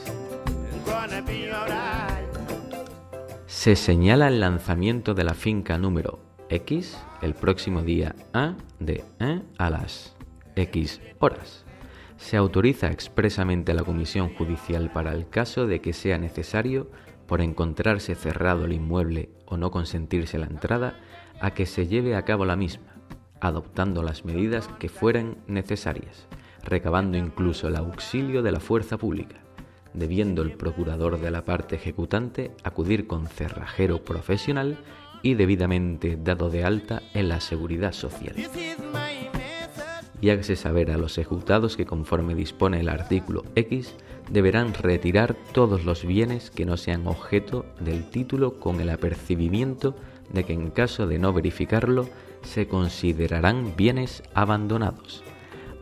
Se 3.48 3.76
señala 3.76 4.28
el 4.28 4.40
lanzamiento 4.40 5.14
de 5.14 5.24
la 5.24 5.34
finca 5.34 5.78
número 5.78 6.20
X 6.50 6.98
el 7.22 7.34
próximo 7.34 7.82
día 7.82 8.16
A 8.34 8.56
de 8.80 9.04
E 9.20 9.42
a 9.58 9.70
las 9.70 10.16
X 10.56 11.02
horas. 11.20 11.66
Se 12.18 12.38
autoriza 12.38 12.92
expresamente 12.92 13.72
a 13.72 13.76
la 13.76 13.84
Comisión 13.84 14.34
Judicial 14.36 14.92
para 14.92 15.14
el 15.14 15.28
caso 15.30 15.66
de 15.66 15.82
que 15.82 15.94
sea 15.94 16.18
necesario, 16.18 16.92
por 17.28 17.42
encontrarse 17.42 18.16
cerrado 18.16 18.66
el 18.66 18.74
inmueble 18.74 19.30
o 19.46 19.58
no 19.58 19.72
consentirse 19.72 20.38
la 20.38 20.46
entrada, 20.46 21.00
a 21.40 21.52
que 21.52 21.66
se 21.66 21.88
lleve 21.88 22.16
a 22.16 22.24
cabo 22.24 22.46
la 22.46 22.56
misma, 22.56 22.96
adoptando 23.40 24.04
las 24.04 24.26
medidas 24.26 24.68
que 24.80 24.90
fueran 24.90 25.38
necesarias, 25.48 26.28
recabando 26.64 27.18
incluso 27.18 27.68
el 27.68 27.76
auxilio 27.76 28.42
de 28.42 28.52
la 28.52 28.60
fuerza 28.60 28.98
pública, 28.98 29.38
debiendo 29.94 30.42
el 30.42 30.54
procurador 30.54 31.20
de 31.20 31.32
la 31.32 31.46
parte 31.46 31.76
ejecutante 31.76 32.52
acudir 32.64 33.08
con 33.08 33.28
cerrajero 33.28 34.04
profesional 34.04 34.78
y 35.22 35.36
debidamente 35.36 36.18
dado 36.22 36.50
de 36.50 36.64
alta 36.64 37.02
en 37.14 37.30
la 37.30 37.40
seguridad 37.40 37.94
social. 37.94 38.36
Y 40.22 40.30
hágase 40.30 40.56
saber 40.56 40.92
a 40.92 40.98
los 40.98 41.18
ejecutados 41.18 41.76
que 41.76 41.86
conforme 41.86 42.36
dispone 42.36 42.80
el 42.80 42.90
artículo 42.90 43.44
X, 43.56 43.96
deberán 44.30 44.74
retirar 44.74 45.36
todos 45.54 45.86
los 45.86 46.06
bienes 46.06 46.52
que 46.52 46.66
no 46.66 46.78
sean 46.78 47.08
objeto 47.08 47.66
del 47.80 48.10
título 48.10 48.60
con 48.60 48.80
el 48.82 48.90
apercibimiento 48.90 49.96
de 50.32 50.44
que 50.44 50.54
en 50.54 50.72
caso 50.72 51.08
de 51.08 51.20
no 51.20 51.34
verificarlo 51.34 52.08
se 52.42 52.68
considerarán 52.68 53.76
bienes 53.76 54.24
abandonados. 54.34 55.24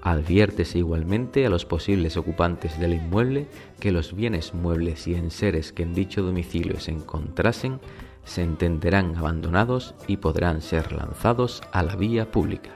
Adviértese 0.01 0.79
igualmente 0.79 1.45
a 1.45 1.49
los 1.49 1.65
posibles 1.65 2.17
ocupantes 2.17 2.79
del 2.79 2.93
inmueble 2.93 3.47
que 3.79 3.91
los 3.91 4.15
bienes 4.15 4.53
muebles 4.53 5.07
y 5.07 5.13
enseres 5.13 5.71
que 5.71 5.83
en 5.83 5.93
dicho 5.93 6.23
domicilio 6.23 6.79
se 6.79 6.91
encontrasen 6.91 7.79
se 8.23 8.43
entenderán 8.43 9.15
abandonados 9.15 9.95
y 10.07 10.17
podrán 10.17 10.61
ser 10.61 10.91
lanzados 10.91 11.61
a 11.71 11.83
la 11.83 11.95
vía 11.95 12.31
pública. 12.31 12.71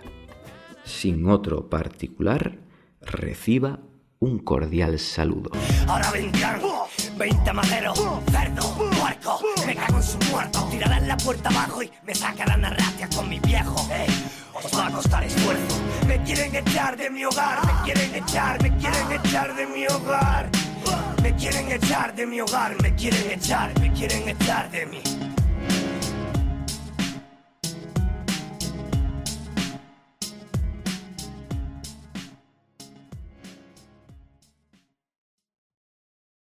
Sin 0.83 1.29
otro 1.29 1.69
particular, 1.69 2.59
reciba 3.01 3.79
un 4.25 4.39
cordial 4.39 4.97
saludo. 4.97 5.51
Ahora 5.87 6.09
vendrán 6.11 6.59
20 7.15 7.53
maderos, 7.53 7.99
cerdo, 8.31 8.75
puerco, 8.75 9.39
me 9.67 9.75
cago 9.75 9.97
en 9.97 10.03
su 10.03 10.17
muerto. 10.31 10.67
Tirarán 10.71 11.07
la 11.07 11.15
puerta 11.17 11.49
abajo 11.49 11.83
y 11.83 11.91
me 12.05 12.15
sacarán 12.15 12.65
a 12.65 12.71
ratia 12.71 13.07
con 13.15 13.29
mi 13.29 13.39
viejo. 13.39 13.75
Ey, 13.91 14.07
os 14.53 14.77
va 14.77 14.87
a 14.87 14.91
costar 14.91 15.23
esfuerzo. 15.23 15.75
Me 16.07 16.21
quieren 16.23 16.55
echar 16.55 16.97
de 16.97 17.09
mi 17.09 17.23
hogar, 17.23 17.65
me 17.65 17.83
quieren 17.83 18.15
echar, 18.15 18.61
me 18.63 18.75
quieren 18.77 19.11
echar 19.11 19.55
de 19.55 19.67
mi 19.67 19.85
hogar. 19.85 20.49
Me 21.21 21.35
quieren 21.35 21.71
echar 21.71 22.15
de 22.15 22.25
mi 22.25 22.41
hogar, 22.41 22.75
me 22.81 22.95
quieren 22.95 23.31
echar, 23.31 23.79
me 23.79 23.91
quieren 23.93 24.27
echar 24.27 24.69
de 24.71 24.85
mi 24.85 25.34